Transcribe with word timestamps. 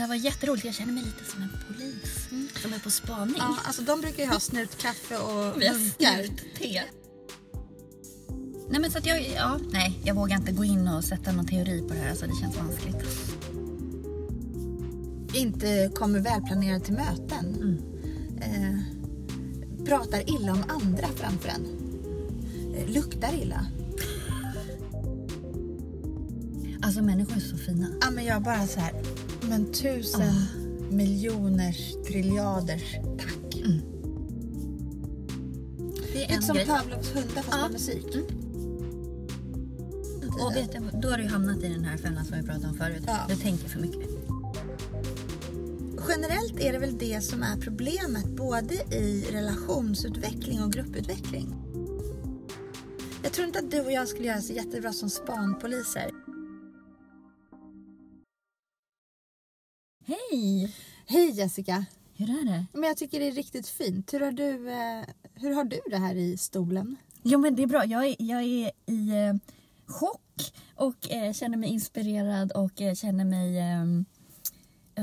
Det 0.00 0.04
här 0.04 0.08
var 0.08 0.16
jätteroligt. 0.16 0.64
Jag 0.64 0.74
känner 0.74 0.92
mig 0.92 1.02
lite 1.02 1.30
som 1.30 1.42
en 1.42 1.48
polis 1.66 2.28
som 2.62 2.72
är 2.72 2.78
på 2.78 2.90
spaning. 2.90 3.34
Ja, 3.38 3.56
alltså 3.64 3.82
de 3.82 4.00
brukar 4.00 4.22
ju 4.22 4.28
ha 4.28 4.40
snutkaffe 4.40 5.18
och 5.18 5.60
Vi 5.60 5.66
har 5.66 5.74
munkar. 5.74 6.26
te. 6.58 6.82
Nej 8.70 8.80
men 8.80 8.90
så 8.90 8.98
att 8.98 9.06
jag, 9.06 9.28
ja, 9.36 9.58
nej 9.72 10.00
jag 10.04 10.14
vågar 10.14 10.36
inte 10.36 10.52
gå 10.52 10.64
in 10.64 10.88
och 10.88 11.04
sätta 11.04 11.32
någon 11.32 11.46
teori 11.46 11.82
på 11.88 11.94
det 11.94 12.00
här. 12.00 12.10
Alltså 12.10 12.26
det 12.26 12.36
känns 12.40 12.56
vanskligt. 12.56 12.96
Inte 15.34 15.90
kommer 15.94 16.20
välplanerad 16.20 16.84
till 16.84 16.94
möten. 16.94 17.78
Eh, 18.40 18.78
pratar 19.84 20.30
illa 20.30 20.52
om 20.52 20.64
andra 20.68 21.08
framför 21.16 21.48
en. 21.48 21.66
Eh, 22.74 22.88
luktar 22.94 23.34
illa. 23.42 23.66
Alltså 26.82 27.02
människor 27.02 27.36
är 27.36 27.40
så 27.40 27.56
fina. 27.56 27.86
Ja, 28.00 28.10
men 28.10 28.24
jag 28.24 28.42
bara 28.42 28.66
så 28.66 28.80
här. 28.80 28.92
Men 29.50 29.72
tusen 29.72 30.34
miljoners 30.90 31.94
triljarders 32.06 32.94
tack. 33.18 33.62
Det 36.12 36.24
är 36.24 36.28
Lite 36.28 36.34
en 36.34 36.42
som 36.42 36.54
grej. 36.56 36.66
Pavlovs 36.66 37.14
hundar 37.14 37.42
fast 37.42 37.48
Ja. 37.50 37.62
med 37.62 37.72
musik. 37.72 38.06
Och 40.40 40.56
vet 40.56 40.72
du, 40.72 40.98
då 41.00 41.08
har 41.08 41.18
du 41.18 41.26
hamnat 41.26 41.62
i 41.64 41.68
den 41.68 41.84
här 41.84 41.96
fällan 41.96 42.24
som 42.24 42.36
vi 42.36 42.42
pratade 42.46 42.68
om 42.68 42.74
förut. 42.74 43.02
Ja. 43.06 43.18
Du 43.28 43.36
tänker 43.36 43.68
för 43.68 43.80
mycket. 43.80 44.10
Generellt 46.08 46.60
är 46.60 46.72
det 46.72 46.78
väl 46.78 46.98
det 46.98 47.20
som 47.24 47.42
är 47.42 47.56
problemet 47.56 48.26
både 48.26 48.74
i 48.74 49.26
relationsutveckling 49.32 50.62
och 50.62 50.72
grupputveckling. 50.72 51.54
Jag 53.22 53.32
tror 53.32 53.46
inte 53.46 53.58
att 53.58 53.70
du 53.70 53.80
och 53.80 53.92
jag 53.92 54.08
skulle 54.08 54.28
göra 54.28 54.40
så 54.40 54.52
jättebra 54.52 54.92
som 54.92 55.10
spanpoliser. 55.10 56.10
Hej! 60.30 60.74
Hej 61.06 61.30
Jessica! 61.30 61.84
Hur 62.14 62.30
är 62.30 62.44
det? 62.44 62.66
Men 62.72 62.82
jag 62.82 62.96
tycker 62.96 63.20
det 63.20 63.28
är 63.28 63.32
riktigt 63.32 63.68
fint. 63.68 64.14
Hur 64.14 64.20
har 64.20 64.32
du, 64.32 64.70
eh, 64.70 65.04
hur 65.34 65.54
har 65.54 65.64
du 65.64 65.80
det 65.90 65.96
här 65.96 66.14
i 66.14 66.36
stolen? 66.36 66.96
Jo 67.22 67.38
men 67.38 67.56
det 67.56 67.62
är 67.62 67.66
bra. 67.66 67.84
Jag 67.84 68.06
är, 68.06 68.16
jag 68.18 68.42
är 68.42 68.70
i 68.86 69.10
eh, 69.10 69.34
chock 69.86 70.52
och 70.74 71.10
eh, 71.10 71.32
känner 71.32 71.56
mig 71.56 71.70
inspirerad 71.70 72.52
och 72.52 72.80
eh, 72.80 72.94
känner 72.94 73.24
mig 73.24 73.58
eh, 73.58 73.84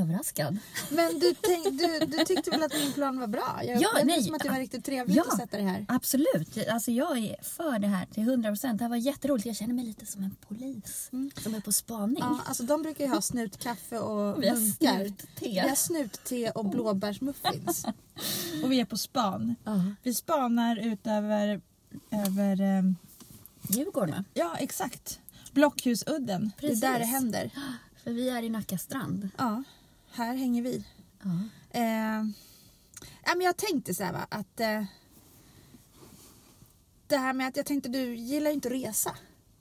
överraskad. 0.02 0.58
Men 0.92 1.20
du, 1.20 1.36
tänk, 1.42 1.80
du, 1.80 2.00
du 2.18 2.26
tyckte 2.26 2.50
väl 2.52 2.64
att 2.64 2.74
min 2.74 2.92
plan 2.94 3.20
var 3.20 3.28
bra? 3.28 3.62
Jag 3.64 3.82
Ja, 3.82 3.90
nej. 4.04 4.24
som 4.24 4.36
att 4.36 4.44
det 4.44 4.50
var 4.50 4.60
riktigt 4.60 4.86
trevligt 4.86 5.16
Ja. 5.18 5.24
att 5.32 5.38
sätta 5.38 5.58
det 5.58 5.64
här. 5.64 5.86
Absolut. 5.88 6.68
Alltså 6.72 6.92
jag 6.92 7.18
är 7.18 7.36
för 7.44 7.80
det 7.80 7.88
här 7.88 8.06
till 8.06 8.24
100 8.24 8.50
procent. 8.50 8.78
Det 8.78 8.84
här 8.84 8.90
var 8.90 8.98
jätteroligt. 8.98 9.46
Jag 9.46 9.56
känner 9.56 9.74
mig 9.74 9.86
lite 9.86 10.06
som 10.06 10.24
en 10.24 10.36
polis 10.48 11.10
som 11.44 11.56
är 11.56 11.62
på 11.62 11.72
spaning. 11.72 12.18
Ja, 12.20 12.40
alltså 12.46 12.64
de 12.64 12.82
brukar 12.82 13.04
ju 13.06 13.10
ha 13.12 13.22
snutkaffe 13.22 14.00
och 14.00 14.44
Vi 14.44 14.52
munkar. 14.52 14.96
snutte. 15.06 15.26
Vi 15.42 15.60
har 15.60 15.76
snutte 15.76 16.52
och 16.52 16.66
blåbärsmuffins. 16.66 17.86
Och 18.64 18.72
vi 18.72 18.80
är 18.80 18.86
på 18.86 18.98
span. 18.98 19.56
Ja. 19.64 19.82
Vi 20.04 20.14
spanar 20.14 20.76
ut 20.78 21.08
över, 21.08 21.62
över 22.12 22.62
eh, 22.62 22.84
Djurgården 23.70 24.26
ja 24.34 24.56
exakt, 24.60 25.20
Blockhusudden. 25.52 26.52
Det 26.62 26.68
är 26.68 26.76
där 26.76 27.00
det 27.00 27.06
händer. 27.06 27.52
För 28.04 28.12
vi 28.12 28.30
är 28.30 28.44
i 28.44 28.50
Nacka 28.50 28.78
strand. 28.78 29.30
Ja, 29.38 29.64
här 30.18 30.36
hänger 30.36 30.62
vi. 30.62 30.86
Ja. 31.24 31.40
Eh, 31.70 32.26
ja, 33.26 33.36
men 33.36 33.42
jag 33.42 33.58
tänkte 33.58 33.94
så 33.94 34.04
här 34.04 34.14
va, 34.14 34.28
att 34.30 34.60
eh, 34.60 34.84
det 37.08 37.18
här 37.18 37.34
med 37.34 37.48
att 37.48 37.58
jag 37.58 37.66
tänkte 37.66 37.90
du 37.90 38.16
gillar 38.16 38.50
ju 38.50 38.54
inte 38.54 38.68
att 38.68 38.74
resa. 38.74 39.16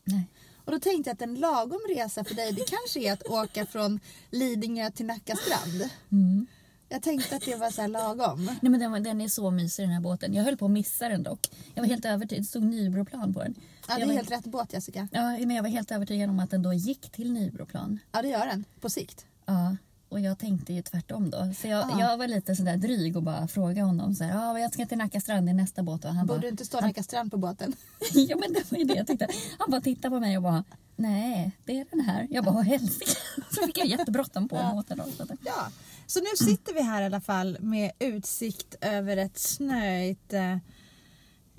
Nej. 0.04 0.28
Och 0.64 0.72
då 0.72 0.78
tänkte 0.78 1.10
jag 1.10 1.14
att 1.14 1.22
en 1.22 1.34
lagom 1.34 1.80
resa 1.88 2.24
för 2.24 2.34
dig 2.34 2.52
det 2.52 2.64
kanske 2.68 3.00
är 3.00 3.12
att 3.12 3.26
åka 3.26 3.66
från 3.66 4.00
Lidingö 4.30 4.90
till 4.90 5.06
Nacka 5.06 5.36
strand. 5.36 5.90
Mm. 6.12 6.46
Jag 6.88 7.02
tänkte 7.02 7.36
att 7.36 7.44
det 7.44 7.56
var 7.56 7.70
så 7.70 7.86
lagom. 7.86 8.44
Nej 8.44 8.70
men 8.70 8.80
den, 8.80 9.02
den 9.02 9.20
är 9.20 9.28
så 9.28 9.50
mysig 9.50 9.82
den 9.84 9.92
här 9.92 10.00
båten. 10.00 10.34
Jag 10.34 10.44
höll 10.44 10.56
på 10.56 10.64
att 10.64 10.70
missa 10.70 11.08
den 11.08 11.22
dock. 11.22 11.50
Jag 11.74 11.82
var 11.82 11.88
helt 11.88 12.04
övertygad. 12.04 12.44
Det 12.44 12.46
stod 12.46 12.62
Nybroplan 12.62 13.34
på 13.34 13.42
den. 13.42 13.54
Ja, 13.88 13.94
det 13.96 14.02
är 14.02 14.06
var, 14.06 14.14
helt 14.14 14.30
rätt 14.30 14.44
båt 14.44 14.72
Jessica. 14.72 15.08
Ja, 15.12 15.22
men 15.22 15.50
jag 15.50 15.62
var 15.62 15.70
helt 15.70 15.90
övertygad 15.90 16.30
om 16.30 16.40
att 16.40 16.50
den 16.50 16.62
då 16.62 16.72
gick 16.72 17.10
till 17.12 17.32
Nybroplan. 17.32 17.98
Ja, 18.12 18.22
det 18.22 18.28
gör 18.28 18.46
den 18.46 18.64
på 18.80 18.90
sikt. 18.90 19.26
Ja, 19.46 19.76
och 20.08 20.20
jag 20.20 20.38
tänkte 20.38 20.72
ju 20.72 20.82
tvärtom 20.82 21.30
då. 21.30 21.52
Så 21.60 21.66
jag, 21.68 21.90
Ja. 21.90 22.00
jag 22.00 22.16
var 22.18 22.28
lite 22.28 22.56
sådär 22.56 22.76
dryg 22.76 23.16
och 23.16 23.22
bara 23.22 23.48
frågade 23.48 23.82
honom 23.82 24.14
så 24.14 24.24
här, 24.24 24.30
ja, 24.30 24.58
jag 24.58 24.72
ska 24.72 24.86
till 24.86 24.98
Nacka 24.98 25.20
strand 25.20 25.48
i 25.48 25.52
nästa 25.52 25.82
båt. 25.82 26.04
Och 26.04 26.10
han 26.14 26.26
Borde 26.26 26.38
bara, 26.38 26.42
du 26.42 26.48
inte 26.48 26.64
stå 26.64 26.80
Nacka 26.80 27.02
strand 27.02 27.30
på 27.30 27.36
båten? 27.36 27.74
ja 28.12 28.36
men 28.36 28.52
det 28.52 28.70
var 28.72 28.78
ju 28.78 28.84
det 28.84 28.94
jag 28.94 29.06
tyckte. 29.06 29.28
Han 29.58 29.70
bara 29.70 29.80
tittade 29.80 30.16
på 30.16 30.20
mig 30.20 30.36
och 30.36 30.42
bara, 30.42 30.64
nej, 30.96 31.52
det 31.64 31.80
är 31.80 31.86
den 31.90 32.00
här. 32.00 32.26
Jag 32.30 32.44
bara, 32.44 32.54
åh 32.54 32.62
helsike. 32.62 33.10
Så 33.50 33.66
fick 33.66 33.78
jag 33.78 33.86
jättebråttom 33.86 34.48
på 34.48 34.70
båten 34.74 34.98
då. 34.98 35.04
Så 35.26 35.36
Ja. 35.44 35.68
Så 36.06 36.20
nu 36.20 36.46
sitter 36.46 36.74
vi 36.74 36.82
här 36.82 37.02
i 37.02 37.04
alla 37.04 37.20
fall 37.20 37.56
med 37.60 37.92
utsikt 37.98 38.74
över 38.80 39.16
ett 39.16 39.38
snöigt 39.38 40.32
eh, 40.32 40.56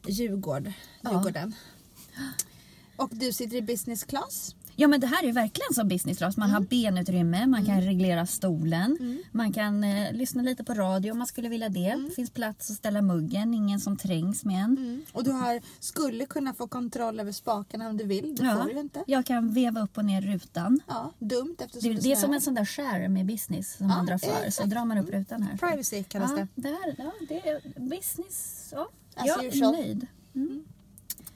Djurgård, 0.07 0.72
Ja. 1.02 1.12
Djurgården. 1.12 1.53
Och 2.96 3.09
du 3.12 3.34
sitter 3.34 3.57
i 3.57 3.62
business 3.62 4.03
class. 4.03 4.56
Ja 4.79 4.88
men 4.88 4.99
det 4.99 5.07
här 5.07 5.23
är 5.23 5.27
ju 5.27 5.31
verkligen 5.31 5.73
som 5.73 5.88
business 5.88 6.17
class. 6.17 6.38
Man 6.38 6.49
har 6.49 6.59
benutrymme, 6.59 7.47
man 7.47 7.65
kan 7.65 7.81
reglera 7.81 8.25
stolen, 8.25 9.19
man 9.31 9.53
kan 9.53 9.83
eh, 9.83 10.13
lyssna 10.13 10.41
lite 10.41 10.63
på 10.63 10.73
radio 10.73 11.11
om 11.11 11.17
man 11.17 11.27
skulle 11.27 11.49
vilja 11.49 11.69
det. 11.69 11.95
Det 12.07 12.11
finns 12.15 12.29
plats 12.29 12.69
att 12.71 12.77
ställa 12.77 13.01
muggen, 13.01 13.53
ingen 13.53 13.79
som 13.79 13.97
trängs 13.97 14.45
med 14.45 14.63
en. 14.63 15.05
Och 15.13 15.23
du 15.23 15.31
har, 15.31 15.61
skulle 15.79 16.25
kunna 16.25 16.53
få 16.53 16.67
kontroll 16.67 17.19
över 17.19 17.31
spakarna 17.31 17.89
om 17.89 17.97
du 17.97 18.03
vill. 18.03 18.35
Det 18.35 18.43
får 18.43 18.73
du 18.73 18.79
inte. 18.79 19.03
Jag 19.07 19.25
kan 19.25 19.53
veva 19.53 19.81
upp 19.81 19.97
och 19.97 20.05
ner 20.05 20.21
rutan. 20.21 20.79
Ja, 20.88 21.13
dumt 21.19 21.55
eftersom 21.59 21.89
Det, 21.89 21.95
det, 21.95 22.01
det 22.01 22.11
är 22.11 22.15
som 22.15 22.33
en 22.33 22.41
sån 22.41 22.53
där 22.53 22.65
skär 22.65 23.07
med 23.07 23.25
business 23.25 23.77
som 23.77 23.89
Ja, 23.89 23.95
man 23.95 24.05
drar 24.05 24.17
för. 24.17 24.27
Så 24.27 24.44
exakt. 24.44 24.69
drar 24.69 24.85
man 24.85 24.97
upp 24.97 25.09
rutan 25.09 25.44
här. 25.44 25.57
Privacy 25.57 26.03
kallas 26.03 26.31
ja, 26.31 26.47
det. 26.55 26.61
det. 26.61 26.67
Här, 26.69 26.95
ja, 26.97 27.11
det 27.27 27.49
är 27.49 27.79
business. 27.89 28.69
Ja. 28.71 28.89
As 29.15 29.27
jag 29.27 29.45
är 29.45 29.71
nöjd. 29.71 30.07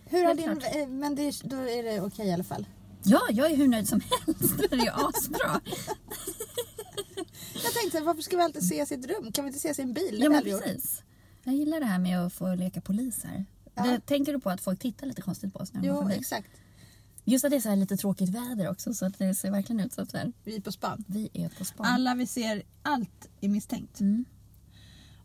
Hur 0.06 0.26
har 0.26 0.34
din, 0.34 0.46
klart. 0.60 0.76
eh, 0.76 0.88
men 0.88 1.16
det, 1.16 1.42
då 1.44 1.56
är 1.56 1.84
det 1.84 2.02
okej 2.02 2.28
i 2.28 2.34
alla 2.34 2.44
fall. 2.44 2.66
Ja, 3.04 3.22
jag 3.32 3.52
är 3.52 3.56
hur 3.56 3.68
nöjd 3.68 3.88
som 3.88 4.02
helst. 4.02 4.58
Det 4.58 4.72
är 4.72 4.84
ju 4.84 4.90
asbra. 4.90 5.62
Jag 7.64 7.74
tänkte, 7.74 8.02
varför 8.02 8.22
ska 8.22 8.38
vi 8.38 8.44
alltid 8.44 8.64
ses 8.64 8.92
i 8.92 8.96
ett 8.96 9.06
rum? 9.06 9.32
Kan 9.32 9.46
vi 9.46 9.50
inte 9.50 9.58
ses 9.58 9.80
i 9.80 9.82
en 9.82 9.94
bil? 9.94 10.20
Ja 10.22 10.30
men 10.30 10.44
precis. 10.44 11.04
Jag 11.44 11.56
gillar 11.56 11.80
det 11.80 11.86
här 11.86 12.00
med 12.00 12.20
att 12.20 12.34
få 12.34 12.56
leka 12.56 12.82
polis 12.82 13.24
här. 13.24 13.46
Ja. 13.76 13.84
Det, 13.84 14.00
tänker 14.00 14.34
du 14.34 14.40
på 14.40 14.50
att 14.50 14.62
folk 14.62 14.80
tittar 14.80 15.08
lite 15.08 15.22
konstigt 15.22 15.54
på 15.54 15.60
oss 15.60 15.74
när 15.74 15.82
de 15.82 15.88
Jo, 15.88 16.10
exakt. 16.10 16.50
Just 17.24 17.46
att 17.46 17.52
det 17.52 17.58
är 17.58 17.62
så 17.62 17.76
lite 17.76 17.98
tråkigt 17.98 18.30
väder 18.30 18.70
också 18.70 18.94
så 18.94 19.06
att 19.06 19.18
det 19.18 19.36
ser 19.36 19.52
verkligen 19.52 19.80
ut 19.86 19.94
som 19.94 20.06
så 20.06 20.18
här. 20.18 20.34
Vi 20.44 20.56
är 20.56 20.62
på 20.62 20.72
span. 20.72 21.04
Vi 21.08 21.30
är 21.34 21.50
på 21.50 21.66
span. 21.66 21.86
Alla 21.86 22.16
vi 22.16 22.28
ser, 22.28 22.64
allt 22.82 23.30
är 23.42 23.50
misstänkt. 23.50 24.00
Mm. 24.00 24.26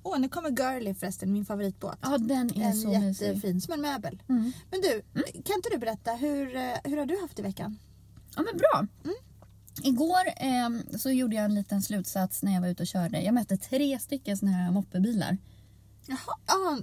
Åh, 0.07 0.19
nu 0.19 0.29
kommer 0.29 0.51
Girly 0.51 0.95
förresten, 0.95 1.33
min 1.33 1.45
favoritbåt. 1.45 1.99
Ja, 2.03 2.19
den 2.19 2.51
är 2.57 2.65
en 2.67 2.75
så 2.75 2.89
mysig. 3.01 3.27
jättefin, 3.27 3.61
som 3.61 3.75
en 3.75 3.81
möbel. 3.81 4.23
Mm. 4.29 4.53
Men 4.71 4.81
du, 4.81 5.03
kan 5.43 5.57
inte 5.57 5.69
du 5.73 5.79
berätta, 5.79 6.13
hur, 6.13 6.57
eh, 6.57 6.63
hur 6.85 6.97
har 6.97 7.07
du 7.07 7.21
haft 7.21 7.39
i 7.39 7.43
veckan? 7.43 7.79
Ja 8.37 8.43
men 8.43 8.59
bra. 8.59 8.87
Igår 9.83 10.27
eh, 10.37 10.99
så 10.99 11.11
gjorde 11.11 11.37
jag 11.37 11.45
en 11.45 11.55
liten 11.55 11.83
slutsats 11.83 12.43
när 12.43 12.55
jag 12.55 12.61
var 12.61 12.69
ute 12.69 12.83
och 12.83 12.87
körde. 12.87 13.21
Jag 13.23 13.35
mötte 13.35 13.57
tre 13.57 13.99
stycken 13.99 14.37
såna 14.37 14.53
här 14.53 14.71
moppebilar. 14.71 15.39
Jaha, 16.07 16.19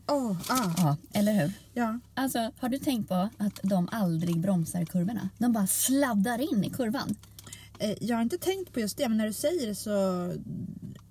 ah, 0.07 0.13
oh, 0.13 0.37
ah. 0.49 0.73
Ja, 0.77 0.97
eller 1.13 1.33
hur? 1.33 1.53
Ja. 1.73 1.99
Alltså, 2.13 2.51
har 2.59 2.69
du 2.69 2.79
tänkt 2.79 3.09
på 3.09 3.29
att 3.37 3.59
de 3.63 3.89
aldrig 3.91 4.39
bromsar 4.39 4.85
kurvorna? 4.85 5.29
De 5.37 5.51
bara 5.53 5.67
sladdar 5.67 6.53
in 6.53 6.63
i 6.63 6.69
kurvan. 6.69 7.15
Eh, 7.79 7.93
Jag 8.01 8.15
har 8.15 8.21
inte 8.23 8.37
tänkt 8.37 8.73
på 8.73 8.79
just 8.79 8.97
det, 8.97 9.09
men 9.09 9.17
när 9.17 9.25
du 9.27 9.33
säger 9.33 9.67
det 9.67 9.75
så 9.75 10.33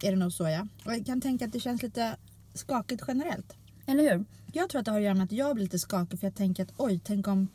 är 0.04 0.10
det 0.12 0.18
nog 0.18 0.32
så 0.32 0.48
ja. 0.48 0.66
Och 0.84 0.92
jag 0.94 1.06
kan 1.06 1.20
tänka 1.20 1.44
att 1.44 1.52
det 1.52 1.60
känns 1.60 1.82
lite 1.82 2.16
skakigt 2.54 3.02
generellt. 3.08 3.52
Eller 3.86 4.02
hur? 4.02 4.24
Jag 4.52 4.68
tror 4.70 4.78
att 4.78 4.84
det 4.84 4.90
har 4.90 4.98
att 4.98 5.04
göra 5.04 5.14
med 5.14 5.24
att 5.24 5.32
jag 5.32 5.54
blir 5.54 5.64
lite 5.64 5.78
skakig 5.78 6.20
för 6.20 6.26
jag 6.26 6.34
tänker 6.34 6.62
att 6.62 6.72
oj, 6.76 7.00
tänk 7.04 7.28
om 7.28 7.48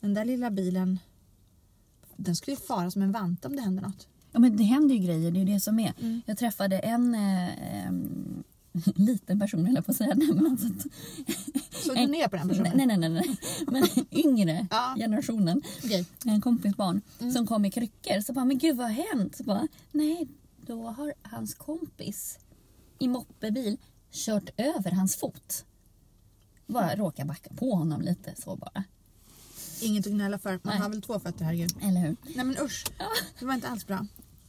den 0.00 0.14
där 0.14 0.24
lilla 0.24 0.50
bilen 0.50 0.98
den 2.16 2.36
skulle 2.36 2.54
ju 2.56 2.60
fara 2.60 2.90
som 2.90 3.02
en 3.02 3.12
vante 3.12 3.48
om 3.48 3.56
det 3.56 3.62
händer 3.62 3.82
något. 3.82 4.08
Ja 4.32 4.38
men 4.40 4.56
det 4.56 4.64
händer 4.64 4.94
ju 4.94 5.00
grejer, 5.00 5.30
det 5.30 5.38
är 5.38 5.44
ju 5.44 5.52
det 5.54 5.60
som 5.60 5.78
är. 5.78 5.92
Mm. 6.00 6.22
Jag 6.26 6.38
träffade 6.38 6.78
en 6.78 7.14
eh, 7.14 7.92
liten 8.96 9.40
person 9.40 9.66
höll 9.66 9.74
jag 9.74 9.84
på 9.86 9.90
att 9.90 9.96
säga. 9.96 10.14
Nej, 10.16 10.28
men 10.34 10.46
alltså, 10.46 10.66
Såg 11.70 11.96
du 11.96 12.06
ner 12.06 12.28
på 12.28 12.36
den 12.36 12.48
personen? 12.48 12.72
nej, 12.76 12.86
nej, 12.86 12.96
nej, 12.98 13.10
nej. 13.10 13.36
Men 13.66 13.84
yngre 14.10 14.66
Ja. 14.70 14.94
generationen. 14.98 15.62
Okej. 15.84 16.06
En 16.24 16.40
kompis 16.40 16.76
barn 16.76 17.00
Mm. 17.20 17.32
som 17.32 17.46
kom 17.46 17.64
i 17.64 17.70
kryckor. 17.70 18.20
Så 18.20 18.32
bara, 18.32 18.44
men 18.44 18.58
gud 18.58 18.76
vad 18.76 18.86
har 18.86 19.14
hänt? 19.14 19.36
Så 19.36 19.42
bara, 19.44 19.68
nej, 19.92 20.28
då 20.66 20.86
har 20.90 21.12
hans 21.22 21.54
kompis 21.54 22.38
i 22.98 23.08
moppebil 23.08 23.76
kört 24.10 24.50
över 24.56 24.90
hans 24.90 25.16
fot. 25.16 25.64
Bara 26.66 26.96
råkar 26.96 27.24
backa 27.24 27.50
på 27.54 27.74
honom 27.74 28.00
lite 28.02 28.34
så 28.38 28.56
bara. 28.56 28.84
Inget 29.82 30.06
att 30.06 30.12
gnälla 30.12 30.38
för. 30.38 30.50
Man 30.50 30.60
Nej. 30.64 30.78
har 30.78 30.88
väl 30.88 31.02
två 31.02 31.20
fötter, 31.20 31.44
herregud. 31.44 31.76
Eller 31.82 32.00
hur? 32.00 32.16
Nej 32.36 32.44
men 32.44 32.58
usch, 32.58 32.84
det 33.38 33.44
var 33.46 33.54
inte 33.54 33.68
alls 33.68 33.86
bra. 33.86 34.06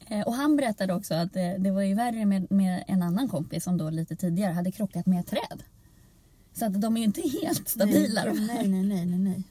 Eh, 0.08 0.22
Och 0.22 0.34
han 0.34 0.56
berättade 0.56 0.94
också 0.94 1.14
att 1.14 1.36
eh, 1.36 1.54
det 1.60 1.72
var 1.72 1.82
ju 1.82 1.94
värre 1.94 2.26
med, 2.26 2.52
med 2.52 2.84
en 2.88 3.02
annan 3.04 3.30
kompis 3.30 3.64
som 3.64 3.78
då 3.78 3.90
lite 3.90 4.16
tidigare 4.16 4.54
hade 4.54 4.72
krockat 4.72 5.06
med 5.06 5.20
ett 5.20 5.28
träd. 5.28 5.64
Så 6.54 6.66
att 6.66 6.82
de 6.82 6.98
är 6.98 7.02
ju 7.02 7.06
inte 7.06 7.22
helt 7.42 7.68
stabila. 7.70 8.24
Nej, 8.24 8.34
de 8.34 8.40
här. 8.40 8.68
nej, 8.68 8.84
nej, 8.84 9.06
nej, 9.06 9.06
nej, 9.06 9.20
nej. 9.20 9.44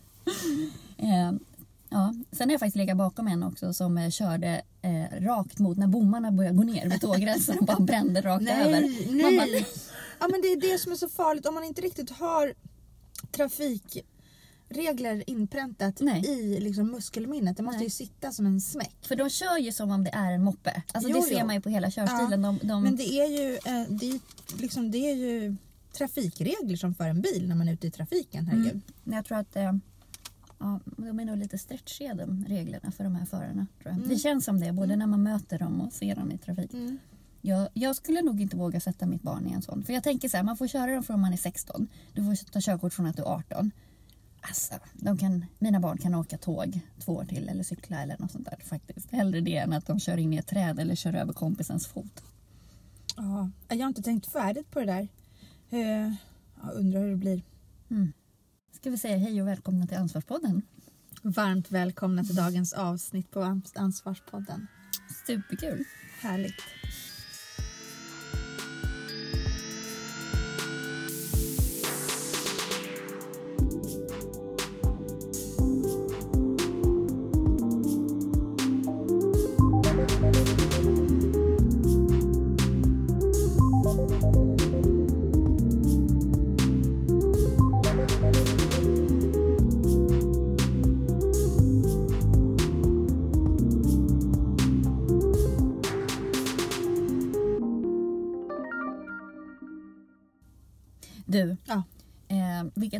Ja, 1.95 2.15
Sen 2.33 2.49
har 2.49 2.53
jag 2.53 2.61
faktiskt 2.61 2.77
legat 2.77 2.97
bakom 2.97 3.29
en 3.29 3.43
också 3.43 3.75
som 3.75 3.99
eh, 3.99 4.11
körde 4.11 4.63
eh, 4.83 5.21
rakt 5.21 5.59
mot 5.59 5.79
när 5.79 5.87
bommarna 5.87 6.31
började 6.33 6.57
gå 6.57 6.63
ner 6.63 6.89
vid 6.89 7.01
tågrälsen 7.01 7.59
och 7.59 7.65
bara 7.67 7.81
brände 7.81 8.21
rakt 8.21 8.49
över. 8.49 8.81
Man 8.81 9.17
nej. 9.17 9.37
bara, 9.37 9.47
Ja, 10.21 10.29
men 10.31 10.41
det 10.43 10.49
är 10.49 10.73
det 10.73 10.79
som 10.79 10.93
är 10.93 10.97
så 10.97 11.09
farligt 11.09 11.47
om 11.47 11.55
man 11.55 11.65
inte 11.65 11.83
riktigt 11.83 12.11
har 12.11 12.55
trafikregler 13.33 15.31
inpräntat 15.31 16.01
Nej. 16.01 16.25
i 16.27 16.61
liksom 16.61 16.91
muskelminnet. 16.91 17.57
Det 17.57 17.63
måste 17.63 17.77
Nej. 17.79 17.87
ju 17.87 17.91
sitta 17.91 18.33
som 18.33 18.47
en 18.47 18.61
smäck. 18.61 18.97
för 19.03 19.17
de 19.17 19.31
kör 19.31 19.59
ju 19.59 19.73
som 19.73 19.91
om 19.91 20.05
det 20.05 20.11
är 20.11 20.33
en 20.33 20.45
moppe. 20.45 20.83
Alltså 20.93 21.11
Jo, 21.11 21.17
det 21.17 21.23
ser 21.23 21.41
jo. 21.41 21.47
man 21.47 21.55
ju 21.55 21.61
på 21.61 21.69
hela 21.69 21.91
körstilen. 21.91 22.43
De, 22.43 22.59
de, 22.63 22.83
Men 22.83 22.97
det 22.97 23.13
är 23.21 23.27
ju, 23.27 23.55
eh, 23.55 23.83
det 23.89 24.11
är, 24.11 24.21
liksom, 24.63 24.91
det 24.91 24.99
är 25.11 25.15
ju 25.15 25.57
trafikregler 25.93 26.77
som 26.77 26.95
för 26.95 27.09
en 27.09 27.21
bil 27.21 27.49
när 27.49 27.55
man 27.55 27.69
är 27.69 27.73
ute 27.73 27.87
i 27.87 27.91
trafiken. 27.91 28.47
Herregud. 28.47 28.81
Mm. 29.05 29.17
Jag 29.17 29.25
tror 29.25 29.39
att 29.39 29.57
eh, 29.57 29.73
ja, 30.59 30.81
de 30.97 31.21
är 31.21 31.25
nog 31.25 31.37
lite 31.39 31.59
stretchiga 31.59 32.15
de 32.15 32.45
reglerna 32.45 32.91
för 32.91 33.05
de 33.05 33.15
här 33.15 33.27
förarna. 33.27 33.67
Tror 33.83 33.93
jag. 33.93 33.97
Mm. 33.97 34.09
Det 34.09 34.17
känns 34.17 34.45
som 34.45 34.61
det, 34.61 34.73
både 34.73 34.97
när 34.97 35.07
man 35.07 35.23
möter 35.23 35.59
dem 35.59 35.81
och 35.81 35.93
ser 35.93 36.15
dem 36.17 36.33
i 36.33 36.39
trafik. 36.39 36.73
Mm. 36.75 36.99
Jag, 37.41 37.69
jag 37.75 37.97
skulle 37.97 38.23
nog 38.23 38.41
inte 38.41 38.57
våga 38.57 38.81
sätta 38.81 39.07
mitt 39.07 39.23
barn 39.23 39.47
i 39.47 39.53
en 39.53 39.63
sån. 39.63 39.85
För 39.85 39.93
jag 39.93 40.03
tänker 40.03 40.29
så 40.29 40.37
här, 40.37 40.45
man 40.45 40.57
får 40.57 40.67
köra 40.67 40.95
dem 40.95 41.03
från 41.03 41.21
man 41.21 41.33
är 41.33 41.37
16. 41.37 41.89
Du 42.13 42.25
får 42.25 42.51
ta 42.51 42.61
körkort 42.63 42.93
från 42.93 43.07
att 43.07 43.17
du 43.17 43.23
är 43.23 43.27
18. 43.27 43.71
Alltså, 44.41 44.75
de 44.93 45.19
kan, 45.19 45.45
mina 45.59 45.81
barn 45.81 45.99
kan 45.99 46.15
åka 46.15 46.39
tåg 46.39 46.81
två 46.99 47.13
år 47.13 47.25
till 47.25 47.49
eller 47.49 47.63
cykla 47.65 48.03
eller 48.03 48.17
något 48.19 48.31
sånt 48.33 48.45
där 48.45 48.59
faktiskt. 48.65 49.11
Hellre 49.11 49.41
det 49.41 49.57
än 49.57 49.73
att 49.73 49.87
de 49.87 50.01
kör 50.01 50.17
in 50.17 50.33
i 50.33 50.37
ett 50.37 50.47
träd 50.47 50.79
eller 50.79 50.95
kör 50.95 51.13
över 51.15 51.33
kompisens 51.33 51.87
fot. 51.87 52.23
Ja, 53.17 53.51
jag 53.69 53.79
har 53.79 53.89
inte 53.89 54.03
tänkt 54.03 54.27
färdigt 54.27 54.71
på 54.71 54.81
det 54.81 54.87
där. 54.87 55.09
Eh, 55.71 56.13
Jag 56.63 56.75
undrar 56.75 57.01
hur 57.01 57.11
det 57.11 57.17
blir. 57.17 57.43
Ska 58.85 58.91
vi 58.91 58.99
säga 58.99 59.17
hej 59.17 59.43
och 59.43 59.49
välkomna 59.49 59.87
till 59.87 59.97
Ansvarspodden. 59.97 60.63
Varmt 61.23 61.71
välkomna 61.71 62.25
till 62.25 62.35
dagens 62.35 62.73
avsnitt 62.73 63.31
på 63.31 63.61
Ansvarspodden. 63.75 64.67
Superkul. 65.27 65.85
Härligt. 66.21 66.55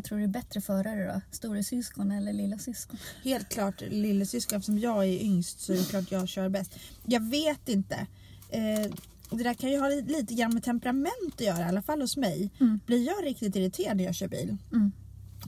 Tror 0.05 0.17
du 0.17 0.23
är 0.23 0.27
bättre 0.27 0.61
förare 0.61 1.13
då? 1.13 1.21
Stora 1.31 1.63
syskon 1.63 2.11
eller 2.11 2.33
lilla 2.33 2.57
syskon? 2.57 2.97
Helt 3.23 3.49
klart 3.49 3.81
lillasyskon. 3.81 4.57
Eftersom 4.57 4.79
jag 4.79 5.05
är 5.05 5.23
yngst 5.23 5.59
så 5.59 5.73
är 5.73 5.77
det 5.77 5.85
klart 5.89 6.11
jag 6.11 6.27
kör 6.27 6.49
bäst. 6.49 6.75
Jag 7.05 7.29
vet 7.29 7.69
inte. 7.69 8.07
Eh, 8.49 8.91
det 9.31 9.43
där 9.43 9.53
kan 9.53 9.71
ju 9.71 9.79
ha 9.79 9.87
li- 9.89 10.01
lite 10.07 10.33
grann 10.33 10.53
med 10.53 10.63
temperament 10.63 11.33
att 11.35 11.41
göra, 11.41 11.59
i 11.59 11.63
alla 11.63 11.81
fall 11.81 12.01
hos 12.01 12.17
mig. 12.17 12.49
Mm. 12.59 12.79
Blir 12.85 13.07
jag 13.07 13.25
riktigt 13.25 13.55
irriterad 13.55 13.97
när 13.97 14.03
jag 14.03 14.15
kör 14.15 14.27
bil, 14.27 14.57
Mm. 14.71 14.91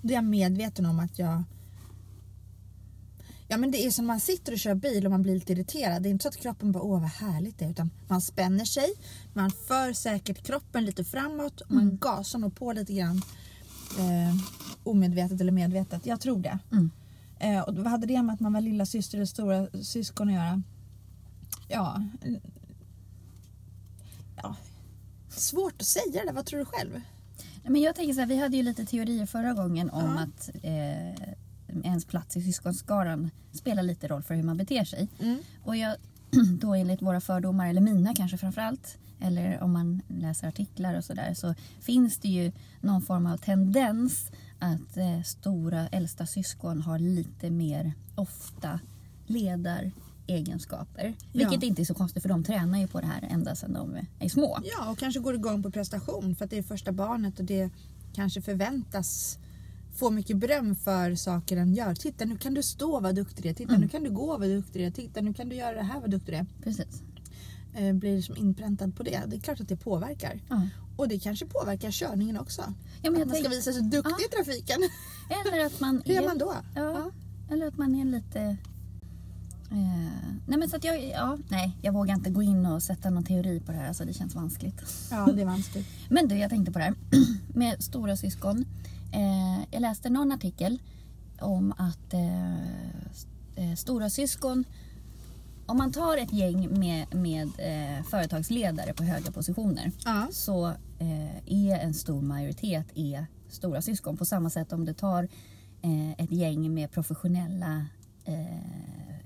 då 0.01 0.09
är 0.09 0.13
jag 0.15 0.23
medveten 0.23 0.85
om 0.85 0.99
att 0.99 1.19
jag... 1.19 1.43
Ja 3.49 3.57
men 3.57 3.71
det 3.71 3.85
är 3.85 3.91
som 3.91 4.05
man 4.05 4.19
sitter 4.19 4.51
och 4.51 4.59
kör 4.59 4.75
bil 4.75 5.05
och 5.05 5.11
man 5.11 5.21
blir 5.21 5.33
lite 5.33 5.53
irriterad. 5.53 6.03
Det 6.03 6.09
är 6.09 6.11
inte 6.11 6.23
så 6.23 6.29
att 6.29 6.37
kroppen 6.37 6.71
bara 6.71 6.83
åh 6.83 6.99
vad 7.01 7.09
härligt 7.09 7.59
det 7.59 7.65
är. 7.65 7.69
Utan 7.69 7.89
man 8.07 8.21
spänner 8.21 8.65
sig, 8.65 8.89
man 9.33 9.51
för 9.51 9.93
säkert 9.93 10.43
kroppen 10.47 10.85
lite 10.85 11.03
framåt 11.03 11.61
och 11.61 11.71
man 11.71 11.83
Mm. 11.83 11.97
gasar 11.97 12.39
nog 12.39 12.55
på 12.55 12.73
lite 12.73 12.93
grann. 12.93 13.21
Eh, 13.99 14.35
omedvetet 14.83 15.41
eller 15.41 15.51
medvetet. 15.51 16.05
Jag 16.05 16.21
tror 16.21 16.39
det. 16.39 16.59
Mm. 16.71 16.91
Eh, 17.39 17.61
och 17.61 17.75
vad 17.75 17.87
hade 17.87 18.07
det 18.07 18.21
med 18.23 18.33
att 18.33 18.39
man 18.39 18.53
var 18.53 18.61
lilla 18.61 18.85
syster 18.85 19.21
och 19.21 19.29
stora 19.29 19.67
syskon 19.81 20.27
att 20.27 20.33
göra? 20.33 20.61
Ja. 21.67 22.03
mm. 22.25 22.41
ja. 24.43 24.55
Svårt 25.29 25.81
att 25.81 25.87
säga 25.87 26.25
det. 26.25 26.31
Vad 26.31 26.45
tror 26.45 26.59
du 26.59 26.65
själv? 26.65 27.01
Men 27.63 27.81
jag 27.81 27.95
tänker 27.95 28.13
så 28.13 28.19
här, 28.19 28.27
vi 28.27 28.37
hade 28.37 28.57
ju 28.57 28.63
lite 28.63 28.85
teorier 28.85 29.25
förra 29.25 29.53
gången 29.53 29.89
om 29.89 30.03
Ja. 30.17 30.23
att 30.23 30.49
eh, 30.63 31.35
ens 31.83 32.05
plats 32.05 32.37
i 32.37 32.41
syskonskaran 32.41 33.29
spelar 33.53 33.83
lite 33.83 34.07
roll 34.07 34.23
för 34.23 34.35
hur 34.35 34.43
man 34.43 34.57
beter 34.57 34.85
sig. 34.85 35.07
Mm. 35.19 35.37
Och 35.63 35.75
jag, 35.75 35.95
då 36.59 36.73
enligt 36.73 37.01
våra 37.01 37.21
fördomar, 37.21 37.67
eller 37.69 37.81
mina 37.81 38.13
kanske 38.15 38.37
framförallt, 38.37 38.97
eller 39.19 39.63
om 39.63 39.71
man 39.71 40.01
läser 40.07 40.47
artiklar 40.47 40.95
och 40.97 41.03
sådär, 41.03 41.33
så 41.33 41.55
finns 41.79 42.17
det 42.17 42.27
ju 42.27 42.51
någon 42.81 43.01
form 43.01 43.25
av 43.25 43.37
tendens 43.37 44.31
att 44.59 44.97
eh, 44.97 45.21
stora 45.25 45.87
äldsta 45.87 46.25
syskon 46.25 46.81
har 46.81 46.99
lite 46.99 47.49
mer 47.49 47.93
ofta 48.15 48.79
ledaregenskaper. 49.25 51.13
Vilket 51.33 51.63
inte 51.63 51.81
är 51.81 51.85
så 51.85 51.93
konstigt 51.93 52.21
för 52.21 52.29
de 52.29 52.43
tränar 52.43 52.79
ju 52.79 52.87
på 52.87 52.99
det 53.01 53.07
här 53.07 53.27
ända 53.29 53.55
sedan 53.55 53.73
de 53.73 53.97
är 54.19 54.29
små. 54.29 54.59
Ja, 54.63 54.91
och 54.91 54.97
kanske 54.97 55.19
går 55.19 55.35
igång 55.35 55.63
på 55.63 55.71
prestation 55.71 56.35
för 56.35 56.45
att 56.45 56.51
det 56.51 56.57
är 56.57 56.63
första 56.63 56.91
barnet 56.91 57.39
och 57.39 57.45
det 57.45 57.69
kanske 58.13 58.41
förväntas 58.41 59.39
få 59.95 60.09
mycket 60.11 60.37
beröm 60.37 60.75
för 60.75 61.15
saker 61.15 61.55
den 61.55 61.73
gör. 61.73 61.95
Titta 61.95 62.25
nu 62.25 62.37
kan 62.37 62.53
du 62.53 62.63
stå 62.63 62.99
vad 62.99 63.15
duktig 63.15 63.43
du 63.43 63.49
är. 63.49 63.53
Titta 63.53 63.69
Mm. 63.69 63.81
nu 63.81 63.87
kan 63.87 64.03
du 64.03 64.09
gå 64.09 64.37
vad 64.37 64.49
duktig 64.49 64.81
du 64.81 64.85
är. 64.85 64.91
Titta 64.91 65.21
nu 65.21 65.33
kan 65.33 65.49
du 65.49 65.55
göra 65.55 65.75
det 65.75 65.83
här 65.83 65.99
vad 66.01 66.09
duktig 66.11 66.33
du 66.33 66.37
är. 66.37 66.45
Precis. 66.63 67.03
Eh, 67.77 67.93
blir 67.93 68.21
som 68.21 68.37
inpräntad 68.37 68.95
på 68.95 69.03
det. 69.03 69.21
Det 69.27 69.35
är 69.35 69.39
klart 69.39 69.59
att 69.61 69.67
det 69.67 69.75
påverkar. 69.77 70.39
Ja. 70.49 70.61
Och 70.95 71.07
det 71.07 71.19
kanske 71.19 71.45
påverkar 71.45 71.91
körningen 71.91 72.37
också. 72.37 72.73
Ja, 73.01 73.11
att 73.11 73.27
man 73.27 73.35
ska 73.35 73.49
visa 73.49 73.73
sig 73.73 73.81
duktig 73.81 74.25
i 74.25 74.29
trafiken. 74.35 74.77
Eller 75.53 75.65
att 75.65 75.79
man 75.79 76.01
Hur 76.05 76.11
är- 76.11 76.21
gör 76.21 76.27
man 76.27 76.37
då? 76.37 76.53
Ja. 76.75 77.11
Eller 77.51 77.67
att 77.67 77.77
man 77.77 77.95
är 77.95 78.05
lite... 78.05 78.39
Eh, 79.71 80.37
nej 80.47 80.59
men 80.59 80.69
så 80.69 80.75
att 80.75 80.83
jag, 80.83 81.03
ja, 81.09 81.37
nej 81.49 81.77
jag 81.81 81.93
vågar 81.93 82.15
inte 82.15 82.29
gå 82.29 82.43
in 82.43 82.65
och 82.65 82.83
sätta 82.83 83.09
någon 83.09 83.23
teori 83.23 83.59
på 83.59 83.71
det 83.71 83.77
här. 83.77 83.87
Alltså 83.87 84.05
det 84.05 84.13
känns 84.13 84.35
vanskligt. 84.35 84.83
Ja, 85.11 85.25
det 85.35 85.41
är 85.41 85.45
vanskligt. 85.45 85.87
Men 86.09 86.27
du, 86.27 86.35
jag 86.37 86.49
tänkte 86.49 86.71
på 86.71 86.79
det 86.79 86.85
här 86.85 86.95
med 87.57 87.83
stora 87.83 88.17
syskon. 88.17 88.65
Eh, 89.13 89.65
jag 89.71 89.81
läste 89.81 90.09
någon 90.09 90.31
artikel 90.31 90.81
om 91.39 91.73
att 91.77 92.13
eh, 92.13 92.53
eh, 93.55 93.75
stora 93.77 94.09
syskon 94.09 94.63
om 95.67 95.77
man 95.77 95.91
tar 95.91 96.17
ett 96.17 96.33
gäng 96.33 96.79
med, 96.79 97.15
med 97.15 97.47
eh, 97.57 98.03
företagsledare 98.03 98.93
på 98.93 99.03
höga 99.03 99.31
positioner 99.31 99.91
Ja. 100.05 100.27
så 100.31 100.67
eh, 100.99 101.37
är 101.45 101.79
en 101.79 101.93
stor 101.93 102.21
majoritet 102.21 102.85
är 102.95 103.25
stora 103.49 103.81
syskon. 103.81 104.17
På 104.17 104.25
samma 104.25 104.49
sätt 104.49 104.73
om 104.73 104.85
du 104.85 104.93
tar 104.93 105.23
eh, 105.81 106.11
ett 106.11 106.31
gäng 106.31 106.73
med 106.73 106.91
professionella 106.91 107.85
eh, 108.25 108.45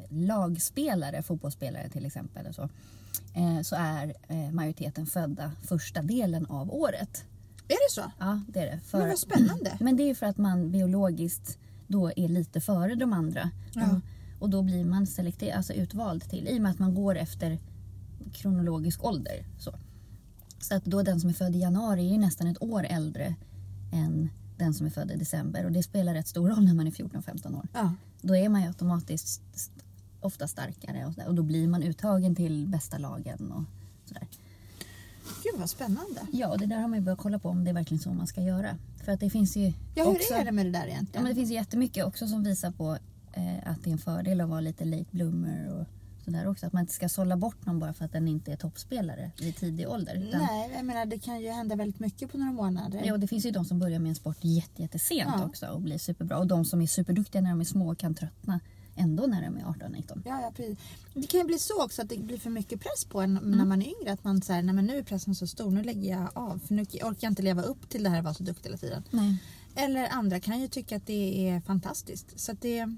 lagspelare, 0.10 1.24
fotbollsspelare 1.24 1.90
till 1.90 2.06
exempel, 2.06 2.48
och 2.48 2.56
så, 2.56 2.62
eh, 3.36 3.62
så 3.64 3.76
är 3.76 4.14
eh, 4.28 4.52
majoriteten 4.52 5.06
födda 5.06 5.52
första 5.68 6.02
delen 6.02 6.46
av 6.46 6.74
året. 6.74 7.26
Är 7.68 7.74
det 7.88 7.92
så? 7.92 8.12
Ja, 8.20 8.42
det 8.48 8.60
är 8.60 8.66
det. 8.66 8.80
Men 8.92 9.08
vad 9.10 9.20
spännande. 9.20 9.78
Men 9.80 9.98
det 9.98 10.10
är 10.10 10.16
för 10.16 10.26
att 10.26 10.38
man 10.38 10.72
biologiskt 10.72 11.58
då 11.88 12.12
är 12.16 12.28
lite 12.28 12.62
före 12.62 12.96
de 12.96 13.14
andra. 13.14 13.50
Ja. 13.74 13.82
Och, 13.82 14.00
och 14.42 14.50
då 14.50 14.62
blir 14.62 14.86
man 14.86 15.08
selekter, 15.08 15.54
alltså 15.56 15.74
utvald 15.74 16.30
till, 16.30 16.48
i 16.48 16.58
och 16.58 16.62
med 16.62 16.72
att 16.72 16.80
man 16.80 16.96
går 16.96 17.16
efter 17.18 17.60
kronologisk 18.34 19.04
ålder. 19.04 19.46
Så, 19.60 19.74
så 20.60 20.76
att 20.76 20.86
då 20.86 21.02
den 21.02 21.20
som 21.20 21.30
är 21.30 21.34
född 21.34 21.56
i 21.56 21.60
januari 21.60 22.14
är 22.14 22.18
nästan 22.18 22.48
ett 22.48 22.62
år 22.62 22.84
äldre 22.86 23.36
än 23.94 24.30
den 24.58 24.74
som 24.74 24.86
är 24.86 24.90
född 24.90 25.12
i 25.12 25.16
december. 25.16 25.66
Och 25.66 25.72
det 25.72 25.84
spelar 25.84 26.14
rätt 26.14 26.28
stor 26.28 26.50
roll 26.50 26.66
när 26.66 26.74
man 26.74 26.88
är 26.88 26.92
14-15 26.92 27.58
år. 27.58 27.68
Ja. 27.74 27.94
Då 28.22 28.36
är 28.36 28.50
man 28.50 28.62
ju 28.62 28.68
automatiskt 28.68 29.42
ofta 30.22 30.48
starkare 30.48 31.06
och, 31.06 31.28
och 31.28 31.36
då 31.36 31.44
blir 31.44 31.68
man 31.68 31.84
uttagen 31.84 32.36
till 32.36 32.68
bästa 32.68 32.98
lagen 32.98 33.52
och 33.52 33.64
sådär. 34.06 34.28
Gud 35.44 35.60
vad 35.60 35.70
spännande. 35.70 36.22
Ja, 36.32 36.48
och 36.48 36.60
det 36.60 36.66
där 36.66 36.80
har 36.80 36.88
man 36.88 37.00
ju 37.00 37.06
börjat 37.06 37.20
kolla 37.20 37.40
på 37.40 37.50
om 37.50 37.64
det 37.64 37.70
är 37.70 37.74
verkligen 37.74 38.02
så 38.02 38.14
man 38.14 38.28
ska 38.28 38.42
göra. 38.42 38.78
För 39.06 39.12
att 39.12 39.20
det 39.20 39.30
finns 39.30 39.58
ju 39.58 39.74
Ja, 39.96 40.04
hur 40.04 40.12
också... 40.12 40.34
är 40.34 40.46
det 40.46 40.52
med 40.52 40.66
det 40.66 40.72
där 40.72 40.86
Ja, 40.86 40.92
egentligen? 40.92 41.24
men 41.24 41.32
det 41.32 41.36
finns 41.36 41.50
ju 41.52 41.54
jättemycket 41.56 42.06
också 42.06 42.28
som 42.28 42.44
visar 42.44 42.72
på 42.72 42.98
eh, 43.34 43.72
att 43.72 43.84
det 43.84 43.90
är 43.90 43.92
en 43.92 43.98
fördel 43.98 44.42
att 44.42 44.50
vara 44.50 44.62
lite 44.62 44.86
late 44.86 45.06
bloomer 45.12 45.80
och 45.80 45.86
sådär 46.26 46.48
också. 46.48 46.66
Att 46.66 46.74
man 46.74 46.80
inte 46.82 46.94
ska 46.94 47.10
sålla 47.10 47.38
bort 47.38 47.66
någon 47.66 47.80
bara 47.80 47.94
för 47.94 48.06
att 48.06 48.12
den 48.12 48.28
inte 48.28 48.52
är 48.52 48.56
toppspelare 48.56 49.32
i 49.40 49.52
tidig 49.54 49.90
ålder. 49.90 50.16
Utan, 50.16 50.42
Nej, 50.42 50.72
jag 50.76 50.86
menar 50.86 51.06
det 51.06 51.20
kan 51.20 51.42
ju 51.42 51.50
hända 51.52 51.76
väldigt 51.76 52.00
mycket 52.00 52.32
på 52.32 52.38
några 52.38 52.52
månader. 52.52 53.02
Ja, 53.06 53.14
och 53.14 53.20
det 53.20 53.28
finns 53.28 53.46
ju 53.46 53.52
de 53.52 53.66
som 53.66 53.80
börjar 53.80 54.00
med 54.00 54.10
en 54.10 54.16
sport 54.16 54.38
jätte, 54.42 54.82
jättesent 54.82 55.32
Ja. 55.38 55.46
också 55.46 55.66
och 55.68 55.82
blir 55.82 55.98
superbra. 55.98 56.38
Och 56.38 56.48
de 56.48 56.66
som 56.66 56.82
är 56.82 56.88
superduktiga 56.88 57.42
när 57.42 57.50
de 57.50 57.60
är 57.62 57.66
små 57.66 57.96
kan 57.96 58.16
tröttna 58.16 58.60
ändå 58.96 59.24
när 59.28 59.42
de 59.42 59.58
är 59.58 59.62
18-19. 59.64 60.22
Ja, 60.26 60.42
ja, 60.42 60.52
precis. 60.56 60.78
Det 61.14 61.28
kan 61.28 61.40
ju 61.40 61.46
bli 61.46 61.60
så 61.60 61.84
också 61.86 62.02
att 62.02 62.10
det 62.10 62.18
blir 62.20 62.38
för 62.38 62.50
mycket 62.50 62.80
press 62.80 63.06
på 63.06 63.22
en 63.22 63.38
Mm. 63.38 63.52
när 63.52 63.66
man 63.66 63.82
är 63.82 63.86
yngre. 64.02 64.14
Att 64.14 64.24
man 64.24 64.42
säger, 64.42 64.64
nej 64.64 64.76
men 64.76 64.86
nu 64.86 64.98
är 64.98 65.04
pressen 65.04 65.36
så 65.36 65.48
stor, 65.48 65.72
nu 65.72 65.84
lägger 65.84 66.12
jag 66.12 66.30
av. 66.34 66.60
För 66.60 66.74
nu 66.74 66.82
orkar 66.82 67.18
jag 67.20 67.32
inte 67.32 67.42
leva 67.42 67.62
upp 67.62 67.90
till 67.90 68.04
det 68.04 68.10
här 68.10 68.18
att 68.18 68.24
vara 68.24 68.34
så 68.34 68.44
duktig 68.44 68.70
hela 68.70 68.78
tiden. 68.78 69.04
Nej. 69.12 69.38
Eller 69.76 70.08
andra 70.08 70.40
kan 70.40 70.60
ju 70.62 70.68
tycka 70.68 70.96
att 70.98 71.08
det 71.08 71.50
är 71.50 71.62
fantastiskt. 71.62 72.40
Så 72.40 72.54
det... 72.62 72.96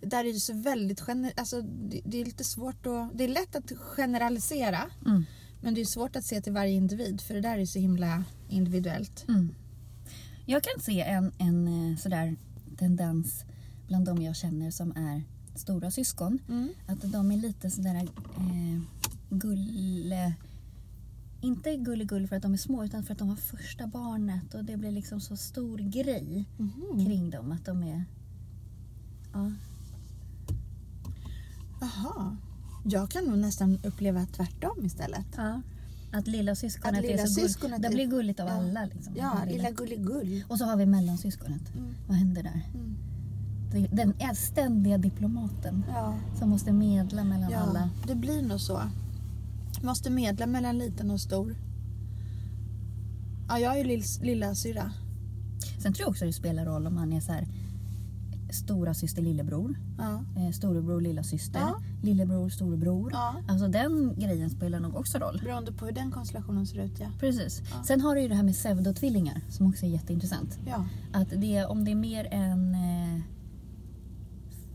där 0.00 0.24
är 0.24 0.32
det 0.32 0.40
så 0.40 0.52
väldigt 0.54 1.00
gener- 1.00 1.32
alltså, 1.36 1.62
det, 1.62 2.00
det 2.04 2.20
är 2.20 2.24
lite 2.24 2.44
svårt 2.44 2.86
att... 2.86 3.18
Det 3.18 3.24
är 3.24 3.28
lätt 3.28 3.56
att 3.56 3.72
generalisera. 3.78 4.90
Mm. 5.06 5.24
Men 5.60 5.74
det 5.74 5.80
är 5.80 5.84
svårt 5.84 6.16
att 6.16 6.24
se 6.24 6.40
till 6.40 6.52
varje 6.52 6.72
individ 6.72 7.20
för 7.20 7.34
det 7.34 7.40
där 7.40 7.58
är 7.58 7.66
så 7.66 7.78
himla 7.78 8.24
individuellt. 8.48 9.24
Mm. 9.28 9.54
Jag 10.46 10.62
kan 10.62 10.82
se 10.82 11.00
en, 11.00 11.32
en 11.38 11.90
eh, 11.92 11.96
sådär 11.98 12.36
tendens 12.78 13.44
bland 13.88 14.06
de 14.06 14.22
jag 14.22 14.36
känner 14.36 14.70
som 14.70 14.90
är 14.96 15.22
stora 15.54 15.90
syskon. 15.90 16.38
Mm. 16.48 16.68
Att 16.86 17.12
de 17.12 17.30
är 17.32 17.36
lite 17.36 17.70
sådär 17.70 17.94
eh, 17.94 18.80
gulle... 19.30 20.34
Inte 21.40 21.76
gulligull 21.76 22.28
för 22.28 22.36
att 22.36 22.42
de 22.42 22.52
är 22.52 22.56
små 22.56 22.84
utan 22.84 23.02
för 23.04 23.12
att 23.12 23.18
de 23.18 23.28
har 23.28 23.36
första 23.36 23.86
barnet 23.86 24.54
och 24.54 24.64
det 24.64 24.76
blir 24.76 24.90
liksom 24.90 25.20
så 25.20 25.36
stor 25.36 25.78
grej 25.78 26.44
Mhm. 26.58 27.04
kring 27.06 27.30
dem. 27.30 27.52
Att 27.52 27.64
de 27.64 27.82
är... 27.82 28.04
Ja. 29.32 29.52
Jaha. 31.80 32.36
Jag 32.84 33.10
kan 33.10 33.24
nog 33.24 33.38
nästan 33.38 33.78
uppleva 33.84 34.26
tvärtom 34.26 34.84
istället. 34.86 35.26
ja. 35.36 35.60
Att 36.12 36.26
lilla 36.26 36.54
syskonet 36.54 36.98
Att 36.98 37.02
lilla 37.10 37.22
är 37.22 37.26
så 37.26 37.40
syskonet 37.40 37.82
Det 37.82 37.88
blir 37.88 38.06
gulligt 38.06 38.40
av 38.40 38.46
Ja. 38.48 38.52
alla. 38.52 38.84
Liksom. 38.84 39.12
Ja, 39.16 39.38
Det 39.46 39.52
lilla 39.52 39.70
gulligull. 39.70 40.44
Och 40.48 40.58
så 40.58 40.64
har 40.64 40.76
vi 40.76 40.86
mellansyskonet. 40.86 41.74
Mm. 41.74 41.94
Vad 42.08 42.16
händer 42.16 42.42
där? 42.42 42.62
Mm. 42.74 42.96
Den 43.92 44.14
är 44.18 44.34
ständiga 44.34 44.98
diplomaten 44.98 45.84
Ja. 45.88 46.14
som 46.38 46.50
måste 46.50 46.72
medla 46.72 47.24
mellan 47.24 47.50
ja, 47.50 47.58
alla. 47.58 47.90
det 48.06 48.14
blir 48.14 48.42
nog 48.42 48.60
så. 48.60 48.80
Måste 49.82 50.10
medla 50.10 50.46
mellan 50.46 50.78
liten 50.78 51.10
och 51.10 51.20
stor. 51.20 51.56
Ja, 53.48 53.58
jag 53.58 53.72
är 53.74 53.78
ju 53.78 53.84
lill, 53.84 54.02
lilla 54.22 54.54
syra. 54.54 54.92
Sen 55.82 55.92
tror 55.92 56.04
jag 56.04 56.10
också 56.10 56.24
det 56.24 56.32
spelar 56.32 56.64
roll 56.64 56.86
om 56.86 56.94
man 56.94 57.12
är 57.12 57.20
så 57.20 57.32
här 57.32 57.46
stora 58.50 58.94
syster 58.94 59.22
lillebror, 59.22 59.78
Ja. 59.98 60.24
eh, 60.36 60.50
storebror 60.52 61.00
lilla 61.00 61.22
syster, 61.22 61.60
Ja. 61.60 61.80
lillebror 62.02 62.48
storebror. 62.48 63.10
ja. 63.12 63.34
Alltså 63.48 63.68
den 63.68 64.14
grejen 64.18 64.50
spelar 64.50 64.80
nog 64.80 64.96
också 64.96 65.18
roll. 65.18 65.40
Beroende 65.44 65.72
på 65.72 65.84
hur 65.86 65.92
den 65.92 66.10
konstellationen 66.10 66.66
ser 66.66 66.84
ut, 66.84 67.00
ja. 67.00 67.06
Precis. 67.20 67.62
Ja. 67.70 67.82
Sen 67.84 68.00
har 68.00 68.14
du 68.14 68.20
ju 68.22 68.28
det 68.28 68.34
här 68.34 68.42
med 68.42 68.54
pseudotvillingar 68.54 69.40
som 69.50 69.66
också 69.66 69.86
är 69.86 69.90
jätteintressant. 69.90 70.58
Ja. 70.66 70.86
Att 71.12 71.28
det, 71.36 71.64
om 71.64 71.84
det 71.84 71.90
är 71.90 71.94
mer 71.96 72.28
än 72.30 72.74
eh, 72.74 73.20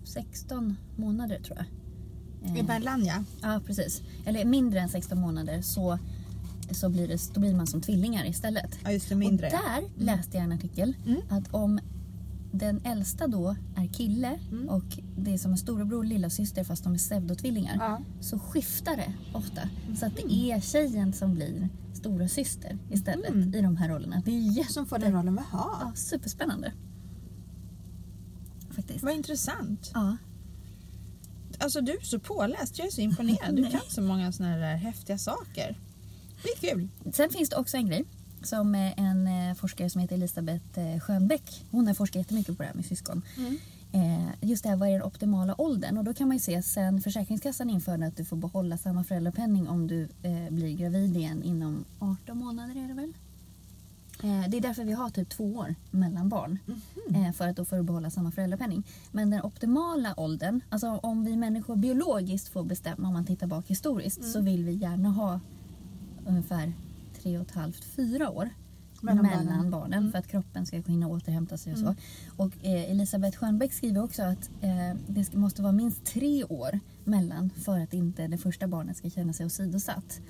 16 0.04 0.76
månader 0.96 1.40
tror 1.40 1.58
jag. 1.58 1.66
Eh, 2.52 2.60
Emellan, 2.60 3.06
ja. 3.06 3.24
Ja, 3.42 3.62
precis. 3.66 4.02
Eller 4.26 4.46
mindre 4.46 4.80
än 4.80 4.90
16 4.90 5.20
månader 5.22 5.62
så, 5.62 6.00
så 6.72 6.90
blir, 6.90 7.08
det, 7.08 7.34
då 7.34 7.40
blir 7.40 7.56
man 7.56 7.68
som 7.68 7.82
tvillingar 7.82 8.26
istället. 8.26 8.80
Ja, 8.84 8.92
just 8.92 9.10
det. 9.10 9.16
Mindre. 9.16 9.46
Och 9.48 9.52
där 9.52 10.06
läste 10.06 10.38
jag 10.38 10.44
en 10.44 10.52
artikel 10.52 10.96
Mm. 11.08 11.22
att 11.30 11.54
om 11.54 11.80
den 12.52 12.82
äldsta 12.86 13.28
då 13.28 13.56
är 13.78 13.88
kille 13.94 14.40
Mm. 14.52 14.70
och 14.70 14.84
det 15.18 15.34
är 15.34 15.38
som 15.38 15.52
en 15.52 15.58
storebror 15.58 15.98
och 15.98 16.06
lilla 16.06 16.30
syster 16.30 16.64
fast 16.64 16.84
de 16.84 16.94
är 16.94 16.98
pseudotvillingar 16.98 17.76
Ja. 17.80 18.02
så 18.22 18.40
skiftar 18.40 18.96
det 18.96 19.14
ofta. 19.34 19.62
Så 20.00 20.06
att 20.06 20.16
det 20.16 20.34
är 20.52 20.60
tjejen 20.62 21.14
som 21.14 21.34
blir 21.34 21.70
stora 21.94 22.28
syster 22.28 22.78
istället 22.92 23.30
Mm. 23.30 23.56
i 23.56 23.62
de 23.62 23.78
här 23.78 23.90
rollerna. 23.90 24.22
Det 24.26 24.32
är 24.32 24.58
jätte... 24.58 24.74
Som 24.74 24.86
får 24.86 25.00
den 25.00 25.14
rollen. 25.14 25.36
Jaha. 25.52 25.78
Ja, 25.82 25.92
superspännande. 25.96 26.72
Faktiskt. 28.72 29.04
Vad 29.04 29.14
intressant. 29.14 29.92
Ja. 29.94 30.18
Alltså 31.60 31.82
du 31.82 31.92
är 31.92 32.02
så 32.02 32.20
påläst. 32.20 32.78
Jag 32.78 32.88
är 32.88 32.92
så 32.92 33.02
imponerad. 33.02 33.56
Du 33.56 33.64
kan 33.72 33.82
så 33.90 34.02
många 34.02 34.32
såna 34.32 34.58
där 34.58 34.76
häftiga 34.76 35.18
saker. 35.18 35.80
Det 36.44 36.50
är 36.68 36.74
kul. 36.74 36.88
Sen 37.14 37.30
finns 37.30 37.50
det 37.50 37.56
också 37.56 37.78
en 37.78 37.88
grej 37.88 38.06
som 38.44 38.76
eh, 38.76 39.00
en 39.00 39.28
eh, 39.28 39.56
forskare 39.56 39.90
som 39.90 40.02
heter 40.02 40.16
Elisabeth 40.16 40.80
eh, 40.80 41.00
Schönbeck, 41.00 41.66
hon 41.72 41.88
har 41.88 41.94
forskat 41.94 42.20
jättemycket 42.20 42.58
på 42.58 42.64
det 42.64 42.68
här 42.68 42.76
med 42.76 42.86
syskon. 42.86 43.22
Eh, 43.94 44.50
just 44.50 44.64
det 44.64 44.70
här, 44.70 44.76
vad 44.76 44.90
är 44.90 44.94
den 44.94 45.04
optimala 45.04 45.62
åldern? 45.62 45.98
Och 45.98 46.04
då 46.04 46.14
kan 46.14 46.28
man 46.28 46.38
ju 46.38 46.42
se 46.42 46.62
sen 46.62 47.02
Försäkringskassan 47.02 47.70
införde 47.70 48.08
att 48.08 48.18
du 48.18 48.26
får 48.26 48.38
behålla 48.38 48.78
samma 48.78 49.04
föräldrapenning 49.04 49.68
om 49.68 49.88
du 49.88 50.08
blir 50.50 50.78
gravid 50.78 51.18
igen 51.18 51.44
inom 51.44 51.86
18 52.00 52.38
månader 52.38 52.84
är 52.84 52.88
det 52.88 52.94
väl? 52.94 53.14
Det 54.50 54.58
är 54.58 54.62
därför 54.62 54.84
vi 54.84 54.94
har 54.94 55.10
typ 55.10 55.30
två 55.30 55.44
år 55.44 55.76
mellan 55.92 56.30
barn. 56.30 56.60
Eh, 57.16 57.32
för 57.34 57.48
att 57.48 57.56
då 57.56 57.66
får 57.66 57.78
du 57.78 57.84
behålla 57.84 58.10
samma 58.10 58.32
föräldrapenning. 58.32 58.84
Men 59.12 59.30
den 59.30 59.42
optimala 59.42 60.14
åldern, 60.18 60.62
alltså 60.70 60.88
om 60.88 61.26
vi 61.26 61.36
människor 61.36 61.76
biologiskt 61.76 62.48
får 62.48 62.64
bestämma 62.64 63.08
om 63.08 63.14
man 63.14 63.26
tittar 63.26 63.48
bak 63.48 63.68
historiskt 63.68 64.32
så 64.32 64.42
vill 64.42 64.66
vi 64.66 64.72
gärna 64.72 65.10
ha 65.10 65.40
ungefär 66.26 66.74
tre 67.24 67.38
och 67.38 67.48
ett 67.48 67.56
halvt, 67.56 67.84
fyra 67.84 68.30
år 68.30 68.50
Mellan 69.02 69.26
mellan, 69.26 69.46
barnen. 69.46 69.72
barnen, 69.72 70.12
för 70.12 70.20
att 70.20 70.28
kroppen 70.28 70.66
ska 70.66 70.82
kunna 70.82 71.08
återhämta 71.08 71.58
sig 71.58 71.74
och 71.74 71.80
så. 71.80 71.96
Och 72.38 72.52
eh, 72.62 72.92
Elisabeth 72.92 73.38
Schönbeck 73.38 73.74
skriver 73.74 74.04
också 74.04 74.24
att 74.24 74.50
eh, 74.62 74.98
det 75.08 75.24
ska, 75.24 75.38
måste 75.38 75.62
vara 75.62 75.72
minst 75.72 76.06
tre 76.06 76.44
år 76.44 76.80
mellan 77.04 77.50
för 77.50 77.80
att 77.80 77.94
inte 77.94 78.28
det 78.28 78.38
första 78.38 78.68
barnet 78.68 78.98
ska 78.98 79.10
känna 79.10 79.34
sig 79.34 79.46
åsidosatt. 79.46 80.22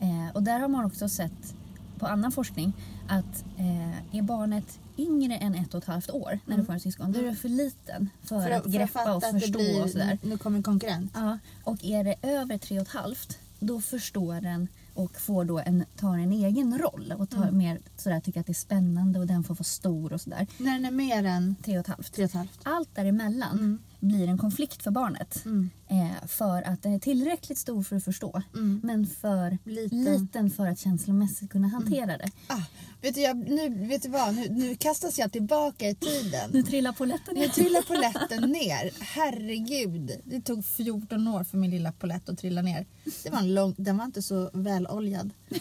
Eh, 0.00 0.34
och 0.34 0.42
där 0.42 0.58
har 0.58 0.68
man 0.68 0.84
också 0.84 1.08
sett 1.08 1.54
på 1.98 2.06
annan 2.06 2.32
forskning 2.32 2.72
att 3.08 3.44
eh, 3.58 4.16
är 4.18 4.22
barnet 4.22 4.80
yngre 4.98 5.36
än 5.36 5.54
ett 5.54 5.74
och 5.74 5.82
ett 5.82 5.88
halvt 5.88 6.10
år 6.10 6.38
när 6.46 6.56
du 6.56 6.64
får 6.64 6.72
en 6.72 6.80
syskon, 6.80 7.12
då 7.12 7.18
är 7.18 7.22
du 7.22 7.34
för 7.34 7.48
liten 7.48 8.10
för, 8.22 8.50
att 8.50 8.64
greppa 8.64 8.86
fatta 8.86 9.14
och 9.14 9.24
att 9.24 9.32
det 9.32 9.40
förstå 9.40 9.58
blir- 9.58 9.82
och 9.82 9.90
sådär. 9.90 10.18
Nu 10.22 10.38
kommer 10.38 10.56
en 10.56 10.62
konkurrent. 10.62 11.12
Ja, 11.14 11.38
och 11.64 11.84
är 11.84 12.04
det 12.04 12.14
över 12.22 12.58
tre 12.58 12.80
och 12.80 12.86
ett 12.86 12.92
halvt 12.92 13.38
då 13.60 13.80
förstår 13.80 14.40
den 14.40 14.68
och 14.94 15.20
får 15.20 15.44
då 15.44 15.58
en, 15.58 15.84
tar 15.96 16.18
en 16.18 16.32
egen 16.32 16.78
roll 16.78 17.14
och 17.18 17.30
tar 17.30 17.50
mer 17.50 17.80
sådär, 17.96 18.20
tycker 18.20 18.40
att 18.40 18.46
det 18.46 18.52
är 18.52 18.54
spännande 18.54 19.18
och 19.18 19.26
den 19.26 19.44
får 19.44 19.54
vara 19.54 19.64
stor 19.64 20.12
och 20.12 20.20
sådär. 20.20 20.46
När 20.58 20.72
den 20.72 20.84
är 20.84 20.90
mer 20.90 21.24
än 21.24 21.56
Tre 21.64 21.74
och 21.78 21.80
ett 21.80 21.86
halvt. 21.86 22.12
tre 22.12 22.24
och 22.24 22.30
ett 22.30 22.34
halvt. 22.36 22.60
Allt 22.62 22.94
däremellan 22.94 23.58
Mm. 23.58 23.78
Blir 24.00 24.28
en 24.28 24.38
konflikt 24.38 24.82
för 24.82 24.90
barnet. 24.90 25.44
Mm. 25.44 25.70
Eh, 25.88 26.26
för 26.26 26.62
att 26.62 26.82
den 26.82 26.92
är 26.92 26.98
tillräckligt 26.98 27.58
stor 27.58 27.82
för 27.82 27.96
att 27.96 28.04
förstå. 28.04 28.42
Mm. 28.54 28.80
Men 28.84 29.06
för 29.06 29.58
Liten. 29.64 30.04
liten. 30.04 30.50
för 30.50 30.66
att 30.66 30.78
känslomässigt 30.78 31.50
kunna 31.50 31.68
hantera 31.68 32.06
det. 32.18 32.30
Ah, 32.46 32.62
vet, 33.00 33.14
du, 33.14 33.20
jag, 33.20 33.36
nu, 33.50 33.68
vet 33.86 34.02
du 34.02 34.08
vad? 34.08 34.34
Nu, 34.34 34.48
nu 34.50 34.76
kastas 34.76 35.18
jag 35.18 35.32
tillbaka 35.32 35.88
i 35.88 35.94
tiden. 35.94 36.50
Nu 36.52 36.62
trillar 36.62 36.92
polletten 36.92 37.34
Nu 37.34 37.40
ner. 37.40 37.48
trillar 37.48 37.82
poletten 37.82 38.50
ner. 38.52 38.90
Herregud. 39.00 40.10
Det 40.24 40.40
tog 40.40 40.64
14 40.64 41.28
år 41.28 41.44
för 41.44 41.58
min 41.58 41.70
lilla 41.70 41.92
polett 41.92 42.28
att 42.28 42.38
trilla 42.38 42.62
ner. 42.62 42.86
Det 43.22 43.30
var 43.30 43.38
en 43.38 43.54
lång, 43.54 43.74
den 43.78 43.96
var 43.96 44.04
inte 44.04 44.22
så 44.22 44.50
väloljad. 44.52 45.30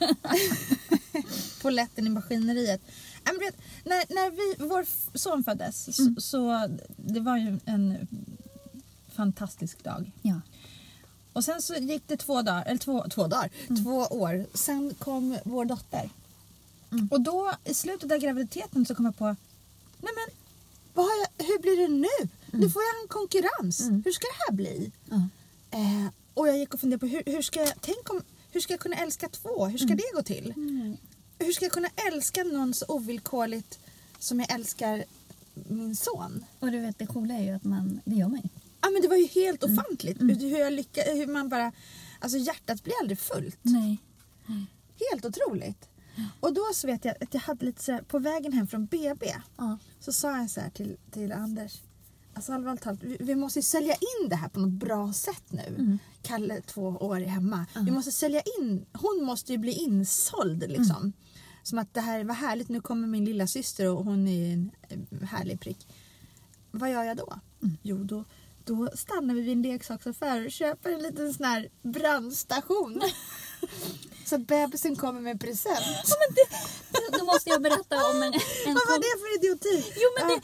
Poletten 1.62 2.06
i 2.06 2.10
maskineriet. 2.10 2.80
Vet, 3.24 3.56
när, 3.84 4.14
när 4.14 4.30
vi, 4.30 4.64
vår 4.66 4.86
son 5.18 5.44
föddes 5.44 5.96
så, 5.96 6.20
så 6.20 6.68
det 6.96 7.20
var 7.20 7.36
ju 7.36 7.58
en 7.64 8.08
fantastisk 9.12 9.84
dag. 9.84 10.10
Ja. 10.22 10.40
Och 11.32 11.44
sen 11.44 11.62
så 11.62 11.74
gick 11.74 12.02
det 12.06 12.16
två 12.16 12.42
dagar, 12.42 12.64
eller 12.66 12.78
två, 12.78 13.06
två 13.10 13.26
dagar, 13.26 13.50
två 13.82 13.96
år. 14.16 14.46
Sen 14.54 14.94
kom 14.98 15.38
vår 15.44 15.64
dotter. 15.64 16.10
Mm. 16.92 17.08
Och 17.12 17.20
då 17.20 17.52
i 17.64 17.74
slutet 17.74 18.12
av 18.12 18.18
graviditeten 18.18 18.86
så 18.86 18.94
kom 18.94 19.04
jag 19.04 19.16
på, 19.16 19.24
nej 19.24 20.12
men 20.14 20.36
vad 20.94 21.04
har 21.04 21.12
jag, 21.12 21.46
hur 21.46 21.58
blir 21.62 21.76
det 21.76 21.88
nu? 21.88 22.28
Nu 22.50 22.70
får 22.70 22.82
jag 22.82 23.02
en 23.02 23.08
konkurrens. 23.08 23.80
Mm. 23.80 24.02
Hur 24.04 24.12
ska 24.12 24.26
det 24.26 24.44
här 24.48 24.56
bli? 24.56 24.92
Eh, 25.70 26.06
och 26.34 26.48
jag 26.48 26.58
gick 26.58 26.74
och 26.74 26.80
funderade 26.80 27.00
på 27.00 27.06
hur, 27.06 27.22
hur 27.26 27.42
ska 27.42 27.60
jag, 27.60 27.72
tänk 27.80 28.10
om, 28.10 28.22
hur 28.50 28.60
ska 28.60 28.72
jag 28.72 28.80
kunna 28.80 28.96
älska 28.96 29.28
två? 29.28 29.66
Hur 29.66 29.78
ska 29.78 29.94
det 29.94 30.14
gå 30.14 30.22
till? 30.22 30.54
Mm. 31.42 31.46
Hur 31.46 31.52
ska 31.52 31.64
jag 31.64 31.72
kunna 31.72 31.88
älska 32.12 32.44
någon 32.44 32.74
så 32.74 32.84
ovillkorligt 32.88 33.78
som 34.18 34.40
jag 34.40 34.50
älskar 34.52 35.04
min 35.54 35.96
son? 35.96 36.44
Och 36.60 36.70
du 36.72 36.78
vet 36.80 36.98
det 36.98 37.06
coola 37.06 37.34
är 37.34 37.42
ju 37.44 37.50
att 37.50 37.64
man, 37.64 38.00
det 38.04 38.14
gör 38.14 38.28
man 38.28 38.40
ju. 38.44 38.48
Ja 38.80 38.90
men 38.90 39.02
det 39.02 39.08
var 39.08 39.16
ju 39.16 39.26
helt 39.26 39.62
Mm. 39.64 39.78
ofantligt. 39.78 40.20
Hur, 40.20 40.58
jag 40.58 40.72
lycka, 40.72 41.02
hur 41.02 41.26
man 41.26 41.48
bara, 41.48 41.72
alltså 42.20 42.38
hjärtat 42.38 42.84
blir 42.84 42.94
aldrig 43.00 43.18
fullt. 43.18 43.58
Nej. 43.62 43.96
Helt 45.10 45.24
otroligt. 45.24 45.88
Och 46.40 46.52
då 46.54 46.62
så 46.74 46.86
vet 46.86 47.04
jag 47.04 47.14
att 47.20 47.34
jag 47.34 47.40
hade 47.40 47.64
lite 47.66 47.82
så 47.82 47.92
här, 47.92 48.02
på 48.02 48.18
vägen 48.18 48.52
hem 48.52 48.66
från 48.66 48.86
BB 48.86 49.34
Ja. 49.56 49.78
så 50.00 50.12
sa 50.12 50.36
jag 50.38 50.50
så 50.50 50.60
här 50.60 50.70
till, 50.70 50.96
till 51.10 51.32
Anders. 51.32 51.80
Alltså 52.34 52.52
allvarligt 52.52 52.82
talat, 52.82 53.02
vi, 53.02 53.16
vi 53.20 53.34
måste 53.34 53.62
sälja 53.62 53.94
in 53.94 54.28
det 54.28 54.36
här 54.36 54.48
på 54.48 54.60
något 54.60 54.70
bra 54.72 55.12
sätt 55.12 55.42
nu. 55.48 55.62
Mm. 55.78 55.98
Kalle 56.22 56.60
två 56.60 56.82
år 56.82 57.20
är 57.20 57.26
hemma. 57.26 57.66
Ja. 57.74 57.80
Vi 57.80 57.90
måste 57.90 58.12
sälja 58.12 58.42
in, 58.58 58.86
hon 58.92 59.24
måste 59.24 59.52
ju 59.52 59.58
bli 59.58 59.72
insåld 59.72 60.64
liksom. 60.68 60.96
Mm. 60.96 61.12
Som 61.62 61.78
att 61.78 61.94
det 61.94 62.00
här 62.00 62.24
var 62.24 62.34
härligt, 62.34 62.68
nu 62.68 62.80
kommer 62.80 63.08
min 63.08 63.24
lilla 63.24 63.46
syster 63.46 63.88
och 63.88 64.04
hon 64.04 64.28
är 64.28 64.52
en 64.52 64.70
härlig 65.26 65.60
prick. 65.60 65.86
Vad 66.70 66.90
gör 66.90 67.02
jag 67.02 67.16
då? 67.16 67.38
Mm. 67.62 67.76
Jo, 67.82 68.04
då, 68.04 68.24
då 68.64 68.88
stannar 68.94 69.34
vi 69.34 69.40
vid 69.40 69.52
en 69.52 69.62
leksaksaffär 69.62 70.44
och 70.46 70.52
köper 70.52 70.92
en 70.92 71.02
liten 71.02 71.34
sån 71.34 71.46
här 71.46 71.68
brandstation. 71.82 73.02
så 74.26 74.34
att 74.34 74.46
bebisen 74.46 74.96
kommer 74.96 75.20
med 75.20 75.40
present. 75.40 76.08
Då 77.18 77.24
måste 77.24 77.50
jag 77.50 77.62
berätta 77.62 77.96
om 78.10 78.16
en, 78.22 78.34
en, 78.34 78.74
Vad 78.74 78.88
var 78.88 78.98
det 78.98 79.20
för 79.20 79.38
idioti? 79.38 79.92
Jo, 79.96 80.08
men 80.18 80.30
Ja. 80.30 80.40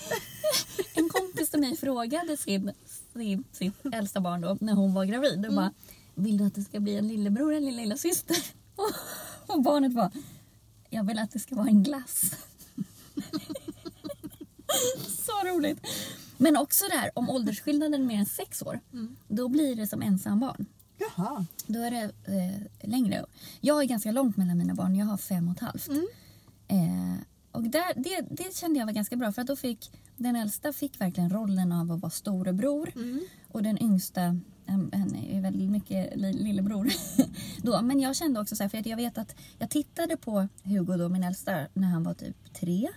det, 0.94 1.00
en 1.00 1.08
kompis 1.08 1.50
till 1.50 1.60
mig 1.60 1.76
frågade 1.76 2.36
sin, 2.36 2.72
sin, 3.12 3.44
sitt 3.52 3.74
äldsta 3.94 4.20
barn 4.20 4.40
då, 4.40 4.56
när 4.60 4.72
hon 4.72 4.94
var 4.94 5.04
gravid. 5.04 5.46
Och 5.46 5.54
bara, 5.54 5.72
vill 6.14 6.38
du 6.38 6.44
att 6.44 6.54
det 6.54 6.62
ska 6.62 6.80
bli 6.80 6.96
en 6.96 7.08
lillebror 7.08 7.54
eller 7.54 7.68
en 7.68 7.76
lilla 7.76 7.96
syster? 7.96 8.36
Och, 8.76 8.90
och 9.54 9.62
barnet 9.62 9.92
var, 9.92 10.10
jag 10.90 11.04
vill 11.04 11.18
att 11.18 11.30
det 11.30 11.38
ska 11.38 11.54
vara 11.54 11.68
en 11.68 11.82
glass. 11.82 12.34
Så 15.08 15.32
roligt. 15.48 15.80
Men 16.36 16.56
också 16.56 16.84
där, 16.90 17.10
om 17.14 17.30
åldersskillnaden 17.30 17.94
är 18.02 18.06
mer 18.06 18.18
än 18.18 18.26
sex 18.26 18.62
år, 18.62 18.80
då 19.28 19.48
blir 19.48 19.76
det 19.76 19.86
som 19.86 20.02
ensambarn. 20.02 20.66
Jaha. 20.98 21.46
Då 21.66 21.78
är 21.82 21.90
det 21.90 22.02
eh, 22.24 22.88
längre. 22.88 23.26
Jag 23.60 23.82
är 23.82 23.84
ganska 23.86 24.12
långt 24.12 24.36
mellan 24.36 24.58
mina 24.58 24.74
barn. 24.74 24.96
Jag 24.96 25.06
har 25.06 25.16
fem 25.16 25.48
och 25.48 25.54
ett 25.54 25.60
halvt. 25.60 25.88
Mm. 25.88 26.06
Eh, 26.68 27.16
och 27.52 27.62
där, 27.62 27.92
det, 27.96 28.26
det 28.30 28.56
kände 28.56 28.78
jag 28.78 28.86
var 28.86 28.92
ganska 28.92 29.16
bra 29.16 29.32
för 29.32 29.42
att 29.42 29.48
då 29.48 29.56
fick 29.56 29.90
den 30.16 30.36
äldsta 30.36 30.72
fick 30.72 31.00
verkligen 31.00 31.30
rollen 31.30 31.72
av 31.72 31.92
att 31.92 32.00
vara 32.00 32.10
storebror 32.10 32.92
Mm. 32.94 33.20
och 33.48 33.62
den 33.62 33.82
yngsta 33.82 34.40
är 34.68 35.40
väldigt 35.40 35.70
mycket 35.70 36.16
li, 36.16 36.32
lillebror. 36.32 36.88
då. 37.62 37.82
Men 37.82 38.00
jag 38.00 38.16
kände 38.16 38.40
också 38.40 38.56
så 38.56 38.64
här, 38.64 38.68
för 38.68 38.78
att 38.78 38.86
jag 38.86 38.96
vet 38.96 39.18
att 39.18 39.36
jag 39.58 39.70
tittade 39.70 40.16
på 40.16 40.48
Hugo 40.62 40.96
då, 40.96 41.08
min 41.08 41.24
äldsta, 41.24 41.66
när 41.74 41.88
han 41.88 42.04
var 42.04 42.14
typ 42.14 42.54
tre. 42.54 42.88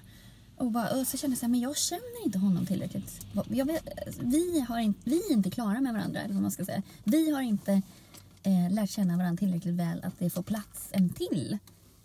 Och, 0.56 0.72
bara, 0.72 1.00
och 1.00 1.08
så 1.08 1.18
kände 1.18 1.34
jag 1.34 1.40
så 1.40 1.46
här, 1.46 1.52
men 1.52 1.60
jag 1.60 1.78
känner 1.78 2.26
inte 2.26 2.40
honom 2.40 2.66
tillräckligt. 2.66 3.26
Vet, 3.34 3.82
vi, 4.20 4.60
har 4.60 4.80
inte, 4.80 5.00
vi 5.04 5.18
är 5.18 5.34
inte 5.34 5.52
klara 5.52 5.82
med 5.82 5.94
varandra, 5.94 6.22
eller 6.22 6.34
vad 6.34 6.42
man 6.42 6.52
ska 6.52 6.66
säga. 6.66 6.82
Vi 7.04 7.32
har 7.32 7.42
inte 7.42 7.82
eh, 8.44 8.72
lärt 8.72 8.90
känna 8.90 9.18
varandra 9.18 9.40
tillräckligt 9.40 9.76
väl 9.76 10.04
att 10.04 10.20
det 10.20 10.30
får 10.30 10.44
plats 10.44 10.90
en 10.92 11.10
till 11.10 11.58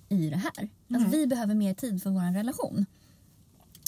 i 0.08 0.30
det 0.30 0.36
här. 0.36 0.68
Alltså, 0.94 1.10
vi 1.10 1.26
behöver 1.26 1.54
mer 1.54 1.74
tid 1.74 2.02
för 2.02 2.10
vår 2.10 2.34
relation. 2.34 2.86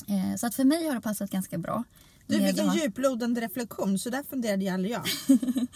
Eh, 0.08 0.36
så 0.36 0.46
att 0.46 0.54
för 0.54 0.64
mig 0.64 0.86
har 0.86 0.94
det 0.94 1.00
passat 1.00 1.30
ganska 1.30 1.58
bra. 1.58 1.84
Du 2.28 2.38
med 2.38 2.46
fick 2.46 2.58
att 2.58 2.64
en 2.64 2.68
ha- 2.68 2.76
djuplodande 2.76 3.40
reflektion 3.40 3.98
så 3.98 4.10
där 4.10 4.22
funderade 4.22 4.64
ju 4.64 4.70
aldrig 4.70 4.92
jag. 4.92 5.02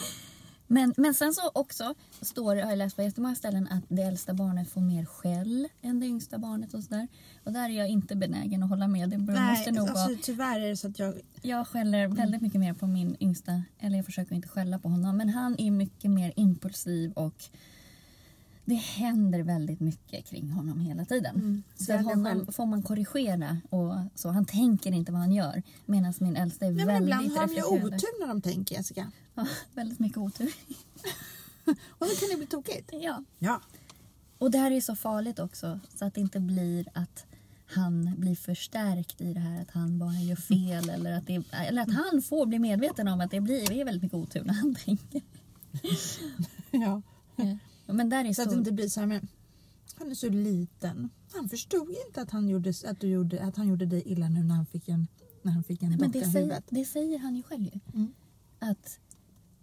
Men, 0.66 0.94
men 0.97 1.14
sen 1.14 1.32
så 1.32 1.50
också 1.54 1.94
står 2.21 2.54
det, 2.56 2.62
har 2.62 2.71
jag 2.71 2.78
läst 2.78 2.97
på 2.97 3.02
jättemånga 3.02 3.35
ställen, 3.35 3.68
att 3.71 3.85
det 3.88 4.02
äldsta 4.02 4.35
barnet 4.35 4.68
får 4.71 4.80
mer 4.80 5.04
skäll 5.04 5.68
än 5.82 6.00
det 6.00 6.06
yngsta 6.06 6.38
barnet 6.38 6.75
och 6.75 6.85
sådär. 6.85 7.09
Och 7.44 7.52
där 7.52 7.64
är 7.71 7.78
jag 7.78 7.88
inte 7.88 8.16
benägen 8.16 8.62
att 8.62 8.68
hålla 8.68 8.88
med. 8.88 9.11
Det 9.11 9.18
måste 9.18 9.32
Nej, 9.32 9.73
nog 9.73 9.88
vara... 9.88 10.04
alltså, 10.04 10.18
tyvärr 10.23 10.61
är 10.61 10.68
det 10.68 10.76
så 10.76 10.88
att 10.88 10.99
jag... 10.99 11.21
Jag 11.42 11.68
skäller 11.68 12.09
väldigt 12.09 12.42
mycket 12.42 12.61
mer 12.61 12.75
på 12.75 12.87
min 12.87 13.16
yngsta, 13.21 13.62
eller 13.78 13.97
jag 13.97 14.06
försöker 14.06 14.35
inte 14.35 14.49
skälla 14.49 14.78
på 14.78 14.88
honom, 14.88 15.16
men 15.16 15.28
han 15.28 15.56
är 15.59 15.71
mycket 15.71 16.11
mer 16.11 16.32
impulsiv 16.37 17.12
och 17.12 17.44
det 18.64 18.75
händer 18.75 19.42
väldigt 19.42 19.81
mycket 19.81 20.26
kring 20.26 20.50
honom 20.50 20.81
hela 20.81 21.04
tiden. 21.04 21.35
Mm, 21.35 21.62
Så 21.76 21.97
honom 21.97 22.47
får 22.52 22.66
man 22.66 22.83
korrigera 22.83 23.61
och 23.71 23.95
så. 24.14 24.28
Han 24.28 24.45
tänker 24.45 24.92
inte 24.92 25.12
vad 25.12 25.21
han 25.21 25.33
gör. 25.33 25.62
Medan 25.87 26.14
min 26.21 26.37
äldsta 26.37 26.66
är 26.66 26.71
Nej, 26.71 26.87
men 26.87 27.07
väldigt 27.07 27.26
ibland 27.26 27.38
har 27.38 27.47
de 27.47 27.54
ju 27.54 27.62
otur 27.62 28.21
när 28.21 28.28
de 28.28 28.40
tänker 28.42 28.76
Jessica. 28.76 29.11
Ja, 29.35 29.47
väldigt 29.75 29.99
mycket 29.99 30.19
otur. 30.19 30.52
Och 31.64 32.07
då 32.07 32.07
kan 32.07 32.28
det 32.31 32.37
bli 32.37 32.47
tokigt. 32.47 32.90
Ja. 32.92 33.25
Ja. 33.38 33.61
Och 34.38 34.50
det 34.50 34.59
här 34.59 34.71
är 34.71 34.81
så 34.81 34.97
farligt 34.97 35.38
också. 35.38 35.81
Så 35.99 36.04
att 36.04 36.14
det 36.14 36.21
inte 36.21 36.40
blir 36.40 36.88
att 36.95 37.26
han 37.66 38.14
blir 38.19 38.35
förstärkt 38.37 39.21
i 39.21 39.33
det 39.35 39.40
här 39.40 39.62
att 39.62 39.71
han 39.71 39.99
bara 39.99 40.14
gör 40.14 40.37
fel. 40.37 40.90
Eller 40.95 41.12
att, 41.12 41.26
det, 41.26 41.42
eller 41.52 41.83
att 41.83 41.92
han 41.92 42.23
får 42.23 42.47
bli 42.47 42.59
medveten 42.59 43.09
om 43.09 43.21
att 43.21 43.31
det 43.31 43.40
blir 43.40 43.66
det 43.66 43.81
är 43.81 43.85
väldigt 43.85 44.02
mycket 44.02 44.19
otur 44.19 44.45
när 44.45 44.54
han 44.54 44.75
tänker. 44.75 45.21
ja. 46.71 47.02
Men 47.93 48.09
där 48.09 48.25
är 48.25 48.33
Så 48.33 48.43
att 48.43 48.51
det 48.51 48.55
inte 48.55 48.73
blir 48.73 48.89
så 48.89 49.01
här 49.01 49.07
med... 49.07 49.27
Han 49.95 50.11
är 50.11 50.15
så 50.15 50.29
liten. 50.29 51.11
Han 51.33 51.49
förstod 51.49 51.95
inte 52.07 52.23
att 52.23 52.31
han 52.31 52.49
gjorde, 52.49 52.73
att 52.87 53.01
du 53.01 53.09
gjorde, 53.09 53.43
att 53.43 53.57
han 53.57 53.69
gjorde 53.69 53.87
dig 53.87 54.03
illa 54.07 54.29
nu 54.29 54.43
när 54.43 54.55
han 54.55 54.67
fick 54.67 54.89
en, 54.89 55.09
när 55.43 55.53
han 55.53 55.65
fick 55.65 55.83
en 55.83 55.97
Men 55.97 56.11
det 56.11 56.31
säger, 56.31 56.63
det 56.69 56.85
säger 56.85 57.19
han 57.19 57.37
ju 57.37 57.43
själv 57.43 57.63
ju. 57.63 57.81
Mm. 57.95 58.13
Att 58.59 58.99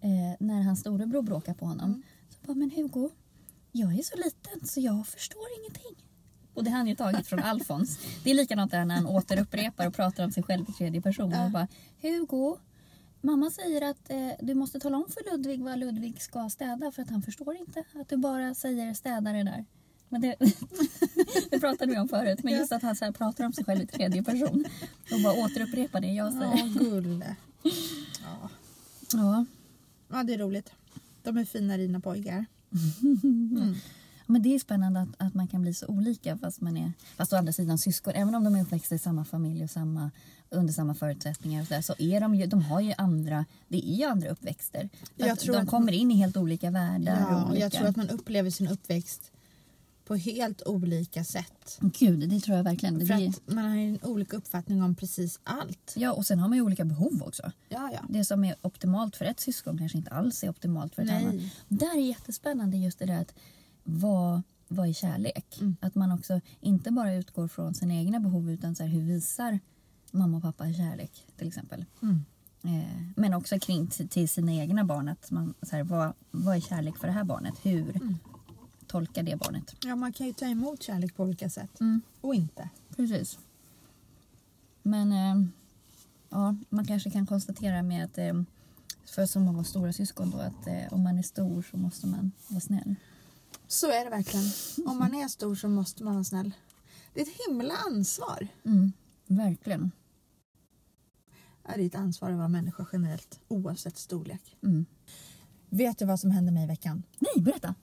eh, 0.01 0.09
när 0.39 0.61
hans 0.61 0.79
storebror 0.79 1.21
bråkar 1.21 1.53
på 1.53 1.65
honom. 1.65 1.89
Mm. 1.89 2.03
Så 2.29 2.37
bara, 2.47 2.53
men 2.53 2.71
Hugo, 2.71 3.09
jag 3.71 3.99
är 3.99 4.03
så 4.03 4.17
liten 4.17 4.67
så 4.67 4.79
jag 4.79 5.07
förstår 5.07 5.47
ingenting. 5.59 6.05
Och 6.53 6.63
det 6.63 6.69
har 6.69 6.77
han 6.77 6.87
ju 6.87 6.95
tagit 6.95 7.27
från 7.27 7.39
Alfons. 7.39 7.99
Det 8.23 8.31
är 8.31 8.35
likadant 8.35 8.71
där 8.71 8.85
när 8.85 8.95
han 8.95 9.05
återupprepar 9.05 9.87
och 9.87 9.93
pratar 9.93 10.23
om 10.23 10.31
sig 10.31 10.43
själv 10.43 10.69
i 10.69 10.73
tredje 10.73 11.01
person. 11.01 11.31
Ja. 11.31 11.45
Och 11.45 11.51
bara, 11.51 11.67
Hugo, 12.01 12.57
mamma 13.21 13.51
säger 13.51 13.81
att 13.81 14.09
eh, 14.09 14.31
du 14.39 14.53
måste 14.53 14.79
tala 14.79 14.97
om 14.97 15.05
för 15.09 15.31
Ludvig 15.31 15.63
vad 15.63 15.79
Ludvig 15.79 16.21
ska 16.21 16.49
städa 16.49 16.91
för 16.91 17.01
att 17.01 17.09
han 17.09 17.21
förstår 17.21 17.55
inte. 17.55 17.83
Att 17.93 18.09
du 18.09 18.17
bara 18.17 18.53
säger 18.53 18.93
städare 18.93 19.43
där. 19.43 19.65
Men 20.09 20.21
det, 20.21 20.35
det 21.49 21.59
pratade 21.59 21.91
vi 21.91 21.99
om 21.99 22.07
förut. 22.07 22.43
Men 22.43 22.53
just 22.53 22.71
att 22.71 22.81
han 22.81 22.95
så 22.95 23.13
pratar 23.13 23.45
om 23.45 23.53
sig 23.53 23.65
själv 23.65 23.81
i 23.81 23.87
tredje 23.87 24.23
person. 24.23 24.65
Och 25.11 25.21
bara 25.23 25.45
återupprepar 25.45 26.01
det 26.01 26.07
jag 26.07 26.33
säger. 26.33 26.57
Ja, 26.57 26.79
gulle. 26.79 27.35
Ja. 28.23 28.49
Ja. 29.13 29.45
ja, 30.09 30.23
det 30.23 30.33
är 30.33 30.37
roligt. 30.37 30.71
De 31.23 31.37
är 31.37 31.45
fina 31.45 31.77
dina 31.77 31.99
pojkar. 31.99 32.45
Men 34.29 34.41
det 34.41 34.55
är 34.55 34.59
spännande 34.59 35.01
att, 35.01 35.09
att 35.17 35.33
man 35.33 35.47
kan 35.47 35.61
bli 35.61 35.73
så 35.73 35.87
olika 35.87 36.37
fast 36.37 36.61
man 36.61 36.77
är 36.77 36.93
fast 37.15 37.33
å 37.33 37.35
andra 37.35 37.53
sidan 37.53 37.77
syskon. 37.77 38.13
Även 38.15 38.35
om 38.35 38.43
de 38.43 38.55
är 38.55 38.61
uppväxta 38.61 38.95
i 38.95 38.99
samma 38.99 39.25
familj 39.25 39.63
och 39.63 39.69
samma, 39.69 40.11
under 40.49 40.73
samma 40.73 40.95
förutsättningar 40.95 41.61
och 41.61 41.67
så, 41.67 41.73
där, 41.73 41.81
så 41.81 41.95
är 41.97 42.21
de 42.21 42.35
ju, 42.35 42.45
de 42.45 42.61
har 42.61 42.81
ju 42.81 42.93
andra, 42.97 43.45
det 43.67 43.77
är 43.77 43.95
ju 43.95 44.03
andra 44.03 44.29
uppväxter. 44.29 44.89
De 45.45 45.65
kommer 45.67 45.91
in 45.91 46.11
i 46.11 46.15
helt 46.15 46.37
olika 46.37 46.71
världar. 46.71 47.19
Ja, 47.19 47.45
olika... 47.45 47.59
jag 47.59 47.71
tror 47.71 47.87
att 47.87 47.95
man 47.95 48.09
upplever 48.09 48.49
sin 48.49 48.67
uppväxt 48.67 49.31
på 50.05 50.15
helt 50.15 50.61
olika 50.65 51.23
sätt. 51.23 51.79
Gud, 51.79 52.29
det 52.29 52.39
tror 52.39 52.57
jag 52.57 52.63
verkligen. 52.63 53.07
För 53.07 53.13
att 53.13 53.41
man 53.45 53.65
har 53.65 53.75
ju 53.75 53.89
en 53.89 53.99
olika 54.03 54.37
uppfattning 54.37 54.83
om 54.83 54.95
precis 54.95 55.39
allt. 55.43 55.93
Ja, 55.95 56.11
och 56.11 56.25
sen 56.25 56.39
har 56.39 56.47
man 56.47 56.57
ju 56.57 56.61
olika 56.61 56.85
behov 56.85 57.23
också. 57.25 57.51
Ja, 57.69 57.89
ja. 57.93 57.99
Det 58.09 58.25
som 58.25 58.43
är 58.43 58.55
optimalt 58.61 59.15
för 59.15 59.25
ett 59.25 59.39
syskon 59.39 59.77
kanske 59.77 59.97
inte 59.97 60.11
alls 60.11 60.43
är 60.43 60.49
optimalt 60.49 60.95
för 60.95 61.01
ett 61.01 61.07
Nej. 61.07 61.25
annat. 61.25 61.35
Där 61.67 61.97
är 61.97 62.07
jättespännande 62.07 62.77
just 62.77 62.99
det 62.99 63.05
där 63.05 63.21
att 63.21 63.33
vad, 63.83 64.41
vad 64.67 64.89
är 64.89 64.93
kärlek? 64.93 65.57
Mm. 65.61 65.75
Att 65.81 65.95
man 65.95 66.11
också 66.11 66.41
inte 66.59 66.91
bara 66.91 67.13
utgår 67.13 67.47
från 67.47 67.73
sina 67.73 67.93
egna 67.93 68.19
behov 68.19 68.51
utan 68.51 68.75
så 68.75 68.83
här, 68.83 68.89
hur 68.89 69.01
visar 69.01 69.59
mamma 70.11 70.37
och 70.37 70.43
pappa 70.43 70.73
kärlek 70.73 71.25
till 71.37 71.47
exempel. 71.47 71.85
Mm. 72.01 72.25
Eh, 72.63 73.01
men 73.15 73.33
också 73.33 73.59
kring 73.59 73.87
till, 73.87 74.29
sina 74.29 74.53
egna 74.53 74.83
barn. 74.83 75.09
Att 75.09 75.31
man, 75.31 75.53
så 75.61 75.75
här, 75.75 75.83
vad, 75.83 76.13
vad 76.31 76.55
är 76.55 76.59
kärlek 76.61 76.97
för 76.97 77.07
det 77.07 77.13
här 77.13 77.23
barnet? 77.23 77.53
Hur 77.63 77.95
Mm. 77.95 78.17
tolkar 78.87 79.23
det 79.23 79.35
barnet? 79.35 79.75
ja, 79.85 79.95
man 79.95 80.13
kan 80.13 80.27
ju 80.27 80.33
ta 80.33 80.45
emot 80.45 80.83
kärlek 80.83 81.15
på 81.15 81.23
olika 81.23 81.49
sätt. 81.49 81.79
Mm. 81.79 82.01
Och 82.21 82.35
inte. 82.35 82.69
Precis. 82.95 83.39
Men 84.83 85.11
eh, 85.11 85.47
ja, 86.29 86.55
man 86.69 86.85
kanske 86.85 87.09
kan 87.11 87.25
konstatera 87.25 87.83
med 87.83 88.05
att 88.05 88.17
eh, 88.17 88.33
för 89.05 89.25
som 89.25 89.47
att 89.47 89.53
vara 89.53 89.63
stora 89.63 89.93
syskon 89.93 90.29
då 90.31 90.37
att 90.37 90.67
eh, 90.67 90.93
om 90.93 91.03
man 91.03 91.17
är 91.17 91.23
stor 91.23 91.65
så 91.71 91.77
måste 91.77 92.07
man 92.07 92.31
vara 92.47 92.61
snäll. 92.61 92.95
Så 93.71 93.91
är 93.91 94.03
det 94.03 94.09
verkligen. 94.09 94.45
Om 94.85 94.97
man 94.99 95.13
är 95.15 95.27
stor 95.27 95.55
så 95.55 95.67
måste 95.67 96.03
man 96.03 96.13
vara 96.13 96.23
snäll. 96.23 96.51
Det 97.13 97.21
är 97.21 97.25
ett 97.25 97.47
himla 97.47 97.73
ansvar. 97.77 98.47
Mm, 98.65 98.91
verkligen. 99.27 99.91
Ja, 101.67 101.71
det 101.75 101.81
är 101.81 101.85
ett 101.85 101.95
ansvar 101.95 102.31
att 102.31 102.37
vara 102.37 102.47
människa 102.47 102.85
generellt, 102.93 103.39
oavsett 103.47 103.97
storlek. 103.97 104.57
Mm. 104.63 104.85
Vet 105.69 105.97
du 105.99 106.05
vad 106.05 106.19
som 106.19 106.31
hände 106.31 106.51
mig 106.51 106.63
i 106.63 106.67
veckan? 106.67 107.03
Nej, 107.19 107.43
berätta. 107.43 107.75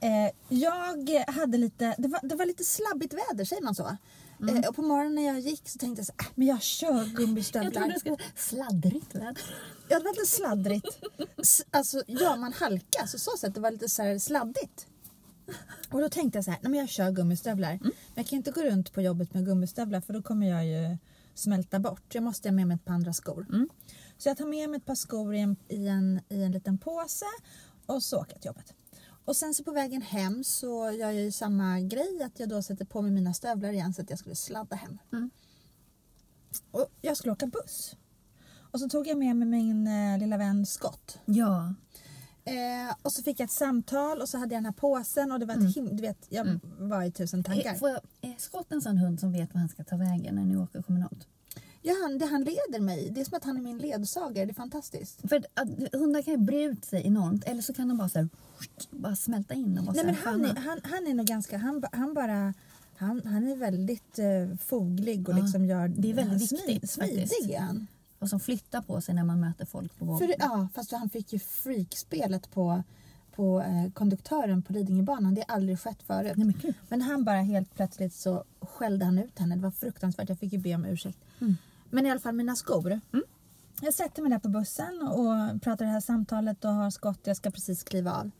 Eh, 0.00 0.30
jag 0.58 1.24
hade 1.32 1.58
lite, 1.58 1.94
det 1.98 2.08
var, 2.08 2.20
det 2.28 2.34
var 2.34 2.46
lite 2.46 2.64
slabbigt 2.64 3.14
väder, 3.14 3.44
säger 3.44 3.62
man 3.62 3.74
så? 3.74 3.96
Eh, 4.48 4.68
och 4.68 4.76
på 4.76 4.82
morgonen 4.82 5.14
när 5.14 5.22
jag 5.26 5.40
gick 5.40 5.68
så 5.68 5.78
tänkte 5.78 6.00
jag 6.00 6.06
så 6.06 6.12
äh, 6.20 6.26
men 6.34 6.46
jag 6.46 6.62
kör 6.62 6.96
Jag 6.98 7.08
gummistövlar. 7.08 7.70
trodde 7.70 7.92
du 7.94 8.00
skulle 8.00 8.16
sladdrigt 8.36 9.14
väder. 9.14 9.38
Ja, 9.88 9.98
det 9.98 10.04
var 10.04 10.12
lite 10.12 10.26
sladdrigt. 10.26 10.86
S- 11.38 11.62
Alltså, 11.70 12.02
ja, 12.06 12.36
man 12.36 12.52
halkar, 12.52 13.06
så 13.06 13.18
så 13.18 13.30
sätt 13.38 13.54
det 13.54 13.60
var 13.60 13.70
lite 13.70 13.88
så 13.88 14.02
här 14.02 14.18
sladdigt. 14.18 14.86
Och 15.90 16.00
då 16.00 16.08
tänkte 16.08 16.38
jag 16.38 16.44
så 16.44 16.50
här, 16.50 16.60
nej 16.62 16.70
men 16.70 16.80
jag 16.80 16.88
kör 16.88 17.10
gummistövlar. 17.10 17.78
Men 17.82 17.92
jag 18.14 18.26
kan 18.26 18.36
inte 18.36 18.50
gå 18.50 18.60
runt 18.60 18.92
på 18.92 19.02
jobbet 19.02 19.34
med 19.34 19.44
gummistövlar 19.44 20.00
för 20.00 20.12
då 20.12 20.22
kommer 20.22 20.48
jag 20.48 20.66
ju 20.66 20.98
smälta 21.34 21.78
bort. 21.78 22.14
Jag 22.14 22.24
måste 22.24 22.48
ha 22.48 22.54
med 22.54 22.66
mig 22.66 22.74
ett 22.74 22.84
par 22.84 22.94
andra 22.94 23.12
skor. 23.12 23.46
Mm. 23.48 23.68
Så 24.18 24.28
jag 24.28 24.36
tar 24.36 24.46
med 24.46 24.70
mig 24.70 24.76
ett 24.76 24.86
par 24.86 24.94
skor 24.94 25.34
i 25.34 25.40
en, 25.40 25.56
i 25.68 25.88
en, 25.88 26.20
i 26.28 26.42
en 26.42 26.52
liten 26.52 26.78
påse 26.78 27.26
och 27.86 28.02
så 28.02 28.20
åker 28.20 28.32
jag 28.32 28.40
till 28.40 28.48
jobbet. 28.48 28.74
Och 29.24 29.36
sen 29.36 29.54
så 29.54 29.64
på 29.64 29.72
vägen 29.72 30.02
hem 30.02 30.44
så 30.44 30.68
gör 30.68 30.92
jag 30.92 31.14
ju 31.14 31.32
samma 31.32 31.80
grej 31.80 32.22
att 32.22 32.40
jag 32.40 32.48
då 32.48 32.62
sätter 32.62 32.84
på 32.84 33.02
mig 33.02 33.10
mina 33.10 33.34
stövlar 33.34 33.72
igen 33.72 33.94
så 33.94 34.02
att 34.02 34.10
jag 34.10 34.18
skulle 34.18 34.34
sladda 34.34 34.76
hem. 34.76 34.98
Mm. 35.12 35.30
Och 36.70 36.86
jag 37.00 37.16
skulle 37.16 37.32
åka 37.32 37.46
buss. 37.46 37.96
Och 38.70 38.80
så 38.80 38.88
tog 38.88 39.06
jag 39.06 39.18
med 39.18 39.36
mig 39.36 39.48
min 39.48 39.86
eh, 39.86 40.18
lilla 40.18 40.38
vän 40.38 40.66
Scott. 40.66 41.18
Ja. 41.24 41.74
Eh, 42.48 42.94
och 43.02 43.12
så 43.12 43.22
fick 43.22 43.40
jag 43.40 43.44
ett 43.44 43.50
samtal 43.50 44.20
och 44.20 44.28
så 44.28 44.38
hade 44.38 44.54
jag 44.54 44.58
den 44.58 44.64
här 44.64 44.72
påsen 44.72 45.32
och 45.32 45.40
det 45.40 45.46
var 45.46 45.54
ett 45.54 45.76
him- 45.76 45.88
du 45.96 46.02
vet, 46.02 46.26
jag 46.28 46.58
var 46.78 47.02
i 47.02 47.10
tusen 47.10 47.44
tankar. 47.44 47.70
Är, 47.70 47.74
får 47.74 47.88
jag, 47.90 48.00
är 48.20 48.34
Skott 48.38 48.72
en 48.72 48.82
sån 48.82 48.96
hund 48.98 49.20
som 49.20 49.32
vet 49.32 49.54
vad 49.54 49.60
han 49.60 49.68
ska 49.68 49.84
ta 49.84 49.96
vägen 49.96 50.34
när 50.34 50.44
ni 50.44 50.56
åker 50.56 50.82
kommunalt? 50.82 51.26
Ja, 51.82 51.94
han, 52.02 52.18
det 52.18 52.26
han 52.26 52.44
leder 52.44 52.80
mig. 52.80 53.10
Det 53.10 53.20
är 53.20 53.24
som 53.24 53.36
att 53.36 53.44
han 53.44 53.56
är 53.56 53.60
min 53.60 53.78
ledsagare. 53.78 54.44
Det 54.46 54.52
är 54.52 54.54
fantastiskt. 54.54 55.28
För 55.28 55.36
att, 55.36 55.68
hundar 55.92 56.22
kan 56.22 56.34
ju 56.34 56.38
bre 56.38 56.62
ut 56.62 56.84
sig 56.84 57.06
enormt 57.06 57.44
eller 57.44 57.62
så 57.62 57.74
kan 57.74 57.88
de 57.88 57.98
bara 57.98 58.08
så 58.08 58.18
här, 58.18 58.28
bara 58.90 59.16
smälta 59.16 59.54
in 59.54 59.78
och 59.78 59.84
vara 59.84 59.94
Nej, 59.96 60.04
men 60.04 60.14
han, 60.14 60.44
är, 60.44 60.54
han, 60.54 60.80
han 60.82 61.06
är 61.06 61.14
nog 61.14 61.26
ganska... 61.26 61.58
Han, 61.58 61.84
han 61.92 62.14
bara... 62.14 62.54
Han, 62.96 63.22
han 63.24 63.48
är 63.48 63.56
väldigt 63.56 64.18
eh, 64.18 64.56
foglig 64.64 65.28
och 65.28 65.34
Ja, 65.38 65.42
liksom 65.42 65.66
gör... 65.66 65.88
det 65.88 66.10
är 66.10 66.14
väldigt 66.14 66.52
viktigt 66.52 66.90
Smidig 66.90 67.20
faktiskt. 67.28 67.50
är 67.50 67.58
han. 67.60 67.86
Och 68.18 68.28
som 68.28 68.40
flyttar 68.40 68.82
på 68.82 69.00
sig 69.00 69.14
när 69.14 69.24
man 69.24 69.40
möter 69.40 69.66
folk 69.66 69.98
på. 69.98 70.18
För, 70.18 70.34
ja, 70.38 70.68
fast 70.74 70.92
han 70.92 71.10
fick 71.10 71.32
ju 71.32 71.38
freakspelet 71.38 72.50
på, 72.50 72.82
på 73.34 73.60
eh, 73.60 73.92
konduktören 73.92 74.62
på 74.62 74.72
Lidingöbanan. 74.72 75.34
Det 75.34 75.44
har 75.48 75.54
aldrig 75.54 75.80
skett 75.80 76.02
förut. 76.02 76.36
Nej, 76.36 76.46
men 76.46 76.54
gud. 76.62 76.74
Men 76.88 77.02
han 77.02 77.24
bara 77.24 77.40
helt 77.40 77.74
plötsligt 77.74 78.14
så 78.14 78.44
skällde 78.60 79.04
han 79.04 79.18
ut 79.18 79.38
henne. 79.38 79.56
Det 79.56 79.62
var 79.62 79.70
fruktansvärt. 79.70 80.28
Jag 80.28 80.38
fick 80.38 80.52
ju 80.52 80.58
be 80.58 80.74
om 80.74 80.84
ursäkt. 80.84 81.18
Mm. 81.40 81.56
Men 81.90 82.06
i 82.06 82.10
alla 82.10 82.20
fall 82.20 82.34
mina 82.34 82.56
skor. 82.56 83.00
jag 83.80 83.94
sätter 83.94 84.22
mig 84.22 84.30
där 84.30 84.38
på 84.38 84.48
bussen 84.48 85.02
och 85.02 85.62
pratar 85.62 85.84
det 85.84 85.90
här 85.90 86.00
samtalet 86.00 86.64
och 86.64 86.70
har 86.70 86.90
skott. 86.90 87.20
Jag 87.24 87.36
ska 87.36 87.50
precis 87.50 87.82
kliva 87.82 88.12
av. 88.12 88.30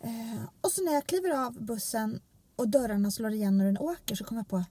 Eh, 0.00 0.42
och 0.60 0.70
så 0.72 0.84
när 0.84 0.92
jag 0.92 1.06
kliver 1.06 1.46
av 1.46 1.64
bussen 1.64 2.20
och 2.56 2.68
dörrarna 2.68 3.10
slår 3.10 3.32
igen 3.32 3.60
och 3.60 3.66
den 3.66 3.78
åker 3.78 4.14
så 4.14 4.24
kommer 4.24 4.40
jag 4.40 4.48
på 4.48 4.64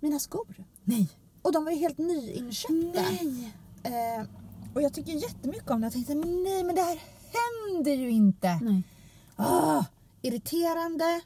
mina 0.00 0.18
skor. 0.18 0.64
Nej. 0.84 1.10
Och 1.48 1.54
de 1.54 1.64
var 1.64 1.72
ju 1.72 1.78
helt 1.78 1.98
nyinköpta. 1.98 3.02
Nej. 3.02 3.52
Eh, 3.82 4.26
och 4.74 4.82
jag 4.82 4.94
tycker 4.94 5.12
jättemycket 5.12 5.70
om 5.70 5.80
det. 5.80 5.86
Jag 5.86 5.92
tänkte, 5.92 6.14
men 6.14 6.42
nej 6.42 6.64
men 6.64 6.74
det 6.74 6.82
här 6.82 7.00
händer 7.38 7.92
ju 7.92 8.10
inte. 8.10 8.58
Nej. 8.62 8.82
Ah, 9.36 9.84
irriterande. 10.22 11.20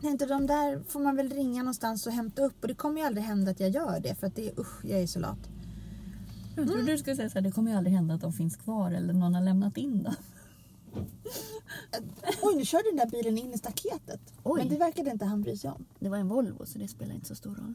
Tänkte, 0.00 0.26
de 0.26 0.46
där 0.46 0.82
får 0.88 1.00
man 1.00 1.16
väl 1.16 1.30
ringa 1.30 1.62
någonstans 1.62 2.06
och 2.06 2.12
hämta 2.12 2.42
upp. 2.42 2.62
Och 2.62 2.68
det 2.68 2.74
kommer 2.74 3.00
ju 3.00 3.06
aldrig 3.06 3.24
hända 3.24 3.50
att 3.50 3.60
jag 3.60 3.70
gör 3.70 4.00
det. 4.00 4.14
För 4.14 4.26
att 4.26 4.36
det 4.36 4.48
är, 4.48 4.60
usch, 4.60 4.84
jag 4.84 5.00
är 5.00 5.06
så 5.06 5.18
lat. 5.18 5.38
Jag 6.56 6.66
trodde 6.66 6.82
du 6.82 6.98
skulle 6.98 7.16
säga 7.16 7.30
så 7.30 7.34
här, 7.34 7.42
det 7.42 7.52
kommer 7.52 7.70
ju 7.70 7.76
aldrig 7.76 7.96
hända 7.96 8.14
att 8.14 8.20
de 8.20 8.32
finns 8.32 8.56
kvar 8.56 8.90
eller 8.90 9.12
någon 9.12 9.34
har 9.34 9.42
lämnat 9.42 9.76
in 9.76 10.02
dem. 10.02 10.14
Oj, 12.42 12.56
nu 12.56 12.64
körde 12.64 12.84
den 12.90 12.96
där 12.96 13.10
bilen 13.10 13.38
in 13.38 13.54
i 13.54 13.58
staketet. 13.58 14.20
Oj. 14.42 14.60
Men 14.60 14.68
det 14.68 14.76
verkade 14.76 15.10
inte 15.10 15.24
han 15.24 15.42
bry 15.42 15.56
sig 15.56 15.70
om. 15.70 15.84
Det 15.98 16.08
var 16.08 16.18
en 16.18 16.28
Volvo 16.28 16.66
så 16.66 16.78
det 16.78 16.88
spelar 16.88 17.14
inte 17.14 17.26
så 17.26 17.34
stor 17.34 17.54
roll. 17.54 17.74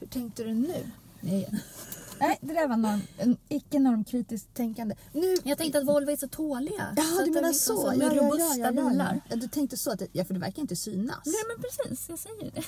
Hur 0.00 0.06
tänkte 0.06 0.44
du 0.44 0.54
nu? 0.54 0.86
Nej, 1.20 1.48
Nej 2.20 2.38
det 2.40 2.52
där 2.54 2.68
var 2.68 2.76
norm, 2.76 3.00
icke 3.48 3.78
normkritiskt 3.78 4.54
tänkande. 4.54 4.94
Nu, 5.12 5.36
Jag 5.44 5.58
tänkte 5.58 5.78
att 5.78 5.86
Volvo 5.86 6.10
är 6.10 6.16
så 6.16 6.28
tåliga. 6.28 6.94
Ja, 6.96 7.02
så 7.02 7.24
du 7.24 7.30
menar 7.30 7.48
liksom 7.48 7.76
så. 7.76 7.90
Som 7.90 8.00
Ja, 8.00 8.08
robusta 8.14 8.44
ja, 8.44 8.56
ja, 8.56 8.72
ja, 8.82 8.88
bilar. 8.90 9.20
ja. 9.28 9.36
Du 9.36 9.48
tänkte 9.48 9.76
så. 9.76 9.90
Att, 9.92 10.02
ja, 10.12 10.24
för 10.24 10.34
det 10.34 10.40
verkar 10.40 10.62
inte 10.62 10.76
synas. 10.76 11.26
Nej 11.26 11.34
men 11.48 11.62
precis, 11.62 12.08
jag 12.08 12.18
säger 12.18 12.44
ju 12.44 12.50
det. 12.50 12.62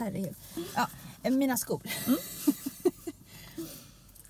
Herregud. 0.00 0.34
Ja, 0.76 0.88
eh, 1.22 1.32
mina 1.32 1.56
skor. 1.56 1.82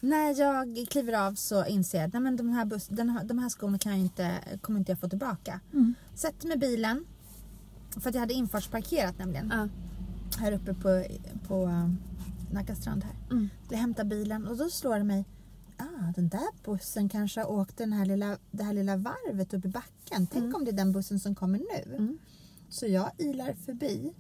När 0.01 0.39
jag 0.41 0.87
kliver 0.91 1.13
av 1.27 1.35
så 1.35 1.65
inser 1.67 1.99
jag 1.99 2.07
att 2.07 2.13
nej, 2.13 2.23
men 2.23 2.37
de, 2.37 2.49
här 2.49 2.65
bus, 2.65 2.87
den, 2.87 3.11
här- 3.11 3.25
de 3.25 3.39
här 3.39 3.49
skorna 3.49 3.79
kan 3.79 3.93
jag 3.93 4.01
inte, 4.01 4.39
kommer 4.61 4.79
inte 4.79 4.93
jag 4.93 4.99
få 4.99 5.09
tillbaka. 5.09 5.61
Mm. 5.73 5.95
Sätter 6.15 6.47
mig 6.49 6.57
i 6.57 6.61
bilen. 6.61 7.05
För 8.01 8.09
att 8.09 8.15
jag 8.15 8.21
hade 8.21 8.35
infartsparkerat 8.35 9.19
nämligen. 9.19 9.53
Ja. 9.55 9.69
Här 10.41 10.53
uppe 10.53 10.75
på, 10.75 11.05
på 11.49 11.65
uh, 11.67 11.91
Nacka 12.53 12.75
strand 12.75 13.05
här. 13.05 13.15
Mm. 13.31 13.49
Jag 13.71 13.79
hämtar 13.79 14.05
bilen 14.05 14.47
och 14.47 14.57
då 14.57 14.69
slår 14.69 14.99
det 14.99 15.05
mig. 15.05 15.25
Ah, 15.77 16.13
den 16.15 16.29
där 16.29 16.65
bussen 16.65 17.09
kanske 17.09 17.41
har 17.41 17.51
åkt 17.51 17.77
den 17.77 17.93
här 17.93 18.07
lilla, 18.07 18.39
det 18.51 18.63
här 18.65 18.73
lilla 18.73 18.97
varvet 18.97 19.55
upp 19.55 19.65
i 19.65 19.69
backen. 19.69 20.27
Tänk 20.27 20.57
om 20.57 20.65
det 20.65 20.71
är 20.71 20.77
den 20.77 20.93
bussen 20.93 21.21
som 21.21 21.35
kommer 21.35 21.59
nu. 21.59 21.95
Mm. 21.97 22.19
Så 22.69 22.87
jag 22.87 23.11
ilar 23.19 23.53
förbi 23.53 24.13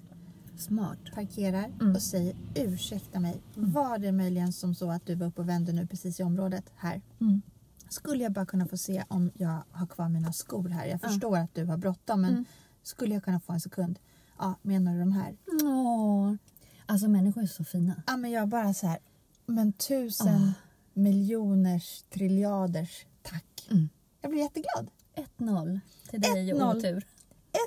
Smart. 0.56 0.98
parkerar 1.14 1.64
Mm. 1.80 1.94
och 1.96 2.02
säger 2.02 2.36
ursäkta 2.54 3.20
mig. 3.20 3.42
Var 3.54 3.98
det 3.98 4.12
möjligen 4.12 4.52
som 4.52 4.74
så 4.74 4.90
att 4.90 5.06
du 5.06 5.14
var 5.14 5.26
uppe 5.26 5.40
och 5.40 5.48
vände 5.48 5.72
nu 5.72 5.86
precis 5.86 6.20
i 6.20 6.22
området 6.22 6.64
här? 6.76 7.00
Mm. 7.20 7.42
Skulle 7.88 8.22
jag 8.22 8.32
bara 8.32 8.46
kunna 8.46 8.66
få 8.66 8.76
se 8.76 9.04
om 9.08 9.30
jag 9.34 9.62
har 9.70 9.86
kvar 9.86 10.08
mina 10.08 10.32
skor 10.32 10.68
här? 10.68 10.86
Jag 10.86 11.00
Ja. 11.02 11.08
förstår 11.08 11.38
att 11.38 11.54
du 11.54 11.64
har 11.64 11.76
bråttom 11.76 12.20
men 12.20 12.30
Mm. 12.30 12.44
skulle 12.82 13.14
jag 13.14 13.24
kunna 13.24 13.40
få 13.40 13.52
en 13.52 13.60
sekund? 13.60 13.98
Ja, 14.38 14.54
menar 14.62 14.92
du 14.92 14.98
de 15.00 15.12
här? 15.12 15.36
Åh. 15.62 16.34
Alltså 16.86 17.08
människor 17.08 17.42
är 17.42 17.46
så 17.46 17.64
fina. 17.64 18.02
Ja, 18.06 18.16
men 18.16 18.30
jag 18.30 18.48
bara 18.48 18.74
så 18.74 18.86
här, 18.86 18.98
men 19.46 19.72
tusen 19.72 20.28
Ah. 20.28 20.52
miljoners 20.94 22.02
triljarders 22.10 23.06
tack. 23.22 23.68
Mm. 23.70 23.88
Jag 24.20 24.30
blir 24.30 24.40
jätteglad. 24.42 24.90
1-0 25.38 25.80
till 26.10 26.20
dig 26.20 26.52
och 26.54 26.60
1-0. 26.60 26.76
otur. 26.76 27.06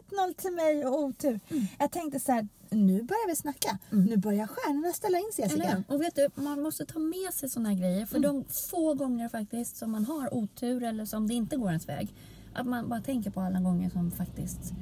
1-0 0.09 0.33
till 0.37 0.51
mig 0.51 0.85
och 0.85 0.99
otur. 0.99 1.39
Jag 1.79 1.91
tänkte 1.91 2.19
så 2.19 2.31
här, 2.31 2.47
nu 2.69 3.03
börjar 3.03 3.27
vi 3.27 3.35
snacka. 3.35 3.79
Mm. 3.91 4.05
Nu 4.05 4.17
börjar 4.17 4.47
stjärnorna 4.47 4.93
ställa 4.93 5.17
in 5.17 5.31
sig 5.33 5.43
Jessica. 5.45 5.83
Och 5.87 6.01
vet 6.01 6.15
du, 6.15 6.29
man 6.35 6.61
måste 6.61 6.85
ta 6.85 6.99
med 6.99 7.33
sig 7.33 7.49
såna 7.49 7.69
här 7.69 7.75
grejer. 7.75 8.05
För 8.05 8.19
de 8.19 8.45
få 8.71 8.93
gånger 8.93 9.29
faktiskt 9.29 9.77
som 9.77 9.91
man 9.91 10.05
har 10.05 10.33
otur 10.33 10.83
eller 10.83 11.05
som 11.05 11.27
det 11.27 11.33
inte 11.33 11.57
går 11.57 11.67
ens 11.69 11.89
väg. 11.89 12.13
Att 12.53 12.67
man 12.67 12.89
bara 12.89 13.01
tänker 13.01 13.29
på 13.31 13.41
alla 13.41 13.59
gånger 13.59 13.89
som 13.89 14.11
faktiskt 14.11 14.73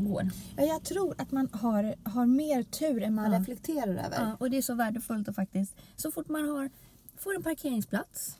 går. 0.00 0.30
Ja, 0.56 0.62
jag 0.64 0.82
tror 0.84 1.14
att 1.18 1.32
man 1.32 1.48
har, 1.52 1.94
har 2.04 2.26
mer 2.26 2.62
tur 2.62 3.02
än 3.02 3.14
man 3.14 3.32
Ja. 3.32 3.38
reflekterar 3.38 3.88
över. 4.06 4.16
Ja, 4.20 4.36
och 4.40 4.50
det 4.50 4.56
är 4.56 4.62
så 4.62 4.74
värdefullt 4.74 5.28
att 5.28 5.34
faktiskt, 5.36 5.76
så 5.96 6.10
fort 6.12 6.28
man 6.28 6.48
har, 6.48 6.70
får 7.16 7.34
en 7.34 7.42
parkeringsplats 7.42 8.38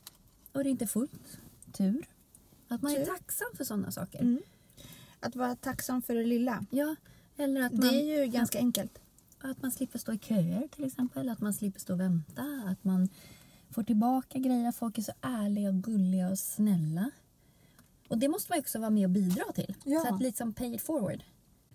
och 0.52 0.64
det 0.64 0.68
är 0.68 0.70
inte 0.70 0.86
fullt, 0.86 1.38
tur. 1.72 2.06
Att 2.68 2.82
man 2.82 2.92
är 2.92 2.96
Tur. 2.96 3.04
tacksam 3.04 3.48
för 3.56 3.64
sådana 3.64 3.90
saker. 3.90 4.20
Mm. 4.20 4.40
Att 5.20 5.36
vara 5.36 5.56
tacksam 5.56 6.02
för 6.02 6.14
det 6.14 6.24
lilla. 6.24 6.64
Ja, 6.70 6.96
eller 7.36 7.60
att 7.62 7.72
man, 7.72 7.80
Det 7.80 7.88
är 7.94 8.20
ju 8.24 8.32
ganska 8.32 8.58
enkelt. 8.58 8.98
att 9.40 9.62
man 9.62 9.70
slipper 9.72 9.98
stå 9.98 10.12
i 10.12 10.18
köer 10.18 10.68
till 10.68 10.84
exempel. 10.84 11.28
Att 11.28 11.40
man 11.40 11.54
slipper 11.54 11.80
stå 11.80 11.92
och 11.92 12.00
vänta. 12.00 12.42
Att 12.66 12.84
man 12.84 13.08
får 13.70 13.82
tillbaka 13.82 14.38
grejer. 14.38 14.72
Folk 14.72 14.98
är 14.98 15.02
så 15.02 15.12
ärliga 15.20 15.68
och 15.68 15.74
gulliga 15.82 16.30
och 16.30 16.38
snälla. 16.38 17.10
Och 18.08 18.18
det 18.18 18.28
måste 18.28 18.52
man 18.52 18.58
också 18.58 18.78
vara 18.78 18.90
med 18.90 19.04
och 19.04 19.10
bidra 19.10 19.44
till. 19.54 19.74
Ja. 19.84 20.00
Så 20.00 20.14
att 20.14 20.22
liksom 20.22 20.52
pay 20.52 20.74
it 20.74 20.82
forward. 20.82 21.22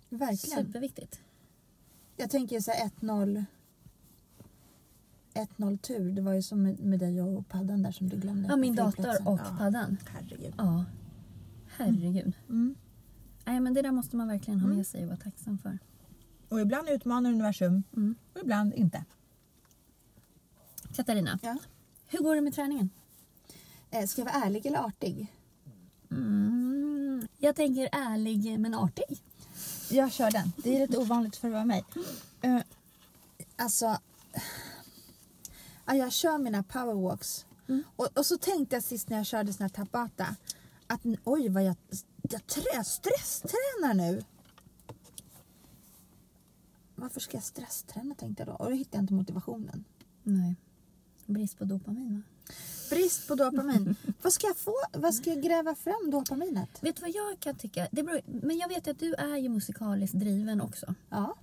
Verkligen. 0.08 0.66
Superviktigt. 0.66 1.20
Jag 2.16 2.30
tänker 2.30 2.60
så 2.60 2.70
här 2.70 2.88
1-0 3.00 3.44
1-0 5.34 5.78
tur. 5.78 6.12
Det 6.12 6.22
var 6.22 6.32
ju 6.32 6.42
som 6.42 6.62
med, 6.62 6.80
med 6.80 6.98
dig 6.98 7.22
och 7.22 7.48
paddan 7.48 7.82
där 7.82 7.90
som 7.92 8.08
du 8.08 8.16
glömde. 8.16 8.48
Ja, 8.48 8.56
min 8.56 8.74
dator 8.74 9.28
och 9.28 9.40
ja. 9.44 9.56
paddan. 9.58 9.96
Herregud. 10.06 10.54
Ja. 10.58 10.84
Herregud. 11.76 12.32
Mm. 12.48 12.74
Nej, 13.44 13.60
men 13.60 13.74
det 13.74 13.82
där 13.82 13.92
måste 13.92 14.16
man 14.16 14.28
verkligen 14.28 14.60
ha 14.60 14.68
med 14.68 14.86
sig 14.86 15.02
och 15.02 15.08
vara 15.08 15.16
tacksam 15.18 15.58
för. 15.58 15.78
Och 16.48 16.60
ibland 16.60 16.88
utmanar 16.88 17.30
universum 17.30 17.82
Mm. 17.96 18.14
och 18.34 18.40
ibland 18.40 18.74
inte. 18.74 19.04
Katarina, 20.94 21.38
Ja. 21.42 21.56
hur 22.06 22.18
går 22.18 22.34
det 22.34 22.40
med 22.40 22.54
träningen? 22.54 22.90
Eh, 23.90 24.06
ska 24.06 24.20
jag 24.20 24.32
vara 24.32 24.44
ärlig 24.44 24.66
eller 24.66 24.78
artig? 24.78 25.32
Mm. 26.10 27.26
Jag 27.38 27.56
tänker 27.56 27.88
ärlig 27.92 28.58
men 28.60 28.74
artig. 28.74 29.22
Jag 29.88 30.12
kör 30.12 30.30
den. 30.30 30.52
Det 30.56 30.76
är 30.76 30.86
lite 30.86 30.98
ovanligt 30.98 31.36
för 31.36 31.48
att 31.48 31.54
vara 31.54 31.64
mig. 31.64 31.84
Uh, 32.44 32.60
alltså... 33.56 33.98
Ja, 35.86 35.94
jag 35.94 36.12
kör 36.12 36.38
mina 36.38 36.62
powerwalks. 36.62 37.46
Mm. 37.68 37.82
Och, 37.96 38.18
och 38.18 38.26
så 38.26 38.38
tänkte 38.38 38.76
jag 38.76 38.82
sist 38.82 39.08
när 39.08 39.16
jag 39.16 39.26
körde 39.26 39.52
sån 39.52 39.64
här 39.64 39.68
tabata 39.68 40.36
att 40.86 41.00
oj 41.24 41.48
vad 41.48 41.64
jag, 41.64 41.76
jag 42.22 42.46
trä, 42.46 42.84
stresstränar 42.84 43.94
nu. 43.94 44.24
Varför 46.94 47.20
ska 47.20 47.36
jag 47.36 47.44
stressträna 47.44 48.14
tänkte 48.14 48.42
jag 48.42 48.48
då. 48.48 48.52
Och 48.52 48.70
då 48.70 48.76
hittade 48.76 48.96
jag 48.96 49.02
inte 49.02 49.14
motivationen. 49.14 49.84
Nej. 50.22 50.56
Brist 51.26 51.58
på 51.58 51.64
dopamin 51.64 52.14
va? 52.14 52.54
Brist 52.90 53.28
på 53.28 53.34
dopamin. 53.34 53.96
vad 54.22 54.32
ska 54.32 54.46
jag 54.46 54.56
få? 54.56 54.74
Vad 54.92 55.14
ska 55.14 55.30
jag 55.30 55.42
gräva 55.42 55.74
fram 55.74 56.10
dopaminet? 56.10 56.68
Vet 56.80 56.96
du 56.96 57.02
vad 57.02 57.10
jag 57.10 57.40
kan 57.40 57.54
tycka? 57.54 57.88
Det 57.90 58.02
beror, 58.02 58.20
men 58.26 58.58
jag 58.58 58.68
vet 58.68 58.88
att 58.88 58.98
du 58.98 59.14
är 59.14 59.36
ju 59.36 59.48
musikaliskt 59.48 60.18
driven 60.18 60.60
också. 60.60 60.94
Ja. 61.10 61.36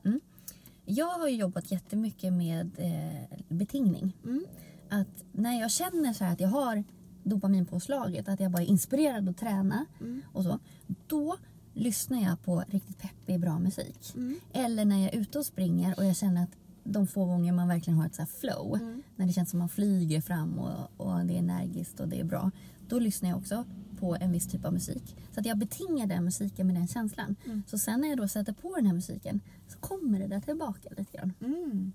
Jag 0.85 1.09
har 1.09 1.27
ju 1.27 1.35
jobbat 1.35 1.71
jättemycket 1.71 2.33
med 2.33 2.71
eh, 2.77 3.37
betingning. 3.47 4.17
Mm. 4.23 4.45
Att 4.89 5.23
när 5.31 5.59
jag 5.61 5.71
känner 5.71 6.13
så 6.13 6.23
här 6.23 6.33
att 6.33 6.39
jag 6.39 6.49
har 6.49 6.83
dopaminpåslaget, 7.23 8.27
att 8.29 8.39
jag 8.39 8.51
bara 8.51 8.61
är 8.63 8.67
inspirerad 8.67 9.29
att 9.29 9.37
träna 9.37 9.85
Mm. 10.01 10.21
och 10.33 10.43
så. 10.43 10.59
Då 11.07 11.37
lyssnar 11.73 12.21
jag 12.21 12.43
på 12.43 12.63
riktigt 12.67 12.97
peppig, 12.97 13.39
bra 13.39 13.59
musik. 13.59 14.13
Mm. 14.15 14.39
Eller 14.53 14.85
när 14.85 14.97
jag 15.03 15.13
är 15.13 15.19
ute 15.19 15.39
och 15.39 15.45
springer 15.45 15.99
och 15.99 16.05
jag 16.05 16.15
känner 16.15 16.43
att 16.43 16.49
de 16.83 17.07
få 17.07 17.25
gånger 17.25 17.51
man 17.53 17.67
verkligen 17.67 17.97
har 17.99 18.05
ett 18.05 18.15
så 18.15 18.25
flow, 18.25 18.75
Mm. 18.81 19.03
när 19.15 19.25
det 19.27 19.33
känns 19.33 19.49
som 19.49 19.59
man 19.59 19.69
flyger 19.69 20.21
fram 20.21 20.59
och, 20.59 20.91
och 20.97 21.25
det 21.25 21.33
är 21.33 21.37
energiskt 21.39 21.99
och 21.99 22.07
det 22.07 22.19
är 22.19 22.23
bra. 22.23 22.51
Då 22.87 22.99
lyssnar 22.99 23.29
jag 23.29 23.37
också 23.37 23.65
på 23.99 24.15
en 24.19 24.31
viss 24.31 24.47
typ 24.47 24.65
av 24.65 24.73
musik. 24.73 25.15
Så 25.33 25.39
att 25.39 25.45
jag 25.45 25.57
betingar 25.57 26.07
den 26.07 26.23
musiken 26.23 26.67
med 26.67 26.75
den 26.75 26.87
känslan. 26.87 27.35
Mm. 27.45 27.63
Så 27.67 27.77
sen 27.77 28.01
när 28.01 28.07
jag 28.07 28.17
då 28.17 28.27
sätter 28.27 28.53
på 28.53 28.75
den 28.75 28.85
här 28.85 28.93
musiken 28.93 29.39
så 29.67 29.77
kommer 29.77 30.19
det 30.19 30.27
där 30.27 30.39
tillbaka 30.41 30.89
lite 30.97 31.17
grann. 31.17 31.33
Mm. 31.41 31.93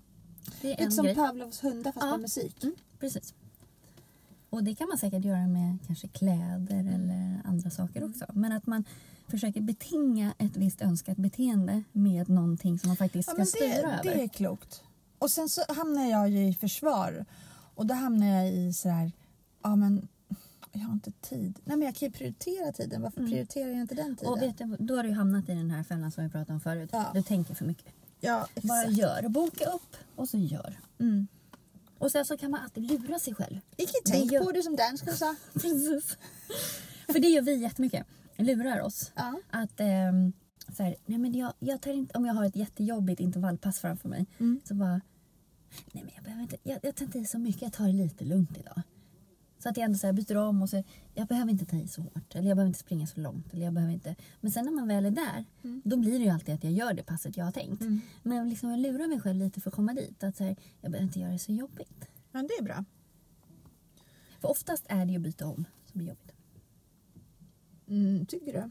Det 0.61 0.67
är 0.67 0.71
Lite 0.71 0.83
en 0.83 0.91
som 0.91 1.05
grej. 1.05 1.15
Pavlovs 1.15 1.63
hundar 1.63 1.91
fast 1.91 2.05
Ja. 2.05 2.11
med 2.11 2.19
musik. 2.21 2.63
Mm, 2.63 2.75
precis. 2.99 3.33
Och 4.49 4.63
det 4.63 4.75
kan 4.75 4.87
man 4.87 4.97
säkert 4.97 5.25
göra 5.25 5.47
med 5.47 5.77
kanske 5.87 6.07
kläder 6.07 6.79
eller 6.93 7.41
andra 7.45 7.69
saker 7.69 8.03
också. 8.09 8.25
Men 8.33 8.51
att 8.51 8.67
man 8.67 8.83
försöker 9.29 9.61
betinga 9.61 10.33
ett 10.37 10.57
visst 10.57 10.81
önskat 10.81 11.17
beteende 11.17 11.83
med 11.91 12.29
någonting 12.29 12.79
som 12.79 12.87
man 12.89 12.97
faktiskt 12.97 13.29
ska 13.29 13.37
men 13.37 13.45
styra 13.45 13.67
det, 13.67 13.81
över. 13.81 14.03
det 14.03 14.23
är 14.23 14.27
klokt. 14.27 14.83
Och 15.19 15.31
sen 15.31 15.49
så 15.49 15.61
hamnar 15.69 16.05
jag 16.09 16.29
ju 16.29 16.47
i 16.47 16.53
försvar. 16.53 17.25
Och 17.75 17.85
då 17.85 17.93
hamnar 17.93 18.27
jag 18.27 18.53
i 18.53 18.73
så 18.73 18.89
här, 18.89 19.11
ja 19.63 19.75
men 19.75 20.07
jag 20.71 20.81
har 20.81 20.93
inte 20.93 21.11
tid. 21.11 21.59
Nej 21.65 21.77
men 21.77 21.85
jag 21.85 21.95
kan 21.95 22.07
ju 22.07 22.11
prioritera 22.13 22.71
tiden. 22.71 23.01
Varför 23.01 23.19
Mm. 23.19 23.31
prioriterar 23.31 23.69
jag 23.69 23.79
inte 23.81 23.95
den 23.95 24.15
tiden? 24.15 24.33
Och 24.33 24.41
vet 24.41 24.57
du, 24.57 24.75
då 24.79 24.95
har 24.95 25.03
du 25.03 25.11
hamnat 25.11 25.49
i 25.49 25.53
den 25.53 25.71
här 25.71 25.83
fällan 25.83 26.11
som 26.11 26.23
vi 26.23 26.29
pratade 26.29 26.53
om 26.53 26.59
förut. 26.59 26.89
Ja. 26.93 27.11
Du 27.13 27.21
tänker 27.23 27.55
för 27.55 27.65
mycket. 27.65 27.93
ja, 28.19 28.47
Bara 28.63 28.81
exakt. 28.81 28.97
gör. 28.97 29.29
Boka 29.29 29.65
upp 29.65 29.95
och 30.15 30.29
så 30.29 30.37
gör. 30.37 30.79
Mm. 30.99 31.27
Och 31.97 32.11
sen 32.11 32.25
så 32.25 32.37
kan 32.37 32.51
man 32.51 32.59
alltid 32.63 32.83
lura 32.91 33.19
sig 33.19 33.35
själv. 33.35 33.59
Icke 33.77 33.91
tänk 34.05 34.31
gör- 34.31 34.43
på 34.43 34.51
det 34.51 34.63
som 34.63 34.75
dansken 34.75 35.17
sa. 35.17 35.35
Precis. 35.53 36.17
För 37.07 37.19
det 37.19 37.27
gör 37.27 37.41
vi 37.41 37.55
jättemycket. 37.61 38.05
Lurar 38.39 38.81
oss. 38.81 39.11
Ja. 39.15 39.39
Att 39.49 39.79
ehm, 39.79 40.33
så 40.77 40.83
här, 40.83 40.95
nej 41.05 41.17
men 41.19 41.33
jag, 41.33 41.53
jag 41.59 41.81
tar 41.81 41.91
inte, 41.91 42.17
om 42.17 42.25
jag 42.25 42.33
har 42.33 42.45
ett 42.45 42.55
jättejobbigt 42.55 43.19
intervallpass 43.21 43.79
framför 43.79 44.09
mig 44.09 44.25
Mm. 44.37 44.59
så 44.63 44.73
bara 44.75 45.01
nej 45.91 46.03
men 46.03 46.11
jag 46.15 46.23
behöver 46.23 46.41
inte, 46.43 46.57
jag, 46.63 46.79
jag 46.83 46.95
tar 46.95 47.05
inte 47.05 47.19
i 47.19 47.25
så 47.25 47.39
mycket, 47.39 47.61
jag 47.61 47.73
tar 47.73 47.85
det 47.87 47.93
lite 47.93 48.25
lugnt 48.25 48.57
idag. 48.57 48.81
Så 49.63 49.69
att 49.69 49.77
jag 49.77 49.85
ändå 49.85 49.97
så 49.97 50.07
här 50.07 50.13
byter 50.13 50.37
om 50.37 50.61
och 50.61 50.69
så, 50.69 50.83
jag 51.13 51.27
behöver 51.27 51.51
inte 51.51 51.65
ta 51.65 51.77
i 51.77 51.87
så 51.87 52.01
hårt. 52.01 52.35
Eller 52.35 52.47
jag 52.47 52.57
behöver 52.57 52.67
inte 52.67 52.79
springa 52.79 53.07
så 53.07 53.19
långt. 53.19 53.53
Eller 53.53 53.65
jag 53.65 53.73
behöver 53.73 53.93
inte. 53.93 54.15
Men 54.41 54.51
sen 54.51 54.65
när 54.65 54.71
man 54.71 54.87
väl 54.87 55.05
är 55.05 55.11
där, 55.11 55.45
då 55.83 55.97
blir 55.97 56.19
det 56.19 56.25
ju 56.25 56.29
alltid 56.29 56.55
att 56.55 56.63
jag 56.63 56.73
gör 56.73 56.93
det 56.93 57.03
passet 57.03 57.37
jag 57.37 57.45
har 57.45 57.51
tänkt. 57.51 57.83
Men 58.23 58.49
liksom 58.49 58.69
jag 58.69 58.79
lurar 58.79 59.07
mig 59.07 59.19
själv 59.19 59.39
lite 59.39 59.61
för 59.61 59.69
att 59.69 59.75
komma 59.75 59.93
dit. 59.93 60.23
Att 60.23 60.37
så 60.37 60.43
här, 60.43 60.55
jag 60.81 60.91
behöver 60.91 61.07
inte 61.07 61.19
göra 61.19 61.31
det 61.31 61.39
så 61.39 61.51
jobbigt. 61.51 62.05
Men 62.31 62.47
det 62.47 62.53
är 62.53 62.63
bra. 62.63 62.85
För 64.41 64.47
oftast 64.51 64.85
är 64.89 65.05
det 65.05 65.11
ju 65.11 65.17
att 65.17 65.23
byta 65.23 65.47
om 65.47 65.65
som 65.91 66.01
är 66.01 66.05
jobbigt. 66.05 66.31
Mm, 67.89 68.25
tycker 68.25 68.53
du? 68.53 68.69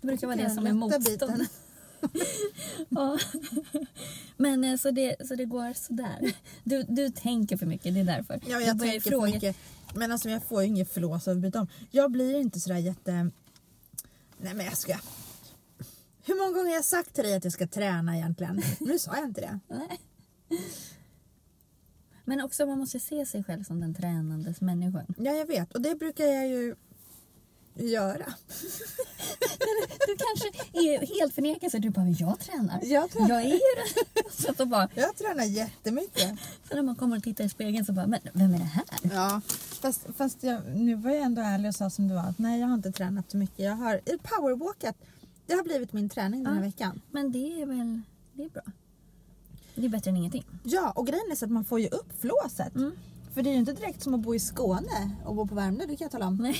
Det 0.00 0.06
brukar 0.06 0.26
vara 0.26 0.36
det 0.36 0.50
som 0.50 0.58
är 0.58 0.62
lätta 0.62 0.74
motstånd. 0.74 1.04
biten. 1.04 1.46
ja. 2.88 3.18
Men 4.36 4.64
eh, 4.64 4.76
så 4.76 4.90
det, 4.90 5.26
så 5.28 5.34
det 5.34 5.44
går 5.44 5.72
sådär. 5.72 6.32
Du, 6.64 6.82
du 6.82 7.10
tänker 7.10 7.56
för 7.56 7.66
mycket, 7.66 7.94
det 7.94 8.00
är 8.00 8.04
därför. 8.04 8.40
Ja, 8.46 8.60
jag 8.60 8.80
tänker 8.80 9.00
fråga- 9.10 9.26
för 9.26 9.34
mycket. 9.34 9.56
Men 9.94 10.12
alltså 10.12 10.30
jag 10.30 10.42
får 10.44 10.62
ju 10.62 10.68
inget 10.68 10.92
flås 10.92 11.28
av 11.28 11.36
att 11.36 11.42
byta 11.42 11.60
om. 11.60 11.66
Jag 11.90 12.10
blir 12.12 12.34
inte 12.40 12.60
sådär 12.60 12.76
jätte... 12.78 13.12
Nej 14.38 14.54
men 14.54 14.66
jag 14.66 14.76
ska... 14.76 14.96
Hur 16.24 16.34
många 16.34 16.52
gånger 16.52 16.68
har 16.68 16.74
jag 16.74 16.84
sagt 16.84 17.14
till 17.14 17.24
dig 17.24 17.34
att 17.34 17.44
jag 17.44 17.52
ska 17.52 17.66
träna 17.66 18.16
egentligen? 18.16 18.62
Nu 18.80 18.98
sa 18.98 19.16
jag 19.16 19.24
inte 19.24 19.40
det. 19.40 19.60
Nej. 19.74 20.00
Men 22.24 22.40
också 22.40 22.66
man 22.66 22.78
måste 22.78 23.00
se 23.00 23.26
sig 23.26 23.44
själv 23.44 23.64
som 23.64 23.80
den 23.80 23.94
tränandes 23.94 24.60
människan. 24.60 25.06
Ja 25.18 25.32
jag 25.32 25.46
vet 25.46 25.72
och 25.74 25.80
det 25.80 25.94
brukar 25.94 26.24
jag 26.24 26.48
ju 26.48 26.74
göra. 27.76 28.34
Du 30.06 30.16
kanske 30.18 30.48
är 30.72 31.20
helt 31.20 31.34
förnekar 31.34 31.68
sig. 31.70 31.80
Du 31.80 31.90
bara, 31.90 32.08
jag 32.08 32.38
tränar. 32.40 32.80
Jag 32.84 33.10
tränar. 33.10 33.28
Jag 33.28 33.40
är 33.42 33.54
ju. 33.54 33.60
Så, 34.30 34.50
att 34.50 34.68
bara, 34.68 34.88
Jag 34.94 35.16
tränar 35.16 35.44
jättemycket. 35.44 36.38
så 36.68 36.74
när 36.74 36.82
man 36.82 36.96
kommer 36.96 37.16
och 37.16 37.22
tittar 37.22 37.44
i 37.44 37.48
spegeln 37.48 37.84
så 37.84 37.92
bara, 37.92 38.06
men 38.06 38.20
vem 38.32 38.54
är 38.54 38.58
det 38.58 38.64
här? 38.64 38.84
Ja, 39.02 39.40
fast, 39.80 40.00
fast 40.16 40.42
jag, 40.42 40.60
nu 40.74 40.94
var 40.94 41.10
jag 41.10 41.22
ändå 41.22 41.42
ärlig 41.42 41.68
och 41.68 41.74
sa 41.74 41.90
som 41.90 42.08
det 42.08 42.14
var 42.14 42.22
att 42.22 42.38
nej 42.38 42.60
jag 42.60 42.66
har 42.66 42.74
inte 42.74 42.92
tränat 42.92 43.30
så 43.30 43.36
mycket. 43.36 43.58
Jag 43.58 43.76
har 43.76 44.00
powerwalkat. 44.22 44.96
Det 45.46 45.54
har 45.54 45.62
blivit 45.62 45.92
min 45.92 46.08
träning 46.08 46.44
den 46.44 46.52
här 46.52 46.60
Ja. 46.60 46.66
veckan. 46.66 47.00
Men 47.10 47.32
det 47.32 47.62
är 47.62 47.66
väl, 47.66 48.00
det 48.32 48.42
är 48.44 48.48
bra. 48.48 48.62
Det 49.74 49.84
är 49.84 49.88
bättre 49.88 50.10
än 50.10 50.16
ingenting. 50.16 50.44
Ja, 50.62 50.90
och 50.90 51.06
grejen 51.06 51.30
är 51.30 51.34
så 51.36 51.44
att 51.44 51.50
man 51.50 51.64
får 51.64 51.80
ju 51.80 51.88
upp 51.88 52.20
flåset. 52.20 52.74
Mm. 52.74 52.92
För 53.34 53.42
det 53.42 53.50
är 53.50 53.52
ju 53.52 53.58
inte 53.58 53.72
direkt 53.72 54.02
som 54.02 54.14
att 54.14 54.20
bo 54.20 54.34
i 54.34 54.38
Skåne 54.40 55.10
och 55.24 55.34
bo 55.34 55.46
på 55.46 55.54
Värmdö, 55.54 55.86
det 55.86 55.96
kan 55.96 56.04
jag 56.04 56.12
tala 56.12 56.26
om. 56.26 56.36
Nej. 56.36 56.56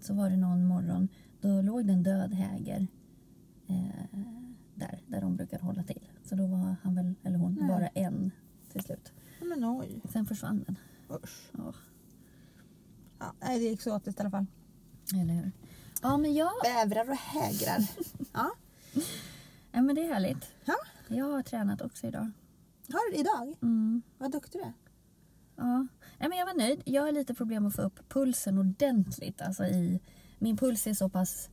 så 0.00 0.14
var 0.14 0.30
det 0.30 0.36
någon 0.36 0.66
morgon. 0.66 1.08
Då 1.40 1.62
låg 1.62 1.86
det 1.86 1.92
en 1.92 2.02
död 2.02 2.34
häger 2.34 2.86
eh, 3.68 3.88
där, 4.74 5.00
där 5.06 5.20
de 5.20 5.36
brukar 5.36 5.58
hålla 5.58 5.82
till. 5.82 6.00
Så 6.28 6.34
då 6.34 6.46
var 6.46 6.76
han 6.82 6.94
väl, 6.94 7.14
eller 7.24 7.38
hon, 7.38 7.54
Nej. 7.54 7.68
bara 7.68 7.86
en 7.88 8.30
till 8.72 8.82
slut. 8.82 9.12
Men 9.40 9.64
oj, 9.64 10.00
Sen 10.12 10.26
försvann 10.26 10.64
den. 10.66 10.78
usch. 11.22 11.50
Ja, 11.52 11.72
Ja, 13.18 13.32
nej, 13.40 13.58
det 13.58 13.68
är 13.68 13.72
exotiskt 13.72 14.18
i 14.18 14.20
alla 14.22 14.30
fall. 14.30 14.46
eller 15.14 15.34
hur? 15.34 15.52
Ja, 16.02 16.16
men 16.16 16.34
jag... 16.34 16.50
Bävrar 16.62 17.10
och 17.10 17.16
hägrar. 17.16 17.78
ja. 18.32 18.50
Ja, 19.72 19.82
men 19.82 19.94
det 19.94 20.04
är 20.04 20.12
härligt. 20.12 20.52
ja, 20.64 20.74
Jag 21.08 21.24
har 21.24 21.42
tränat 21.42 21.80
också 21.82 22.06
idag. 22.06 22.30
har 22.88 23.10
du 23.12 23.16
idag? 23.16 23.56
Mm. 23.62 24.02
Vad 24.18 24.32
duktig 24.32 24.60
du 24.60 24.64
är. 24.64 24.72
Ja. 25.56 25.86
Nej, 26.18 26.28
men 26.28 26.38
jag 26.38 26.46
var 26.46 26.54
nöjd. 26.54 26.82
Jag 26.84 27.02
har 27.02 27.12
lite 27.12 27.34
problem 27.34 27.66
att 27.66 27.76
få 27.76 27.82
upp 27.82 28.08
pulsen 28.08 28.58
ordentligt. 28.58 29.40
Alltså 29.42 29.64
i, 29.64 30.00
min 30.38 30.56
puls 30.56 30.86
är 30.86 30.94
så 30.94 31.08
pass... 31.08 31.50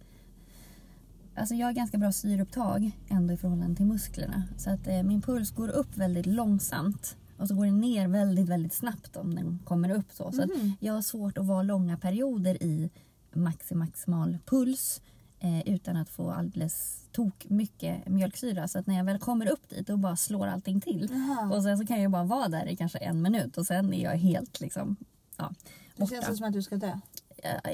Alltså 1.37 1.55
jag 1.55 1.67
har 1.67 1.73
ganska 1.73 1.97
bra 1.97 2.11
syreupptag 2.11 2.91
ändå 3.09 3.33
i 3.33 3.37
förhållande 3.37 3.75
till 3.75 3.85
musklerna. 3.85 4.43
Så 4.57 4.69
att 4.69 4.87
eh, 4.87 5.03
min 5.03 5.21
puls 5.21 5.51
går 5.51 5.69
upp 5.69 5.97
väldigt 5.97 6.25
långsamt. 6.25 7.17
Och 7.37 7.47
så 7.47 7.55
går 7.55 7.65
den 7.65 7.79
ner 7.81 8.07
väldigt, 8.07 8.49
väldigt 8.49 8.73
snabbt 8.73 9.15
om 9.17 9.35
den 9.35 9.59
kommer 9.65 9.89
upp. 9.91 10.11
Så, 10.11 10.31
så 10.31 10.41
att 10.41 10.49
jag 10.79 10.93
har 10.93 11.01
svårt 11.01 11.37
att 11.37 11.45
vara 11.45 11.63
långa 11.63 11.97
perioder 11.97 12.63
i 12.63 12.89
maxi 13.33 13.75
maximal 13.75 14.37
puls 14.45 15.01
eh, 15.39 15.67
utan 15.73 15.97
att 15.97 16.09
få 16.09 16.31
alldeles 16.31 17.05
tok 17.11 17.45
mycket 17.49 18.07
mjölksyra. 18.07 18.67
Så 18.67 18.79
att 18.79 18.87
när 18.87 18.97
jag 18.97 19.03
väl 19.03 19.19
kommer 19.19 19.47
upp 19.51 19.69
dit 19.69 19.87
då 19.87 19.97
bara 19.97 20.15
slår 20.15 20.47
allting 20.47 20.81
till. 20.81 21.09
Jaha. 21.11 21.55
Och 21.55 21.63
sen 21.63 21.77
så 21.77 21.85
kan 21.85 22.01
jag 22.01 22.11
bara 22.11 22.23
vara 22.23 22.47
där 22.47 22.65
i 22.67 22.75
kanske 22.75 22.97
en 22.97 23.21
minut 23.21 23.57
och 23.57 23.65
sen 23.65 23.93
är 23.93 24.03
jag 24.03 24.11
helt 24.17 24.59
liksom, 24.59 24.95
ja, 25.37 25.51
Det 25.95 26.07
känns 26.07 26.25
borta. 26.25 26.35
som 26.35 26.47
att 26.47 26.53
du 26.53 26.61
ska 26.61 26.77
dö. 26.77 26.99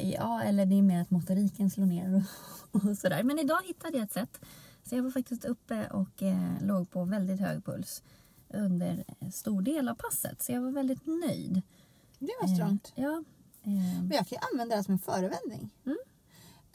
Ja, 0.03 0.41
eller 0.43 0.65
det 0.65 0.75
är 0.75 0.81
mer 0.81 1.01
att 1.01 1.11
motoriken 1.11 1.69
slår 1.69 1.85
ner 1.85 2.15
och, 2.15 2.81
och 2.89 2.97
sådär. 2.97 3.23
Men 3.23 3.39
idag 3.39 3.61
hittade 3.65 3.97
jag 3.97 4.03
ett 4.03 4.13
sätt. 4.13 4.39
Så 4.83 4.95
jag 4.95 5.03
var 5.03 5.11
faktiskt 5.11 5.45
uppe 5.45 5.87
och 5.87 6.23
eh, 6.23 6.61
låg 6.61 6.91
på 6.91 7.03
väldigt 7.03 7.39
hög 7.39 7.65
puls 7.65 8.03
under 8.49 9.03
stor 9.33 9.61
del 9.61 9.89
av 9.89 9.95
passet. 9.95 10.41
Så 10.41 10.51
jag 10.51 10.61
var 10.61 10.71
väldigt 10.71 11.05
nöjd. 11.05 11.61
Det 12.19 12.31
var 12.41 12.55
strångt. 12.55 12.93
Eh, 12.95 13.03
ja. 13.03 13.23
Eh, 13.63 14.01
Men 14.01 14.11
jag 14.11 14.27
kan 14.27 14.37
ju 14.41 14.47
använda 14.51 14.75
det 14.75 14.83
som 14.83 14.93
en 14.93 14.99
förevändning. 14.99 15.69
Mm. 15.85 15.97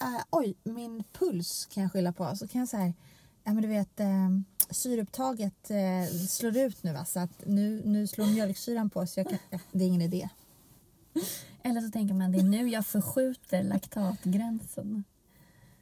Eh, 0.00 0.22
oj, 0.30 0.56
min 0.62 1.04
puls 1.12 1.66
kan 1.66 1.82
jag 1.82 1.92
skylla 1.92 2.12
på. 2.12 2.36
Så 2.36 2.48
kan 2.48 2.58
jag 2.58 2.68
säga, 2.68 2.92
ja 3.44 3.52
men 3.52 3.62
du 3.62 3.68
vet 3.68 4.00
uh, 4.00 4.40
syreupptaget 4.70 5.70
eh, 5.70 6.16
slår 6.28 6.56
ut 6.56 6.82
nu 6.82 6.92
va? 6.92 7.04
Så 7.04 7.20
att 7.20 7.46
nu, 7.46 7.82
nu 7.84 8.06
slår 8.06 8.26
mjölksyran 8.26 8.90
på 8.90 9.06
så 9.06 9.20
jag 9.20 9.28
kan, 9.28 9.38
det 9.72 9.84
är 9.84 9.88
ingen 9.88 10.02
idé. 10.02 10.28
eller 11.62 11.80
så 11.80 11.90
tänker 11.90 12.14
man 12.14 12.32
det 12.32 12.38
är 12.38 12.42
nu 12.42 12.68
jag 12.68 12.86
förskjuter 12.86 13.62
laktatgränsen. 13.62 15.04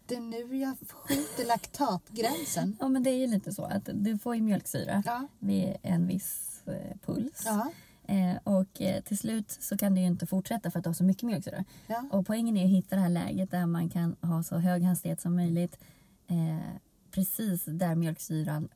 Det 0.07 0.15
är 0.15 0.21
nu 0.21 0.57
jag 0.57 0.77
skjuter 0.91 1.47
laktatgränsen. 1.47 2.77
Ja 2.81 2.89
men 2.89 3.03
det 3.03 3.11
är 3.11 3.17
ju 3.19 3.27
lite 3.27 3.53
så 3.53 3.65
att 3.65 3.89
du 3.93 4.19
får 4.19 4.35
ju 4.35 4.43
mjölksyra 4.43 5.03
Ja. 5.07 5.27
vid 5.39 5.77
en 5.83 6.07
viss 6.07 6.63
eh, 6.67 6.97
puls. 7.07 7.43
Ja. 7.47 7.71
Eh, 8.07 8.37
och 8.45 8.83
eh, 8.83 9.03
till 9.03 9.19
slut 9.19 9.51
så 9.61 9.77
kan 9.77 9.95
det 9.95 10.01
ju 10.01 10.07
inte 10.07 10.27
fortsätta 10.27 10.71
för 10.71 10.79
att 10.79 10.85
du 10.85 10.89
har 10.89 10.95
så 10.95 11.05
mycket 11.05 11.23
mjölksyra. 11.23 11.65
Ja. 11.87 12.05
Och 12.11 12.27
poängen 12.27 12.57
är 12.57 12.65
att 12.65 12.71
hitta 12.71 12.97
det 12.97 13.03
här 13.03 13.09
läget 13.09 13.51
där 13.51 13.67
man 13.67 13.89
kan 13.89 14.17
ha 14.21 14.43
så 14.43 14.57
hög 14.59 14.83
hastighet 14.83 15.21
som 15.21 15.37
möjligt. 15.37 15.79
Eh, 16.27 16.75
precis 17.11 17.65
där 17.65 17.95
mjölksyran 17.95 18.69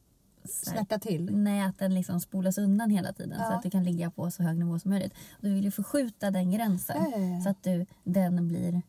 Snärta 0.51 0.99
till. 0.99 1.31
Nej, 1.37 1.61
att 1.63 1.79
den 1.79 1.95
liksom 1.95 2.21
spolas 2.21 2.59
undan 2.59 2.91
hela 2.91 3.13
tiden 3.13 3.39
så 3.39 3.43
Ja. 3.43 3.57
att 3.57 3.63
du 3.63 3.71
kan 3.71 3.85
ligga 3.85 4.11
på 4.11 4.31
så 4.31 4.43
hög 4.43 4.59
nivå 4.59 4.79
som 4.79 4.91
möjligt. 4.91 5.15
Du 5.41 5.55
vill 5.55 5.65
ju 5.65 5.71
förskjuta 5.71 6.31
den 6.31 6.51
gränsen 6.51 6.97
Ja, 7.13 7.41
så 7.45 7.49
att 7.51 7.63
du, 7.63 7.87
den 8.05 8.49
blir, 8.49 8.83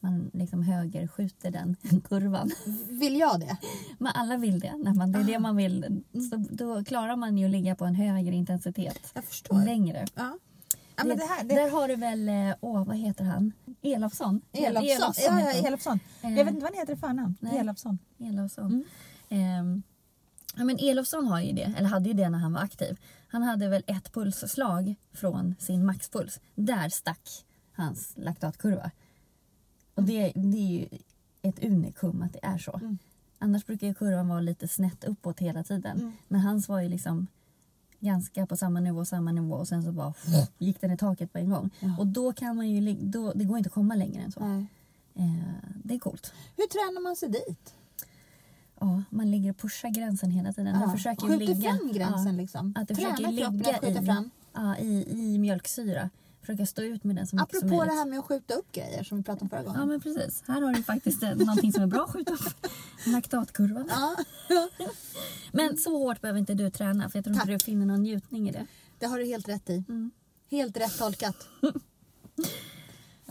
man 0.00 0.30
liksom 0.34 0.62
högerskjuter 0.62 1.50
den 1.50 1.76
kurvan. 2.08 2.50
Vill 2.88 3.18
jag 3.18 3.40
det? 3.40 3.56
Men 3.98 4.12
alla 4.14 4.36
vill 4.36 4.60
det. 4.60 4.76
När 4.76 4.94
man, 4.94 5.12
det 5.12 5.18
är 5.18 5.22
Ah. 5.22 5.26
det 5.26 5.38
man 5.38 5.56
vill. 5.56 6.02
Så 6.30 6.36
då 6.50 6.84
klarar 6.84 7.16
man 7.16 7.38
ju 7.38 7.44
att 7.44 7.50
ligga 7.50 7.74
på 7.76 7.84
en 7.84 7.94
högre 7.94 8.34
intensitet 8.34 9.14
längre. 9.50 10.06
Ja. 10.14 10.38
Ja, 11.00 11.04
men 11.04 11.16
det 11.18 11.24
här, 11.24 11.44
det, 11.44 11.54
Där 11.54 11.70
har 11.70 11.88
du 11.88 11.96
väl, 11.96 12.28
eh, 12.28 12.54
åh 12.60 12.84
vad 12.84 12.96
heter 12.96 13.24
han? 13.24 13.52
Elofsson? 13.82 14.40
Elofsson. 14.52 14.86
Elofsson 14.86 15.38
Ja, 15.38 15.52
ja. 15.54 15.68
Elofsson. 15.68 16.00
Eh. 16.22 16.30
Jag 16.36 16.44
vet 16.44 16.54
inte 16.54 16.62
vad 16.64 16.72
han 16.74 16.80
heter 16.80 16.92
i 16.92 16.96
förnamn. 16.96 17.36
Nej. 17.40 17.58
Elofsson. 17.58 17.98
Elofsson. 18.18 18.84
Ehm, 19.28 19.82
ja, 20.58 20.64
men 20.64 20.78
Elofsson 20.78 21.26
har 21.26 21.40
ju 21.40 21.52
det, 21.52 21.74
eller 21.76 21.88
hade 21.88 22.08
ju 22.08 22.14
det 22.14 22.28
när 22.28 22.38
han 22.38 22.52
var 22.52 22.60
aktiv. 22.60 22.98
Han 23.28 23.42
hade 23.42 23.68
väl 23.68 23.82
ett 23.86 24.12
pulsslag 24.12 24.94
från 25.12 25.54
sin 25.58 25.86
maxpuls. 25.86 26.40
Där 26.54 26.88
stack 26.88 27.44
hans 27.72 28.12
laktatkurva. 28.16 28.90
Och 29.94 30.02
det, 30.02 30.32
det 30.34 30.58
är 30.58 30.70
ju 30.70 30.88
ett 31.42 31.64
unikum 31.64 32.22
att 32.22 32.32
det 32.32 32.40
är 32.42 32.58
så. 32.58 32.76
Mm. 32.76 32.98
Annars 33.38 33.66
brukar 33.66 33.86
ju 33.86 33.94
kurvan 33.94 34.28
vara 34.28 34.40
lite 34.40 34.68
snett 34.68 35.04
uppåt 35.04 35.40
hela 35.40 35.64
tiden. 35.64 35.98
Mm. 35.98 36.12
Men 36.28 36.40
hans 36.40 36.68
var 36.68 36.80
ju 36.80 36.88
liksom 36.88 37.26
ganska 38.00 38.46
på 38.46 38.56
samma 38.56 38.80
nivå, 38.80 39.04
samma 39.04 39.32
nivå 39.32 39.54
och 39.54 39.68
sen 39.68 39.82
så 39.82 39.92
bara 39.92 40.14
gick 40.58 40.80
den 40.80 40.90
i 40.90 40.96
taket 40.96 41.32
på 41.32 41.38
en 41.38 41.50
gång. 41.50 41.70
Ja. 41.80 41.96
Och 41.98 42.06
då 42.06 42.32
kan 42.32 42.56
man 42.56 42.70
ju, 42.70 42.94
då, 42.94 43.32
det 43.32 43.44
går 43.44 43.58
inte 43.58 43.68
att 43.68 43.74
komma 43.74 43.94
längre 43.94 44.22
än 44.22 44.32
så. 44.32 44.40
Eh, 44.40 44.66
det 45.84 45.94
är 45.94 45.98
coolt. 45.98 46.32
Hur 46.56 46.66
tränar 46.66 47.02
man 47.02 47.16
sig 47.16 47.28
dit? 47.28 47.74
Ja, 48.80 49.02
man 49.10 49.30
ligger 49.30 49.50
och 49.50 49.56
pushar 49.58 49.88
gränsen 49.88 50.30
hela 50.30 50.52
tiden. 50.52 50.78
Man 50.78 50.92
försöker 50.92 51.22
ju 51.26 51.38
Skjuter 51.38 51.54
ligga, 51.54 51.70
fram 51.76 51.92
gränsen 51.92 52.34
ja, 52.34 52.42
liksom. 52.42 52.74
att 52.76 52.88
du 52.88 52.94
Träna 52.94 53.10
försöker 53.16 53.32
ligga 53.32 53.48
att 53.48 53.84
skjuta 53.84 54.02
i, 54.02 54.06
fram. 54.06 54.30
ja, 54.54 54.76
i, 54.78 55.04
i 55.10 55.38
mjölksyra. 55.38 56.10
Försöka 56.40 56.66
stå 56.66 56.82
ut 56.82 57.04
med 57.04 57.16
den 57.16 57.26
så 57.26 57.36
mycket 57.36 57.50
som 57.50 57.58
Apropå 57.58 57.76
möjligt. 57.76 57.92
det 57.92 57.98
här 57.98 58.06
med 58.06 58.18
att 58.18 58.24
skjuta 58.24 58.54
upp 58.54 58.72
grejer 58.72 59.04
som 59.04 59.18
vi 59.18 59.24
pratade 59.24 59.42
om 59.42 59.48
förra 59.48 59.62
gången. 59.62 59.80
Ja 59.80 59.86
men 59.86 60.00
precis. 60.00 60.42
Här 60.46 60.60
har 60.62 60.72
du 60.72 60.82
faktiskt 60.82 61.22
någonting 61.22 61.72
som 61.72 61.82
är 61.82 61.86
bra 61.86 62.04
att 62.04 62.10
skjuta 62.10 62.32
upp. 62.32 62.66
Laktatkurvan. 63.06 63.86
Ja, 63.90 64.16
Men 65.52 65.76
så 65.76 65.98
hårt 65.98 66.20
behöver 66.20 66.40
inte 66.40 66.54
du 66.54 66.70
träna 66.70 67.08
för 67.10 67.18
jag 67.18 67.24
tror 67.24 67.34
inte 67.36 67.46
Tack. 67.46 67.58
du 67.60 67.64
finner 67.64 67.86
någon 67.86 68.02
njutning 68.02 68.48
i 68.48 68.52
det. 68.52 68.66
det 68.98 69.06
har 69.06 69.18
du 69.18 69.24
helt 69.24 69.48
rätt 69.48 69.70
i. 69.70 69.84
Mm. 69.88 70.10
Helt 70.50 70.76
rätt 70.76 70.98
tolkat. 70.98 71.36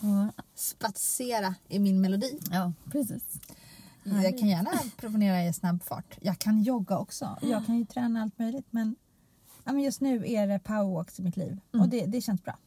Ja, 0.02 0.30
spatsera 0.56 1.56
i 1.68 1.80
min 1.80 2.02
melodi. 2.02 2.40
ja 2.52 2.74
precis. 2.92 3.24
Jag 4.24 4.38
kan 4.38 4.48
gärna 4.48 4.72
promenera 4.98 5.46
i 5.46 5.54
snabb 5.54 5.84
fart. 5.84 6.18
Jag 6.22 6.40
kan 6.40 6.64
jogga 6.64 6.98
också. 6.98 7.38
Jag 7.42 7.66
kan 7.66 7.78
ju 7.78 7.86
träna 7.86 8.22
allt 8.22 8.40
möjligt 8.40 8.68
men, 8.70 8.96
ja, 9.64 9.74
men 9.74 9.84
just 9.84 10.02
nu 10.02 10.24
är 10.32 10.48
det 10.48 10.60
powerwalks 10.60 11.20
i 11.20 11.24
mitt 11.24 11.38
liv 11.38 11.60
Mm. 11.74 11.84
och 11.84 11.90
det, 11.90 12.06
det 12.06 12.22
känns 12.22 12.44
bra. 12.44 12.58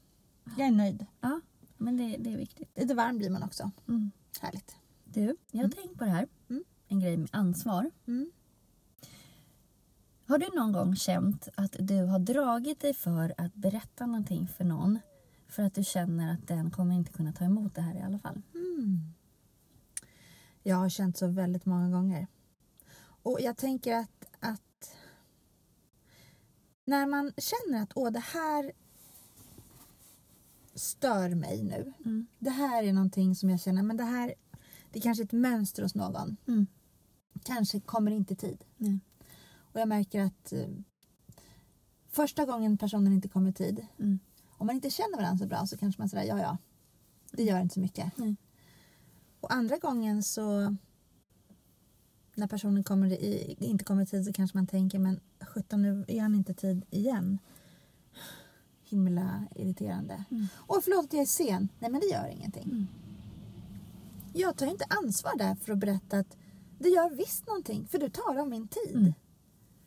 Jag 0.58 0.66
är 0.66 0.70
nöjd. 0.72 1.06
Ja, 1.20 1.40
men 1.76 1.96
det, 1.96 2.16
det 2.18 2.32
är 2.32 2.36
viktigt. 2.36 2.78
Lite 2.78 2.94
varm 2.94 3.18
blir 3.18 3.30
man 3.30 3.42
också. 3.42 3.70
Mm. 3.88 4.10
Härligt. 4.40 4.76
Du, 5.04 5.36
jag 5.50 5.62
har 5.62 5.68
tänkt 5.68 5.98
på 5.98 6.04
det 6.04 6.10
här. 6.10 6.28
Mm. 6.50 6.64
En 6.88 7.00
grej 7.00 7.16
med 7.16 7.28
ansvar. 7.32 7.90
Mm. 8.06 8.30
Har 10.26 10.38
du 10.38 10.46
någon 10.56 10.72
gång 10.72 10.96
känt 10.96 11.48
att 11.54 11.76
du 11.78 12.04
har 12.04 12.18
dragit 12.18 12.80
dig 12.80 12.94
för 12.94 13.34
att 13.36 13.54
berätta 13.54 14.06
någonting 14.06 14.48
för 14.48 14.64
någon 14.64 14.98
för 15.48 15.62
att 15.62 15.74
du 15.74 15.84
känner 15.84 16.32
att 16.34 16.46
den 16.48 16.70
kommer 16.70 16.94
inte 16.94 17.12
kunna 17.12 17.32
ta 17.32 17.44
emot 17.44 17.74
det 17.74 17.80
här 17.82 17.94
i 17.94 18.02
alla 18.02 18.18
fall? 18.18 18.42
Mm. 18.54 19.00
Jag 20.62 20.76
har 20.76 20.88
känt 20.88 21.16
så 21.16 21.26
väldigt 21.26 21.66
många 21.66 21.90
gånger. 21.90 22.26
Och 23.22 23.40
jag 23.40 23.56
tänker 23.56 23.94
att, 23.96 24.24
att 24.40 24.96
när 26.84 27.06
man 27.06 27.32
känner 27.36 27.82
att 27.82 27.92
åh, 27.94 28.10
det 28.10 28.20
här 28.20 28.72
stör 30.74 31.34
mig 31.34 31.62
nu. 31.62 31.92
Mm. 32.04 32.26
Det 32.38 32.50
här 32.50 32.82
är 32.82 32.92
någonting 32.92 33.34
som 33.34 33.50
jag 33.50 33.60
känner, 33.60 33.82
men 33.82 33.96
det 33.96 34.04
här 34.04 34.34
det 34.92 34.98
är 34.98 35.02
kanske 35.02 35.24
ett 35.24 35.32
mönster 35.32 35.82
hos 35.82 35.94
någon. 35.94 36.36
Mm. 36.48 36.66
Kanske 37.44 37.80
kommer 37.80 38.10
inte 38.10 38.32
i 38.32 38.36
tid. 38.36 38.64
Nej. 38.76 39.00
Och 39.72 39.80
jag 39.80 39.88
märker 39.88 40.20
att 40.20 40.52
eh, 40.52 40.68
första 42.08 42.46
gången 42.46 42.78
personen 42.78 43.12
inte 43.12 43.28
kommer 43.28 43.50
i 43.50 43.52
tid, 43.52 43.86
Mm. 43.98 44.18
om 44.50 44.66
man 44.66 44.76
inte 44.76 44.90
känner 44.90 45.16
varandra 45.16 45.38
så 45.38 45.46
bra 45.48 45.66
så 45.66 45.76
kanske 45.78 46.00
man 46.02 46.08
säger 46.08 46.24
ja 46.36 46.40
ja, 46.42 46.58
det 47.32 47.42
gör 47.42 47.60
inte 47.60 47.74
så 47.74 47.80
mycket. 47.80 48.16
Nej. 48.16 48.36
Och 49.40 49.52
andra 49.52 49.76
gången 49.78 50.22
så 50.22 50.76
när 52.34 52.46
personen 52.46 52.84
kommer 52.84 53.12
i, 53.12 53.56
inte 53.58 53.84
kommer 53.84 54.02
i 54.02 54.06
tid 54.06 54.24
så 54.24 54.32
kanske 54.32 54.56
man 54.58 54.66
tänker 54.66 54.98
men 54.98 55.20
sjutton 55.40 55.82
nu 55.82 56.04
är 56.08 56.20
han 56.20 56.34
inte 56.34 56.54
tid 56.54 56.84
igen. 56.90 57.38
Himla 58.84 59.44
irriterande. 59.56 60.24
Mm. 60.30 60.46
Och 60.56 60.80
förlåt 60.84 61.04
att 61.04 61.12
jag 61.12 61.22
är 61.22 61.26
sen. 61.26 61.68
Nej 61.78 61.90
men 61.90 62.00
det 62.00 62.06
gör 62.06 62.26
ingenting. 62.26 62.62
Mm. 62.64 62.86
Jag 64.32 64.56
tar 64.56 64.66
inte 64.66 64.84
ansvar 64.88 65.38
där 65.38 65.54
för 65.54 65.72
att 65.72 65.78
berätta 65.78 66.18
att 66.18 66.36
det 66.78 66.88
gör 66.88 67.10
visst 67.16 67.46
någonting 67.46 67.86
för 67.86 67.98
du 67.98 68.08
tar 68.10 68.36
av 68.38 68.48
min 68.48 68.68
tid. 68.68 68.96
Mm. 68.96 69.12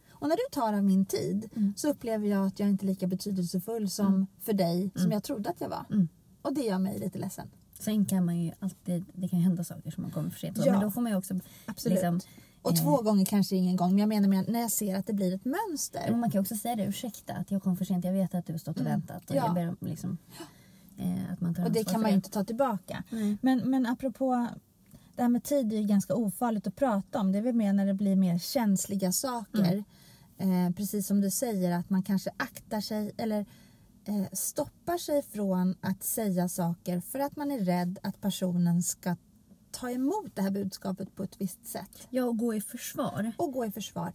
Och 0.10 0.28
när 0.30 0.36
du 0.36 0.44
tar 0.52 0.74
av 0.74 0.84
min 0.84 1.06
tid 1.06 1.50
Mm. 1.56 1.74
så 1.78 1.90
upplever 1.90 2.28
jag 2.28 2.48
att 2.48 2.60
jag 2.60 2.70
inte 2.70 2.86
är 2.86 2.88
lika 2.88 3.08
betydelsefull 3.08 3.90
som 3.90 4.08
Mm. 4.08 4.28
för 4.40 4.54
dig 4.54 4.92
som 4.96 5.02
Mm. 5.02 5.12
jag 5.12 5.24
trodde 5.24 5.50
att 5.50 5.62
jag 5.62 5.70
var. 5.70 5.86
Mm. 5.92 6.08
Och 6.42 6.54
det 6.54 6.62
gör 6.62 6.80
mig 6.80 7.00
lite 7.00 7.20
ledsen. 7.20 7.48
Sen 7.84 8.06
kan 8.06 8.26
man 8.26 8.42
ju 8.42 8.52
alltid, 8.60 9.06
det 9.14 9.28
kan 9.28 9.40
hända 9.40 9.64
saker 9.64 9.92
som 9.92 10.02
man 10.04 10.12
kommer 10.12 10.30
för 10.30 10.40
sent. 10.40 10.58
Ja. 10.66 10.72
Men 10.72 10.82
då 10.82 10.92
får 10.92 11.02
man 11.02 11.12
ju 11.12 11.18
också 11.18 11.34
Absolut. 11.66 11.96
liksom, 11.96 12.20
Och 12.62 12.72
eh, 12.72 12.84
två 12.84 13.02
gånger 13.02 13.26
kanske 13.26 13.56
ingen 13.56 13.76
gång, 13.76 13.90
men 13.90 14.00
jag 14.00 14.10
menar 14.10 14.28
med 14.28 14.50
när 14.50 14.62
jag 14.62 14.72
ser 14.72 14.96
att 14.96 15.08
det 15.08 15.14
blir 15.14 15.36
ett 15.36 15.46
mönster. 15.46 16.08
Men 16.10 16.20
man 16.20 16.32
kan 16.32 16.42
också 16.42 16.56
säga 16.56 16.76
det, 16.76 16.86
ursäkta 16.86 17.34
att 17.34 17.52
jag 17.52 17.64
kom 17.64 17.78
för 17.78 17.86
sent. 17.86 18.06
Jag 18.06 18.14
vet 18.14 18.36
att 18.36 18.46
du 18.46 18.54
har 18.54 18.58
stått 18.60 18.76
och 18.76 18.82
Mm. 18.86 18.92
väntat. 19.00 19.30
Och 19.30 19.36
Ja. 19.36 19.46
jag 19.46 19.54
ber 19.56 19.68
om 19.70 19.78
liksom, 19.80 20.18
eh, 20.98 21.34
att 21.34 21.42
man 21.42 21.56
tar 21.56 21.66
Och 21.66 21.72
det 21.72 21.84
kan 21.84 22.02
man 22.02 22.10
ju 22.12 22.16
inte 22.16 22.30
ta 22.30 22.44
tillbaka. 22.44 23.04
Nej. 23.10 23.38
Men, 23.42 23.60
men 23.70 23.86
apropå 23.86 24.48
det 25.16 25.22
här 25.22 25.30
med 25.30 25.44
tid 25.44 25.74
är 25.74 25.78
ju 25.78 25.84
ganska 25.88 26.16
ofarligt 26.16 26.68
att 26.68 26.76
prata 26.76 27.20
om. 27.20 27.32
Det 27.32 27.38
är 27.38 27.42
väl 27.42 27.56
mer 27.56 27.74
när 27.74 27.86
det 27.86 27.94
blir 27.94 28.16
mer 28.16 28.40
känsliga 28.40 29.12
saker. 29.12 29.84
Eh, 30.38 30.70
precis 30.76 31.08
som 31.08 31.22
du 31.22 31.32
säger 31.32 31.72
att 31.72 31.90
man 31.90 32.04
kanske 32.04 32.30
aktar 32.38 32.82
sig 32.82 33.12
eller 33.18 33.40
eh, 33.40 33.46
stoppar 34.34 34.98
sig 34.98 35.22
från 35.22 35.76
att 35.82 36.04
säga 36.04 36.50
saker 36.50 37.00
för 37.00 37.20
att 37.20 37.36
man 37.36 37.52
är 37.52 37.60
rädd 37.60 38.00
att 38.04 38.22
personen 38.22 38.84
ska 38.84 39.16
ta 39.72 39.90
emot 39.92 40.36
det 40.36 40.42
här 40.42 40.52
budskapet 40.52 41.16
på 41.16 41.24
ett 41.24 41.36
visst 41.42 41.66
sätt. 41.68 42.08
Ja, 42.10 42.24
och 42.24 42.38
gå 42.38 42.54
i 42.56 42.62
försvar. 42.62 43.32
Och 43.38 43.52
gå 43.52 43.66
i 43.66 43.72
försvar. 43.72 44.14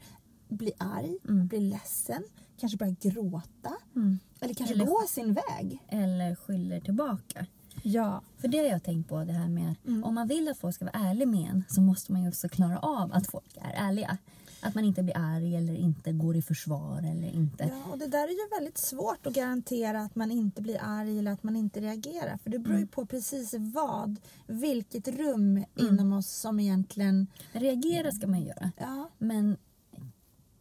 Bli 0.49 0.73
arg, 0.79 1.17
Mm. 1.29 1.47
bli 1.47 1.61
ledsen, 1.61 2.23
kanske 2.61 2.79
börja 2.79 2.97
gråta. 3.01 3.77
Mm. 3.97 4.19
Eller 4.41 4.55
kanske 4.55 4.75
Eller- 4.75 4.87
gå 4.87 5.03
sin 5.09 5.33
väg. 5.35 5.83
Eller 5.89 6.35
skyller 6.35 6.81
tillbaka. 6.81 7.47
Ja. 7.83 8.23
För 8.37 8.49
det 8.49 8.59
har 8.59 8.65
jag 8.65 8.83
tänkt 8.83 9.09
på, 9.09 9.25
det 9.25 9.33
här 9.33 9.49
med 9.49 9.71
att 9.73 9.87
Mm. 9.87 10.05
om 10.05 10.15
man 10.15 10.29
vill 10.29 10.49
att 10.49 10.59
folk 10.59 10.75
ska 10.75 10.85
vara 10.85 11.09
ärliga 11.09 11.27
med 11.29 11.51
en 11.51 11.65
så 11.69 11.81
måste 11.81 12.13
man 12.13 12.23
ju 12.23 12.29
också 12.29 12.49
klara 12.49 12.79
av 12.79 13.13
att 13.13 13.27
folk 13.27 13.57
är 13.57 13.89
ärliga. 13.89 14.19
Att 14.61 14.75
man 14.75 14.85
inte 14.85 15.03
blir 15.03 15.17
arg 15.17 15.57
eller 15.57 15.75
inte 15.75 16.13
går 16.13 16.37
i 16.37 16.43
försvar 16.43 16.99
eller 16.99 17.29
inte. 17.31 17.65
Ja, 17.65 17.93
och 17.93 17.99
det 17.99 18.07
där 18.07 18.25
är 18.25 18.33
ju 18.33 18.49
väldigt 18.59 18.79
svårt 18.79 19.27
att 19.27 19.35
garantera 19.35 20.01
att 20.01 20.15
man 20.15 20.31
inte 20.31 20.63
blir 20.63 20.79
arg 20.83 21.19
eller 21.19 21.31
att 21.33 21.43
man 21.43 21.57
inte 21.57 21.81
reagerar. 21.81 22.37
För 22.39 22.51
det 22.51 22.59
beror 22.59 22.75
ju 22.77 22.83
Mm. 22.83 22.89
på 22.89 23.07
precis 23.07 23.55
vad, 23.59 24.17
vilket 24.47 25.09
rum 25.09 25.65
inom 25.77 26.13
oss 26.13 26.31
som 26.31 26.61
egentligen... 26.61 27.27
Reagera 27.53 28.13
ska 28.13 28.27
man 28.27 28.43
göra. 28.43 28.71
Ja, 28.77 29.11
Men 29.19 29.57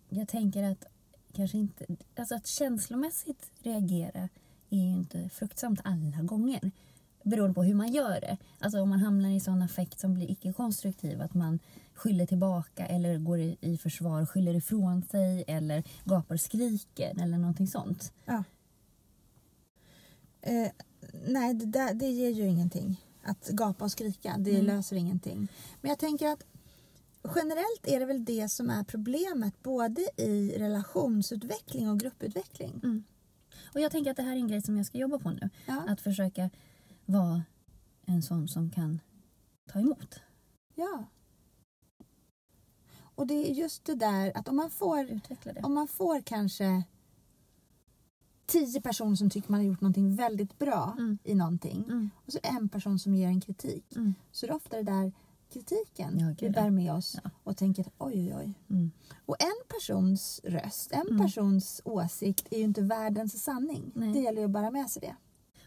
jag 0.10 0.28
tänker 0.28 0.64
att 0.64 0.86
kanske 1.34 1.58
inte... 1.58 1.86
Alltså 2.16 2.36
att 2.36 2.48
känslomässigt 2.48 3.52
reagera 3.60 4.30
är 4.70 4.78
ju 4.78 4.92
inte 4.92 5.30
fruktsamt 5.30 5.80
alla 5.84 6.22
gånger. 6.24 6.72
Beroende 7.24 7.54
på 7.54 7.64
hur 7.64 7.76
man 7.76 7.92
gör 7.92 8.22
det. 8.22 8.38
Alltså 8.60 8.82
om 8.82 8.90
man 8.90 9.00
hamnar 9.00 9.30
i 9.30 9.40
sån 9.40 9.62
affekt 9.62 10.00
som 10.00 10.14
blir 10.14 10.32
icke-konstruktiv. 10.32 11.22
Att 11.22 11.34
man 11.34 11.60
skyller 11.98 12.26
tillbaka 12.26 12.86
eller 12.86 13.18
går 13.18 13.40
i, 13.40 13.58
i 13.62 13.78
försvar, 13.78 14.26
skyller 14.26 14.54
ifrån 14.56 15.04
sig 15.04 15.44
eller 15.48 15.84
gapar 16.06 16.36
och 16.36 16.42
skriker 16.42 17.22
eller 17.22 17.38
någonting 17.38 17.68
sånt. 17.68 18.14
ja. 18.26 18.44
Eh, 20.42 20.72
nej, 21.28 21.54
det, 21.54 21.66
där, 21.66 21.94
det 21.94 22.08
ger 22.08 22.30
ju 22.30 22.48
ingenting. 22.48 23.02
Att 23.24 23.48
gapa 23.50 23.84
och 23.86 23.92
skrika, 23.92 24.36
det 24.40 24.52
Mm. 24.52 24.66
löser 24.66 24.96
ingenting. 24.96 25.48
Men 25.82 25.90
jag 25.90 26.00
tänker 26.00 26.28
att 26.28 26.44
generellt 27.36 27.88
är 27.88 28.00
det 28.00 28.06
väl 28.06 28.26
det 28.26 28.50
som 28.50 28.70
är 28.70 28.84
problemet 28.84 29.64
både 29.64 30.02
i 30.18 30.56
relationsutveckling 30.58 31.90
och 31.90 32.00
grupputveckling. 32.00 33.04
Och 33.74 33.80
jag 33.82 33.92
tänker 33.92 34.12
att 34.12 34.18
det 34.18 34.24
här 34.24 34.32
är 34.32 34.36
en 34.40 34.48
grej 34.48 34.62
som 34.62 34.78
jag 34.78 34.86
ska 34.86 34.98
jobba 34.98 35.20
på 35.20 35.30
nu. 35.32 35.50
Ja. 35.66 35.84
Att 35.88 36.02
försöka 36.02 36.50
vara 37.06 37.44
en 38.06 38.22
sån 38.22 38.48
som 38.48 38.70
kan 38.70 39.00
ta 39.72 39.80
emot. 39.80 40.20
ja. 40.76 41.04
Och 43.18 43.28
det 43.28 43.34
är 43.50 43.54
just 43.54 43.86
det 43.86 43.96
där 43.96 44.32
att 44.38 44.48
om 44.48 44.56
man 44.56 44.70
får 44.70 45.20
om 45.64 45.74
man 45.74 45.88
får 45.88 46.22
kanske 46.22 46.84
tio 48.46 48.82
personer 48.82 49.16
som 49.16 49.30
tycker 49.30 49.52
man 49.52 49.60
har 49.60 49.66
gjort 49.68 49.82
någonting 49.82 50.16
väldigt 50.16 50.60
bra 50.60 50.96
Mm. 50.98 51.18
i 51.24 51.36
någonting 51.36 51.84
Mm. 51.88 52.10
och 52.26 52.32
så 52.34 52.40
en 52.44 52.70
person 52.70 53.00
som 53.00 53.16
ger 53.16 53.28
en 53.28 53.42
kritik 53.42 53.96
Mm. 53.96 54.14
så 54.32 54.46
är 54.46 54.48
det 54.48 54.56
ofta 54.56 54.78
det 54.78 54.84
där 54.84 55.12
kritiken 55.54 56.20
Ja, 56.20 56.36
vi 56.42 56.50
bär 56.50 56.70
med 56.70 56.94
oss 56.94 57.18
Ja. 57.24 57.30
och 57.44 57.58
tänker 57.58 57.82
att 57.82 57.94
oj 57.98 58.14
oj 58.16 58.36
oj. 58.36 58.54
Mm. 58.70 58.92
Och 59.26 59.36
en 59.44 59.56
persons 59.68 60.42
röst, 60.44 60.92
en 60.92 61.08
Mm. 61.08 61.18
persons 61.20 61.82
åsikt 61.86 62.48
är 62.52 62.58
ju 62.58 62.64
inte 62.64 62.82
världens 62.82 63.44
sanning. 63.44 63.92
Nej. 63.96 64.14
Det 64.14 64.20
gäller 64.20 64.40
ju 64.40 64.46
att 64.46 64.52
bära 64.52 64.72
med 64.72 64.90
sig 64.90 65.02
det. 65.02 65.16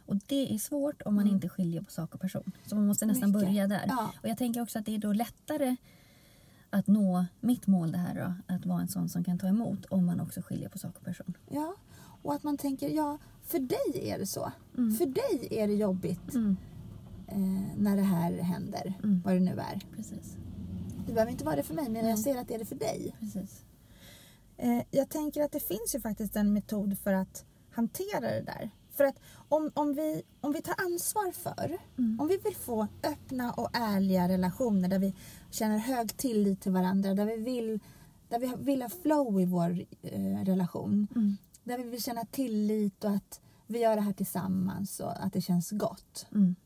Och 0.06 0.16
det 0.26 0.54
är 0.54 0.58
svårt 0.58 1.02
om 1.02 1.14
man 1.14 1.22
Mm. 1.24 1.34
inte 1.34 1.48
skiljer 1.48 1.82
på 1.82 1.90
sak 1.90 2.14
och 2.14 2.20
person. 2.20 2.52
Så 2.66 2.74
man 2.76 2.86
måste 2.86 3.06
nästan 3.06 3.30
Mycket. 3.32 3.46
börja 3.48 3.66
där. 3.66 3.84
Ja. 3.88 4.10
Och 4.22 4.28
jag 4.28 4.38
tänker 4.38 4.60
också 4.62 4.78
att 4.78 4.86
det 4.86 4.94
är 4.94 4.98
då 4.98 5.12
lättare 5.12 5.76
att 6.70 6.86
nå 6.86 7.26
mitt 7.40 7.66
mål 7.66 7.92
det 7.92 7.98
här 7.98 8.14
då. 8.48 8.54
Att 8.54 8.66
vara 8.66 8.80
en 8.80 8.88
sån 8.88 9.08
som 9.08 9.24
kan 9.24 9.38
ta 9.38 9.46
emot 9.46 9.84
om 9.86 10.06
man 10.06 10.20
också 10.20 10.42
skiljer 10.42 10.68
på 10.68 10.78
sak 10.78 10.96
och 10.98 11.04
person. 11.04 11.36
ja. 11.50 11.74
Och 12.22 12.34
att 12.34 12.42
man 12.42 12.56
tänker, 12.58 12.88
ja, 12.88 13.18
för 13.44 13.58
dig 13.58 14.10
är 14.10 14.18
det 14.18 14.26
så. 14.26 14.52
Mm. 14.78 14.94
För 14.94 15.06
dig 15.06 15.48
är 15.50 15.66
det 15.68 15.74
jobbigt 15.74 16.34
Mm. 16.34 16.56
eh, 17.26 17.76
när 17.78 17.96
det 17.96 18.02
här 18.02 18.32
händer, 18.32 18.94
Mm. 19.04 19.22
vad 19.24 19.34
det 19.34 19.40
nu 19.40 19.50
är. 19.52 19.80
Precis. 19.96 20.36
Det 21.06 21.12
behöver 21.12 21.32
inte 21.32 21.44
vara 21.44 21.56
det 21.56 21.62
för 21.62 21.74
mig, 21.74 21.84
men 21.84 21.96
Mm. 21.96 22.08
jag 22.10 22.18
ser 22.18 22.36
att 22.40 22.48
det 22.48 22.54
är 22.54 22.58
det 22.58 22.64
för 22.64 22.74
dig. 22.76 23.16
Precis. 23.20 23.62
Eh, 24.56 24.82
jag 24.90 25.08
tänker 25.08 25.42
att 25.42 25.52
det 25.52 25.60
finns 25.60 25.94
ju 25.94 26.00
faktiskt 26.00 26.36
en 26.36 26.52
metod 26.52 26.98
för 26.98 27.12
att 27.12 27.44
hantera 27.70 28.20
det 28.20 28.42
där. 28.46 28.70
För 29.00 29.04
att 29.04 29.20
om, 29.48 29.70
om, 29.74 29.94
vi, 29.94 30.22
om 30.40 30.52
vi 30.52 30.62
tar 30.62 30.74
ansvar 30.78 31.32
för, 31.32 31.78
Mm. 31.98 32.20
om 32.20 32.28
vi 32.28 32.36
vill 32.36 32.56
få 32.56 32.86
öppna 33.02 33.52
och 33.52 33.68
ärliga 33.72 34.28
relationer 34.28 34.88
där 34.88 34.98
vi 34.98 35.14
känner 35.50 35.78
hög 35.78 36.16
tillit 36.16 36.60
till 36.60 36.72
varandra, 36.72 37.14
där 37.14 37.24
vi 37.26 37.36
vill, 37.36 37.80
där 38.28 38.38
vi 38.38 38.52
vill 38.58 38.82
ha 38.82 38.88
flow 38.88 39.40
i 39.40 39.44
vår 39.44 39.84
eh, 40.02 40.44
relation, 40.44 41.06
Mm. 41.16 41.36
där 41.64 41.78
vi 41.78 41.84
vill 41.84 42.02
känna 42.02 42.24
tillit 42.24 43.04
och 43.04 43.10
att 43.10 43.40
vi 43.66 43.78
gör 43.78 43.96
det 43.96 44.02
här 44.02 44.12
tillsammans 44.12 45.00
och 45.00 45.24
att 45.24 45.32
det 45.32 45.40
känns 45.40 45.70
gott. 45.70 46.26
Mm. 46.32 46.56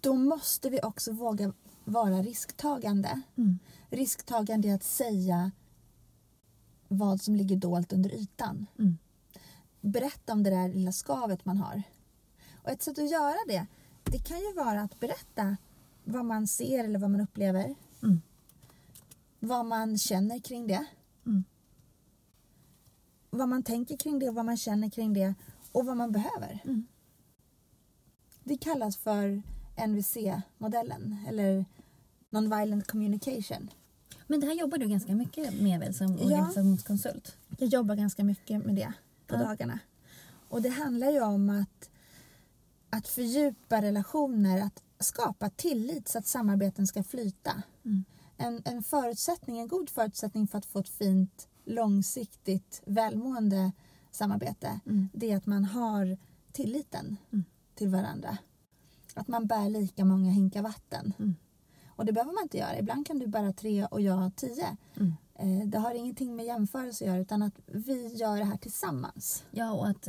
Då 0.00 0.14
måste 0.14 0.70
vi 0.70 0.80
också 0.82 1.12
våga 1.12 1.52
vara 1.84 2.22
risktagande. 2.22 3.20
Mm. 3.36 3.58
Risktagande 3.90 4.68
är 4.68 4.74
att 4.74 4.84
säga 4.84 5.50
vad 6.88 7.20
som 7.20 7.36
ligger 7.36 7.56
dolt 7.56 7.92
under 7.92 8.14
ytan. 8.14 8.66
Mm. 8.78 8.98
Berätta 9.86 10.32
om 10.32 10.42
det 10.42 10.50
där 10.50 10.68
lilla 10.68 10.92
skavet 10.92 11.44
man 11.44 11.58
har. 11.58 11.82
Och 12.62 12.70
ett 12.70 12.82
sätt 12.82 12.98
att 12.98 13.10
göra 13.10 13.36
det, 13.46 13.66
det 14.04 14.18
kan 14.18 14.38
ju 14.38 14.52
vara 14.52 14.80
att 14.80 15.00
berätta 15.00 15.56
vad 16.04 16.24
man 16.24 16.46
ser 16.46 16.84
eller 16.84 16.98
vad 16.98 17.10
man 17.10 17.20
upplever. 17.20 17.74
Mm. 18.02 18.20
Vad 19.40 19.66
man 19.66 19.98
känner 19.98 20.38
kring 20.38 20.66
det. 20.66 20.86
Mm. 21.26 21.44
Vad 23.30 23.48
man 23.48 23.62
tänker 23.62 23.96
kring 23.96 24.18
det 24.18 24.28
och 24.28 24.34
vad 24.34 24.44
man 24.44 24.56
känner 24.56 24.90
kring 24.90 25.14
det 25.14 25.34
och 25.72 25.86
vad 25.86 25.96
man 25.96 26.12
behöver. 26.12 26.58
Mm. 26.64 26.86
Det 28.44 28.56
kallas 28.56 28.96
för 28.96 29.42
NVC-modellen 29.88 31.16
eller 31.28 31.64
Non-Violent 32.30 32.86
Communication. 32.86 33.70
Men 34.26 34.40
det 34.40 34.46
här 34.46 34.54
jobbar 34.54 34.78
du 34.78 34.88
ganska 34.88 35.14
mycket 35.14 35.60
med 35.60 35.80
väl 35.80 35.94
som 35.94 36.06
Ja. 36.06 36.24
organisationskonsult? 36.24 37.36
Jag 37.58 37.68
jobbar 37.68 37.94
ganska 37.94 38.24
mycket 38.24 38.64
med 38.66 38.74
det 38.74 38.92
på 39.26 39.36
dagarna. 39.36 39.78
Och 40.48 40.62
det 40.62 40.68
handlar 40.68 41.10
ju 41.10 41.20
om 41.20 41.50
att, 41.50 41.90
att 42.90 43.08
fördjupa 43.08 43.82
relationer, 43.82 44.62
att 44.62 44.82
skapa 45.00 45.50
tillit 45.50 46.08
så 46.08 46.18
att 46.18 46.26
samarbeten 46.26 46.86
ska 46.86 47.02
flyta. 47.02 47.62
Mm. 47.84 48.04
En, 48.36 48.62
en 48.64 48.82
förutsättning, 48.82 49.58
en 49.58 49.68
god 49.68 49.90
förutsättning 49.90 50.46
för 50.46 50.58
att 50.58 50.66
få 50.66 50.78
ett 50.78 50.88
fint, 50.88 51.48
långsiktigt, 51.64 52.82
välmående 52.86 53.72
samarbete, 54.10 54.80
Mm. 54.86 55.08
det 55.12 55.32
är 55.32 55.36
att 55.36 55.46
man 55.46 55.64
har 55.64 56.18
tilliten 56.52 57.16
Mm. 57.32 57.44
till 57.74 57.88
varandra. 57.88 58.38
Att 59.14 59.28
man 59.28 59.46
bär 59.46 59.70
lika 59.70 60.04
många 60.04 60.30
hinkar 60.30 60.62
vatten. 60.62 61.12
Mm. 61.18 61.36
Och 61.86 62.04
det 62.06 62.12
behöver 62.12 62.32
man 62.32 62.42
inte 62.42 62.58
göra. 62.58 62.78
Ibland 62.78 63.06
kan 63.06 63.18
du 63.18 63.26
bära 63.26 63.52
tre 63.52 63.86
och 63.86 64.00
jag 64.00 64.36
tio. 64.36 64.76
Eh, 65.38 65.66
Det 65.68 65.78
har 65.78 65.94
ingenting 65.94 66.36
med 66.36 66.44
jämförelse 66.46 67.04
att 67.04 67.08
göra 67.08 67.18
utan 67.20 67.42
att 67.42 67.54
vi 67.66 68.14
gör 68.16 68.36
det 68.36 68.44
här 68.44 68.56
tillsammans. 68.56 69.44
Ja, 69.50 69.72
och 69.72 69.88
att 69.88 70.08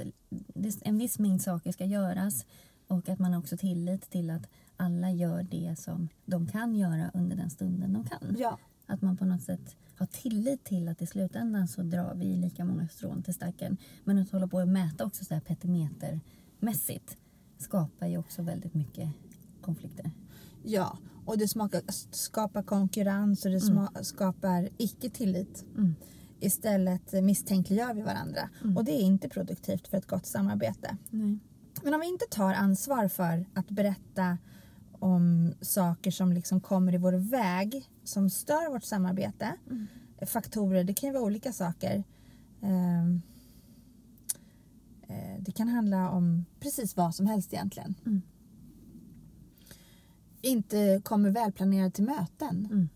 en 0.82 0.98
viss 0.98 1.20
mängd 1.20 1.42
saker 1.42 1.72
ska 1.72 1.86
göras 1.86 2.46
och 2.88 3.10
att 3.10 3.20
man 3.20 3.34
har 3.34 3.40
också 3.40 3.58
tillit 3.58 4.10
till 4.10 4.30
att 4.30 4.48
alla 4.78 5.12
gör 5.12 5.44
det 5.44 5.76
som 5.80 6.10
de 6.26 6.48
kan 6.48 6.76
göra 6.76 7.12
under 7.14 7.36
den 7.36 7.50
stunden 7.50 7.94
de 7.94 8.04
kan. 8.08 8.36
Ja, 8.40 8.58
Att 8.86 9.02
man 9.02 9.18
på 9.18 9.26
något 9.26 9.42
sätt 9.44 9.76
har 9.98 10.06
tillit 10.06 10.64
till 10.64 10.88
att 10.88 11.02
i 11.02 11.08
slutändan 11.08 11.68
så 11.68 11.82
drar 11.84 12.14
vi 12.16 12.36
lika 12.36 12.66
många 12.66 12.88
strån 12.88 13.24
till 13.24 13.34
stacken. 13.34 13.78
Men 14.04 14.18
att 14.18 14.32
hålla 14.32 14.48
på 14.48 14.58
och 14.58 14.68
mäta 14.68 15.06
också 15.06 15.26
så 15.26 15.34
här 15.34 15.42
petimetermässigt 15.42 17.18
skapar 17.58 18.08
ju 18.08 18.18
också 18.18 18.42
väldigt 18.42 18.74
mycket 18.74 19.10
konflikter. 19.62 20.12
Ja. 20.68 20.98
och 21.26 21.38
det 21.38 21.48
smakar, 21.48 21.82
skapar 22.12 22.64
konkurrens 22.64 23.46
och 23.46 23.52
det 23.52 23.60
sma, 23.62 23.92
skapar 24.02 24.70
icke-tillit. 24.78 25.66
Mm. 25.78 25.96
Istället 26.40 27.14
misstänkliggör 27.24 27.94
vi 27.94 28.02
varandra. 28.02 28.50
Mm. 28.64 28.78
Och 28.78 28.86
det 28.86 28.92
är 28.92 29.02
inte 29.02 29.30
produktivt 29.30 29.88
för 29.88 29.98
ett 29.98 30.08
gott 30.08 30.26
samarbete. 30.26 30.98
Nej. 31.10 31.40
Men 31.84 31.94
om 31.94 32.00
vi 32.00 32.08
inte 32.08 32.26
tar 32.30 32.54
ansvar 32.54 33.08
för 33.08 33.46
att 33.54 33.70
berätta 33.70 34.38
om 35.00 35.54
saker 35.62 36.12
som 36.12 36.34
liksom 36.34 36.62
kommer 36.62 36.94
i 36.94 36.98
vår 36.98 37.14
väg 37.14 37.90
som 38.04 38.30
stör 38.30 38.72
vårt 38.72 38.84
samarbete. 38.84 39.56
Mm. 39.70 39.88
Faktorer, 40.28 40.84
det 40.84 40.94
kan 40.94 41.10
ju 41.10 41.14
vara 41.14 41.24
olika 41.24 41.54
saker. 41.54 42.04
Ehm, 42.62 43.22
eh, 45.08 45.40
Det 45.40 45.52
kan 45.52 45.68
handla 45.68 46.10
om 46.10 46.46
precis 46.60 46.98
vad 46.98 47.16
som 47.16 47.26
helst 47.26 47.54
egentligen. 47.54 47.96
Mm. 48.06 48.22
Inte 50.48 51.02
kommer 51.04 51.30
välplanerad 51.30 51.94
till 51.94 52.04
möten. 52.04 52.68
Mm. 52.72 52.90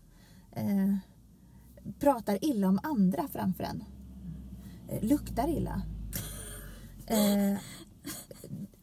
Eh, 0.52 0.96
pratar 2.00 2.44
illa 2.44 2.68
om 2.68 2.80
andra 2.82 3.28
framför 3.28 3.64
en. 3.64 3.84
Eh, 4.88 5.02
luktar 5.04 5.48
illa. 5.48 5.82
Eh, 7.06 7.58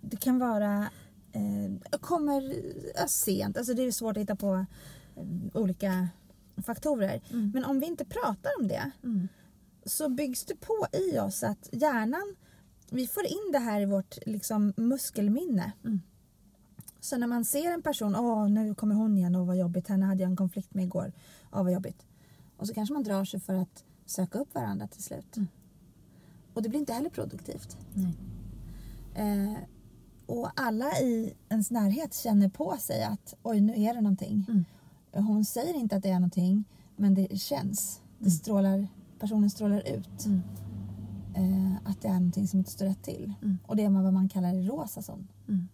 det 0.01 0.17
kan 0.17 0.39
vara... 0.39 0.89
Eh, 1.31 1.99
kommer 1.99 2.53
eh, 2.99 3.05
sent. 3.07 3.57
Alltså 3.57 3.73
det 3.73 3.83
är 3.83 3.91
svårt 3.91 4.17
att 4.17 4.21
hitta 4.21 4.35
på 4.35 4.65
eh, 5.15 5.23
olika 5.53 6.07
faktorer. 6.65 7.21
Mm. 7.31 7.51
Men 7.53 7.65
om 7.65 7.79
vi 7.79 7.85
inte 7.85 8.05
pratar 8.05 8.51
om 8.59 8.67
det 8.67 8.91
Mm. 9.03 9.27
så 9.85 10.09
byggs 10.09 10.45
det 10.45 10.55
på 10.55 10.87
i 10.93 11.19
oss 11.19 11.43
att 11.43 11.69
hjärnan, 11.71 12.35
vi 12.89 13.07
får 13.07 13.25
in 13.25 13.51
det 13.51 13.59
här 13.59 13.81
i 13.81 13.85
vårt 13.85 14.17
liksom, 14.25 14.73
muskelminne. 14.77 15.71
Mm. 15.85 15.99
Så 16.99 17.17
när 17.17 17.27
man 17.27 17.45
ser 17.45 17.71
en 17.71 17.81
person, 17.81 18.15
åh 18.15 18.49
nu 18.49 18.75
kommer 18.75 18.95
hon 18.95 19.17
igen, 19.17 19.35
och 19.35 19.47
vad 19.47 19.57
jobbigt, 19.57 19.87
henne 19.87 20.05
hade 20.05 20.21
jag 20.23 20.29
en 20.29 20.35
konflikt 20.35 20.73
med 20.73 20.83
igår, 20.85 21.11
åh 21.51 21.63
vad 21.63 21.73
jobbigt. 21.73 22.05
Och 22.57 22.67
så 22.67 22.73
kanske 22.73 22.93
man 22.93 23.03
drar 23.03 23.25
sig 23.25 23.39
för 23.39 23.53
att 23.53 23.83
söka 24.05 24.39
upp 24.39 24.55
varandra 24.55 24.87
till 24.87 25.03
slut. 25.03 25.37
Mm. 25.37 25.47
Och 26.53 26.61
det 26.63 26.69
blir 26.69 26.79
inte 26.79 26.93
heller 26.93 27.09
produktivt. 27.09 27.77
Eh, 29.15 29.53
och 30.25 30.49
alla 30.55 30.85
i 30.99 31.33
ens 31.49 31.71
närhet 31.71 32.13
känner 32.13 32.49
på 32.49 32.77
sig 32.79 33.03
att 33.03 33.33
oj 33.43 33.61
nu 33.61 33.73
är 33.83 33.93
det 33.93 34.01
någonting. 34.01 34.45
Mm. 34.49 34.65
Hon 35.27 35.45
säger 35.45 35.73
inte 35.73 35.95
att 35.95 36.03
det 36.03 36.09
är 36.09 36.13
någonting 36.19 36.63
men 36.95 37.13
det 37.13 37.39
känns. 37.41 38.01
Det 38.17 38.25
Mm. 38.25 38.31
strålar, 38.31 38.87
personen 39.19 39.49
strålar 39.49 39.87
ut 39.87 40.25
Mm. 40.25 40.41
eh, 41.35 41.75
att 41.91 42.01
det 42.01 42.07
är 42.07 42.13
någonting 42.13 42.47
som 42.47 42.59
inte 42.59 42.71
står 42.71 42.85
rätt 42.85 43.03
till. 43.03 43.33
Mm. 43.41 43.57
Och 43.67 43.75
det 43.75 43.83
är 43.83 43.89
vad 43.89 44.13
man 44.13 44.29
kallar 44.29 44.53
i 44.53 44.67
rosa 44.67 45.01
zon. 45.01 45.27
Mm. 45.47 45.67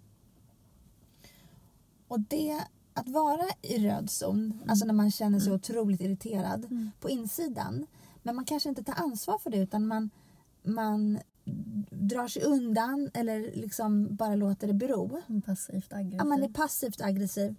Och 2.08 2.20
det, 2.20 2.64
att 2.93 3.10
vara 3.10 3.45
i 3.62 3.78
röd 3.88 4.10
zon, 4.10 4.62
alltså 4.68 4.86
när 4.86 4.93
man 4.93 5.12
känner 5.12 5.39
sig 5.39 5.53
otroligt 5.53 6.01
irriterad 6.01 6.66
Mm. 6.66 6.91
på 6.99 7.10
insidan. 7.10 7.86
Men 8.24 8.36
man 8.36 8.45
kanske 8.45 8.70
inte 8.70 8.84
tar 8.84 8.93
ansvar 9.03 9.38
för 9.38 9.49
det 9.49 9.58
utan 9.58 9.88
man, 9.88 10.10
man 10.64 11.20
drar 11.89 12.28
sig 12.28 12.43
undan 12.43 13.10
eller 13.14 13.39
liksom 13.56 14.16
bara 14.16 14.36
låter 14.36 14.68
det 14.68 14.74
bero. 14.74 15.22
Passivt 15.45 15.93
aggressivt. 15.93 16.18
Ja, 16.18 16.24
man 16.26 16.43
är 16.43 16.49
passivt 16.49 17.01
aggressiv. 17.01 17.56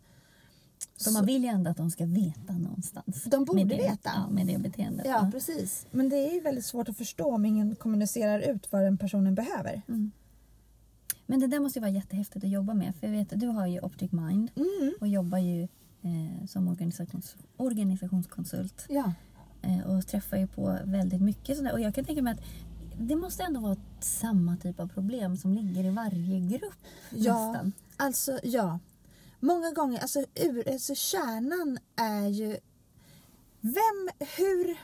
För 1.05 1.11
man 1.11 1.27
vill 1.27 1.43
ju 1.43 1.49
ändå 1.49 1.71
att 1.71 1.77
de 1.77 1.91
ska 1.91 2.07
veta 2.07 2.53
någonstans. 2.53 3.25
De 3.25 3.45
borde 3.45 3.65
det, 3.65 3.77
veta. 3.77 4.11
Ja, 4.15 4.29
med 4.31 4.47
det 4.47 4.59
beteendet. 4.59 5.07
Ja, 5.07 5.29
precis. 5.33 5.87
Men 5.91 6.09
det 6.09 6.17
är 6.37 6.43
väldigt 6.43 6.65
svårt 6.65 6.89
att 6.89 6.97
förstå 6.97 7.35
om 7.35 7.45
ingen 7.45 7.75
kommunicerar 7.77 8.41
ut 8.41 8.73
vad 8.73 8.83
den 8.83 8.99
personen 8.99 9.35
behöver. 9.35 9.83
Mm. 9.89 10.11
Men 11.27 11.41
det 11.41 11.47
där 11.47 11.61
måste 11.61 11.79
ju 11.79 11.81
vara 11.81 11.91
jättehäftigt 11.91 12.45
att 12.45 12.51
jobba 12.51 12.75
med. 12.75 12.95
För 12.97 13.07
jag 13.07 13.15
vet, 13.15 13.41
du 13.41 13.47
har 13.47 13.67
ju 13.67 13.81
Optic 13.81 14.13
Mind 14.13 14.51
Mm. 14.57 14.95
och 15.01 15.09
jobbar 15.09 15.39
ju 15.39 15.63
eh, 16.03 16.47
som 16.47 16.69
organisations, 16.69 17.37
organisationskonsult. 17.57 18.87
Ja. 18.89 19.13
Eh, 19.63 19.81
och 19.91 20.07
träffar 20.07 20.37
ju 20.37 20.47
på 20.47 20.79
väldigt 20.85 21.21
mycket 21.23 21.57
sådär. 21.57 21.73
Och 21.73 21.81
jag 21.81 21.95
kan 21.95 22.05
tänka 22.05 22.23
mig 22.23 22.33
att 22.33 22.41
det 23.01 23.17
måste 23.17 23.43
ändå 23.43 23.61
vara 23.61 23.77
samma 24.01 24.57
typ 24.57 24.81
av 24.81 24.89
problem 24.89 25.37
som 25.37 25.53
ligger 25.53 25.85
i 25.85 25.91
varje 25.91 26.41
grupp 26.41 26.75
Ja. 27.11 27.53
nästan. 27.53 27.73
Alltså, 27.97 28.39
ja. 28.43 28.79
Många 29.41 29.71
gånger, 29.73 29.99
alltså, 30.01 30.25
ur, 30.35 30.69
alltså 30.73 30.95
kärnan 30.95 31.79
är 31.97 32.29
ju... 32.29 32.57
Vem, 33.61 34.09
hur... 34.37 34.77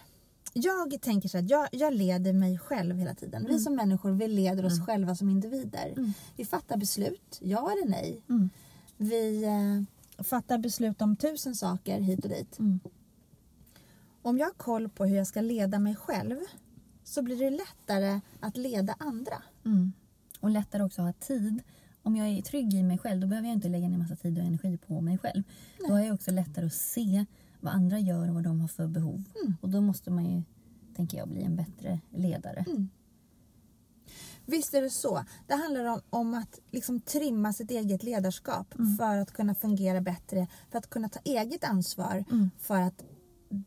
Jag 0.53 1.01
tänker 1.01 1.29
så 1.29 1.39
att 1.39 1.51
jag, 1.51 1.69
jag 1.73 1.95
leder 1.95 2.33
mig 2.33 2.59
själv 2.59 2.97
hela 2.97 3.15
tiden. 3.15 3.47
Vi 3.49 3.59
som 3.59 3.75
människor, 3.77 4.11
vi 4.11 4.29
leder 4.29 4.65
oss 4.65 4.87
själva 4.87 5.15
som 5.15 5.31
individer. 5.31 5.93
Mm. 5.97 6.13
Vi 6.37 6.45
fattar 6.45 6.77
beslut, 6.77 7.39
ja 7.41 7.73
eller 7.73 7.91
nej. 7.91 8.23
Mm. 8.29 8.51
Vi 8.97 9.45
eh, 9.45 10.25
fattar 10.25 10.59
beslut 10.59 11.03
om 11.03 11.17
tusen 11.17 11.55
saker 11.55 12.01
hit 12.01 12.25
och 12.25 12.31
dit. 12.31 12.59
Mm. 12.59 12.81
Om 14.23 14.39
jag 14.39 14.47
har 14.47 14.55
koll 14.55 14.89
på 14.89 15.05
hur 15.05 15.17
jag 15.17 15.27
ska 15.27 15.41
leda 15.41 15.79
mig 15.79 15.97
själv 15.97 16.37
så 17.05 17.23
blir 17.23 17.37
det 17.37 17.51
lättare 17.51 18.21
att 18.41 18.57
leda 18.57 18.95
andra. 18.99 19.43
Mm. 19.65 19.93
Och 20.41 20.51
lättare 20.51 20.83
också 20.83 21.03
att 21.03 21.07
ha 21.07 21.13
tid. 21.13 21.63
Om 22.03 22.17
jag 22.17 22.29
är 22.29 22.43
trygg 22.43 22.75
i 22.75 22.83
mig 22.83 22.99
själv 22.99 23.21
då 23.21 23.27
behöver 23.27 23.49
jag 23.49 23.57
inte 23.57 23.69
lägga 23.69 23.89
ner 23.89 23.99
massa 23.99 24.17
tid 24.17 24.39
och 24.39 24.45
energi 24.45 24.79
på 24.87 25.01
mig 25.01 25.19
själv. 25.19 25.43
Då 25.79 25.93
har 25.95 26.01
jag 26.01 26.15
också 26.15 26.31
lättare 26.31 26.67
att 26.67 26.75
se 26.75 27.25
vad 27.63 27.75
andra 27.75 27.99
gör 27.99 28.29
och 28.29 28.35
vad 28.35 28.45
de 28.45 28.61
har 28.61 28.69
för 28.69 28.87
behov. 28.87 29.25
Mm. 29.43 29.57
Och 29.61 29.69
då 29.69 29.81
måste 29.81 30.11
man 30.11 30.25
ju, 30.25 30.43
tänker 30.97 31.19
jag, 31.19 31.29
bli 31.29 31.43
en 31.43 31.57
bättre 31.57 32.01
ledare. 32.11 32.65
Mm. 32.69 32.89
Visst 34.47 34.75
är 34.75 34.83
det 34.83 34.91
så. 34.91 35.25
Det 35.47 35.55
handlar 35.55 35.85
om, 35.85 36.01
om 36.11 36.35
att 36.35 36.61
liksom 36.71 37.01
trimma 37.01 37.53
sitt 37.53 37.71
eget 37.71 38.03
ledarskap 38.03 38.75
Mm. 38.79 38.97
för 38.97 39.17
att 39.17 39.33
kunna 39.33 39.55
fungera 39.55 40.01
bättre, 40.01 40.47
för 40.71 40.79
att 40.79 40.91
kunna 40.91 41.09
ta 41.09 41.21
eget 41.25 41.65
ansvar 41.65 42.25
Mm. 42.31 42.51
för 42.59 42.81
att 42.81 43.05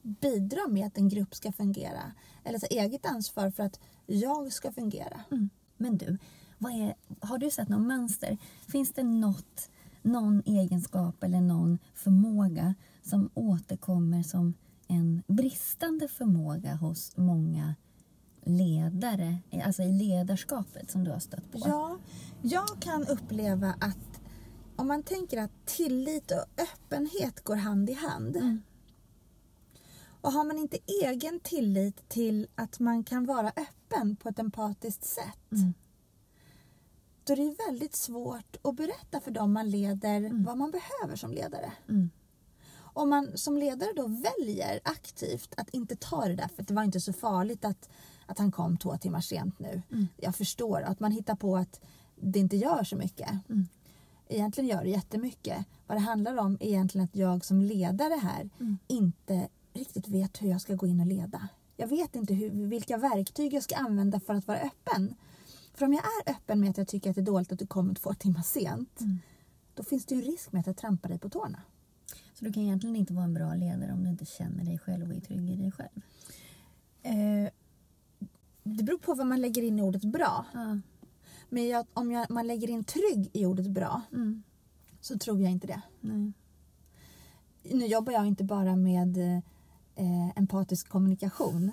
bidra 0.01 0.67
med 0.69 0.87
att 0.87 0.97
en 0.97 1.09
grupp 1.09 1.35
ska 1.35 1.51
fungera. 1.51 2.11
Eller 2.43 2.59
ta 2.59 2.67
eget 2.67 3.05
ansvar 3.05 3.49
för 3.49 3.63
att 3.63 3.79
jag 4.05 4.53
ska 4.53 4.71
fungera. 4.71 5.23
Mm. 5.31 5.49
Men 5.77 5.97
du, 5.97 6.17
vad 6.57 6.71
är, 6.71 6.95
har 7.21 7.37
du 7.37 7.51
sett 7.51 7.69
något 7.69 7.87
mönster? 7.87 8.37
Finns 8.67 8.93
det 8.93 9.03
något, 9.03 9.69
någon 10.01 10.41
egenskap 10.45 11.23
eller 11.23 11.41
någon 11.41 11.79
förmåga 11.93 12.75
som 13.05 13.29
återkommer 13.33 14.23
som 14.23 14.53
en 14.87 15.23
bristande 15.27 16.07
förmåga 16.07 16.75
hos 16.75 17.17
många 17.17 17.75
ledare, 18.43 19.37
alltså 19.65 19.83
i 19.83 19.91
ledarskapet 19.91 20.91
som 20.91 21.03
du 21.03 21.11
har 21.11 21.19
stött 21.19 21.51
på? 21.51 21.59
Ja, 21.65 21.97
jag 22.41 22.81
kan 22.81 23.07
uppleva 23.07 23.75
att 23.79 24.21
om 24.75 24.87
man 24.87 25.03
tänker 25.03 25.41
att 25.41 25.65
tillit 25.65 26.31
och 26.31 26.61
öppenhet 26.61 27.43
går 27.43 27.55
hand 27.55 27.89
i 27.89 27.93
hand. 27.93 28.35
Mm. 28.35 28.61
Och 30.21 30.31
har 30.31 30.43
man 30.43 30.57
inte 30.57 30.77
egen 31.03 31.39
tillit 31.39 32.09
till 32.09 32.47
att 32.55 32.79
man 32.79 33.03
kan 33.03 33.25
vara 33.25 33.49
öppen 33.49 34.15
på 34.15 34.29
ett 34.29 34.39
empatiskt 34.39 35.03
sätt. 35.03 35.51
Mm. 35.51 35.73
Då 37.23 37.33
är 37.33 37.37
det 37.37 37.55
väldigt 37.67 37.95
svårt 37.95 38.57
att 38.61 38.75
berätta 38.75 39.19
för 39.19 39.31
dem 39.31 39.53
man 39.53 39.69
leder 39.69 40.45
vad 40.45 40.57
man 40.57 40.71
behöver 40.71 41.15
som 41.15 41.31
ledare. 41.31 41.71
Om 42.95 43.09
man 43.09 43.37
som 43.37 43.57
ledare 43.57 43.89
då 43.95 44.07
väljer 44.07 44.79
aktivt 44.83 45.53
att 45.57 45.69
inte 45.69 45.95
ta 45.95 46.25
det 46.25 46.35
där 46.35 46.47
för 46.55 46.63
det 46.63 46.73
var 46.73 46.83
inte 46.83 46.99
så 46.99 47.13
farligt 47.13 47.65
att, 47.65 47.89
att 48.25 48.37
han 48.39 48.51
kom 48.51 48.77
två 48.77 48.97
timmar 48.97 49.21
sent 49.21 49.59
nu. 49.59 49.81
Mm. 49.91 50.07
Jag 50.17 50.35
förstår 50.35 50.81
att 50.81 50.99
man 50.99 51.11
hittar 51.11 51.35
på 51.35 51.57
att 51.57 51.81
det 52.15 52.39
inte 52.39 52.57
gör 52.57 52.83
så 52.83 52.95
mycket. 52.95 53.29
Mm. 53.49 53.67
egentligen 54.27 54.69
gör 54.69 54.83
det 54.83 54.89
jättemycket. 54.89 55.65
Vad 55.87 55.97
det 55.97 56.01
handlar 56.01 56.37
om 56.37 56.57
är 56.59 56.67
egentligen 56.67 57.05
att 57.05 57.15
jag 57.15 57.45
som 57.45 57.61
ledare 57.61 58.13
här 58.13 58.49
Mm. 58.59 58.77
inte 58.87 59.47
riktigt 59.73 60.07
vet 60.07 60.41
hur 60.41 60.49
jag 60.49 60.61
ska 60.61 60.75
gå 60.75 60.87
in 60.87 60.99
och 60.99 61.05
leda. 61.05 61.47
Jag 61.77 61.87
vet 61.87 62.15
inte 62.15 62.33
hur, 62.33 62.49
vilka 62.49 62.97
verktyg 62.97 63.53
jag 63.53 63.63
ska 63.63 63.75
använda 63.75 64.19
för 64.19 64.33
att 64.33 64.47
vara 64.47 64.59
öppen. 64.59 65.15
För 65.73 65.85
om 65.85 65.93
jag 65.93 66.03
är 66.03 66.31
öppen 66.31 66.59
med 66.59 66.69
att 66.69 66.77
jag 66.77 66.87
tycker 66.87 67.09
att 67.09 67.15
det 67.15 67.21
är 67.21 67.25
dåligt 67.25 67.51
att 67.51 67.59
du 67.59 67.67
kommer 67.67 67.93
två 67.93 68.13
timmar 68.13 68.41
sent 68.41 69.01
Mm. 69.01 69.19
då 69.73 69.83
finns 69.83 70.05
det 70.05 70.15
ju 70.15 70.21
risk 70.21 70.51
med 70.51 70.59
att 70.59 70.67
jag 70.67 70.77
trampar 70.77 71.09
dig 71.09 71.19
på 71.19 71.29
tårna. 71.29 71.61
Så 72.39 72.45
du 72.45 72.53
kan 72.53 72.63
egentligen 72.63 72.95
inte 72.95 73.13
vara 73.13 73.25
en 73.25 73.33
bra 73.33 73.53
ledare 73.55 73.93
om 73.93 74.03
du 74.03 74.09
inte 74.09 74.25
känner 74.25 74.63
dig 74.63 74.79
själv 74.79 75.09
och 75.09 75.15
är 75.15 75.19
trygg 75.19 75.49
i 75.49 75.55
dig 75.55 75.71
själv. 75.71 76.01
Eh, 77.03 77.49
det 78.63 78.83
beror 78.83 78.97
på 78.97 79.13
vad 79.13 79.27
man 79.27 79.41
lägger 79.41 79.61
in 79.61 79.79
i 79.79 79.81
ordet 79.81 80.03
bra. 80.03 80.45
Ja. 80.53 80.79
Men 81.49 81.67
jag, 81.67 81.85
om 81.93 82.11
jag, 82.11 82.29
man 82.29 82.47
lägger 82.47 82.69
in 82.69 82.83
trygg 82.83 83.29
i 83.33 83.45
ordet 83.45 83.67
bra 83.67 84.01
Mm. 84.13 84.43
så 85.01 85.17
tror 85.17 85.41
jag 85.41 85.51
inte 85.51 85.67
det. 85.67 85.81
Nej. 86.01 86.33
Nu 87.63 87.85
jobbar 87.85 88.13
jag 88.13 88.27
inte 88.27 88.43
bara 88.43 88.75
med 88.75 89.17
eh, 89.95 90.37
empatisk 90.37 90.89
kommunikation. 90.89 91.71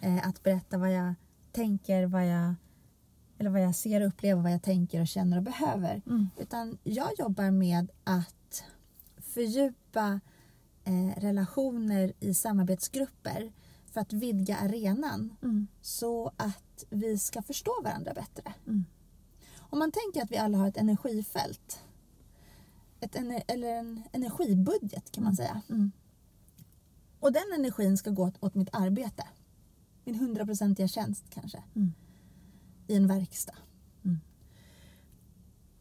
Eh, 0.00 0.28
att 0.28 0.42
berätta 0.42 0.78
vad 0.78 0.92
jag 0.92 1.14
tänker, 1.52 2.06
vad 2.06 2.26
jag, 2.26 2.54
eller 3.38 3.50
vad 3.50 3.62
jag 3.62 3.74
ser 3.74 4.00
och 4.00 4.06
upplever, 4.08 4.42
vad 4.42 4.52
jag 4.52 4.62
tänker 4.62 5.00
och 5.00 5.08
känner 5.08 5.36
och 5.36 5.42
behöver. 5.42 6.02
Mm. 6.06 6.28
Utan 6.38 6.78
jag 6.84 7.08
jobbar 7.18 7.50
med 7.50 7.88
att 8.04 8.34
fördjupa 9.30 10.20
eh, 10.84 11.20
relationer 11.20 12.12
i 12.20 12.34
samarbetsgrupper 12.34 13.52
för 13.86 14.00
att 14.00 14.12
vidga 14.12 14.56
arenan 14.56 15.36
Mm. 15.42 15.66
så 15.80 16.32
att 16.36 16.84
vi 16.90 17.18
ska 17.18 17.42
förstå 17.42 17.82
varandra 17.84 18.14
bättre. 18.14 18.54
Mm. 18.66 18.84
Om 19.58 19.78
man 19.78 19.92
tänker 19.92 20.22
att 20.22 20.30
vi 20.30 20.36
alla 20.36 20.58
har 20.58 20.68
ett 20.68 20.76
energifält 20.76 21.80
ett 23.00 23.16
eller 23.46 23.68
en 23.68 24.02
energibudget 24.12 25.12
kan 25.12 25.24
man 25.24 25.36
säga. 25.36 25.62
Mm. 25.68 25.92
Och 27.20 27.32
den 27.32 27.52
energin 27.54 27.96
ska 27.96 28.10
gå 28.10 28.24
åt, 28.26 28.42
åt 28.42 28.54
mitt 28.54 28.68
arbete. 28.72 29.28
Min 30.04 30.14
hundraprocentiga 30.14 30.88
tjänst 30.88 31.24
kanske. 31.30 31.62
Mm. 31.76 31.92
I 32.86 32.96
en 32.96 33.06
verkstad. 33.06 33.56
Mm. 34.04 34.20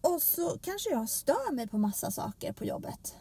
Och 0.01 0.21
så 0.21 0.57
kanske 0.61 0.89
jag 0.89 1.09
stör 1.09 1.53
mig 1.53 1.67
på 1.67 1.77
massa 1.77 2.11
saker 2.11 2.53
på 2.53 2.65
jobbet. 2.65 3.15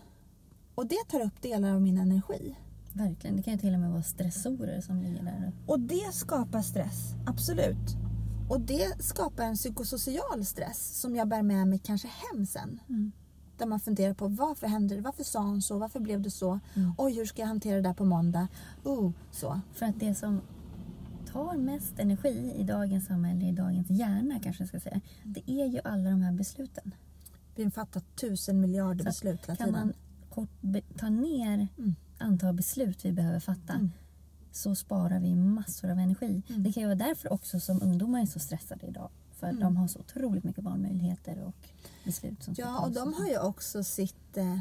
Och 0.79 0.87
det 0.87 1.09
tar 1.09 1.21
upp 1.21 1.43
delar 1.43 1.75
av 1.75 1.83
min 1.83 1.99
energi. 1.99 2.57
Verkligen. 2.93 3.37
Det 3.37 3.43
kan 3.43 3.53
ju 3.53 3.59
till 3.59 3.75
och 3.75 3.81
med 3.81 3.91
vara 3.91 4.03
stressorer 4.03 4.81
som 4.81 5.03
ligger 5.03 5.23
där. 5.23 5.53
Och 5.67 5.81
det 5.81 6.13
skapar 6.13 6.63
stress, 6.63 7.15
absolut. 7.27 7.97
Och 8.49 8.61
det 8.61 9.03
skapar 9.03 9.45
en 9.45 9.55
psykosocial 9.55 10.45
stress 10.45 11.01
som 11.01 11.17
jag 11.17 11.29
bär 11.29 11.43
med 11.43 11.69
mig 11.69 11.79
kanske 11.79 12.09
hem 12.09 12.47
sen. 12.47 12.81
Mm. 12.89 13.13
Där 13.57 13.67
man 13.67 13.81
funderar 13.81 14.15
på 14.15 14.29
varför 14.29 14.67
hände 14.67 14.95
det? 14.95 15.01
Varför 15.01 15.25
sa 15.25 15.41
hon 15.41 15.63
så? 15.63 15.79
Varför 15.79 16.01
blev 16.01 16.21
det 16.23 16.31
så? 16.31 16.61
Mm. 16.75 16.93
Oj, 16.99 17.17
hur 17.17 17.25
ska 17.27 17.43
jag 17.43 17.49
hantera 17.49 17.77
det 17.77 17.83
där 17.83 17.95
på 17.95 18.05
måndag? 18.05 18.49
Oh, 18.85 19.13
så. 19.31 19.61
För 19.73 19.87
att 19.87 20.01
det 20.01 20.15
som 20.15 20.41
tar 21.33 21.57
mest 21.57 21.99
energi 21.99 22.55
i 22.57 22.63
dagens 22.63 23.07
samhälle, 23.07 23.47
i 23.47 23.53
dagens 23.53 23.91
hjärna 23.91 24.41
kanske 24.43 24.63
jag 24.63 24.69
ska 24.69 24.81
säga, 24.81 25.01
det 25.25 25.51
är 25.51 25.67
ju 25.67 25.81
alla 25.85 26.11
de 26.11 26.23
här 26.23 26.33
besluten. 26.33 26.95
Vi 27.55 27.71
fattar 27.71 28.03
tusen 28.21 28.61
miljarder 28.61 29.05
Så 29.05 29.09
beslut 29.09 29.47
hela 29.47 29.57
Kan 29.57 29.67
tiden. 29.67 29.81
man 29.81 29.93
kort 30.41 30.61
be- 30.61 30.83
ta 30.97 31.09
ner 31.09 31.69
Mm. 31.79 31.95
antal 32.19 32.55
beslut 32.55 33.05
vi 33.05 33.13
behöver 33.13 33.41
fatta 33.41 33.73
Mm. 33.73 33.91
så 34.53 34.75
sparar 34.75 35.21
vi 35.21 35.35
massor 35.37 35.91
av 35.91 35.99
energi. 35.99 36.43
Mm. 36.49 36.63
Det 36.63 36.73
kan 36.73 36.81
ju 36.81 36.87
vara 36.87 36.97
därför 37.09 37.33
också 37.33 37.61
som 37.61 37.83
ungdomar 37.83 38.21
är 38.23 38.27
så 38.27 38.39
stressade 38.39 38.87
idag. 38.87 39.11
För 39.33 39.47
Mm. 39.47 39.61
de 39.61 39.77
har 39.77 39.89
så 39.89 39.99
otroligt 39.99 40.45
mycket 40.45 40.65
valmöjligheter 40.65 41.39
och 41.45 41.55
beslut 42.05 42.43
som 42.43 42.55
ska 42.55 42.63
Ja, 42.63 42.79
och 42.87 42.93
de 42.93 43.15
har 43.15 43.27
ju 43.29 43.39
också 43.39 43.85
sitt... 43.85 44.37
Eh, 44.37 44.53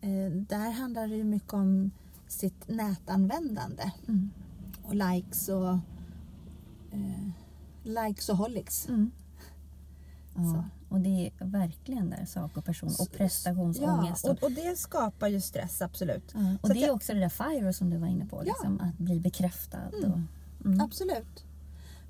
eh, 0.00 0.30
där 0.32 0.70
handlar 0.70 1.08
det 1.08 1.16
ju 1.16 1.24
mycket 1.24 1.52
om 1.52 1.90
sitt 2.28 2.68
nätanvändande. 2.68 3.92
Mm. 4.08 4.30
Och 4.82 4.94
likes 4.94 5.48
och... 5.48 5.78
Eh, 6.92 7.28
likes 7.82 8.28
och 8.28 8.36
holics. 8.36 8.88
Så. 10.44 10.56
Ja, 10.56 10.64
och 10.88 11.00
det 11.00 11.08
är 11.40 11.44
verkligen 11.44 12.10
där 12.10 12.24
sak 12.24 12.56
och 12.56 12.64
person 12.64 12.88
och 13.00 13.12
prestationsångest. 13.12 14.24
Ja, 14.24 14.30
och, 14.30 14.36
och, 14.38 14.42
och 14.44 14.52
det 14.52 14.78
skapar 14.78 15.28
ju 15.28 15.40
stress, 15.40 15.82
absolut. 15.82 16.32
ja, 16.34 16.54
och 16.62 16.66
så 16.68 16.72
det 16.74 16.82
är 16.82 16.86
jag- 16.86 16.94
också 16.96 17.14
det 17.14 17.20
där 17.20 17.28
FIRE 17.28 17.72
som 17.72 17.90
du 17.90 17.96
var 17.96 18.06
inne 18.06 18.26
på, 18.26 18.42
liksom, 18.42 18.80
att 18.80 18.98
bli 18.98 19.20
bekräftad. 19.20 19.78
Mm. 19.98 20.12
Och, 20.12 20.18
mm. 20.66 20.80
Absolut. 20.80 21.44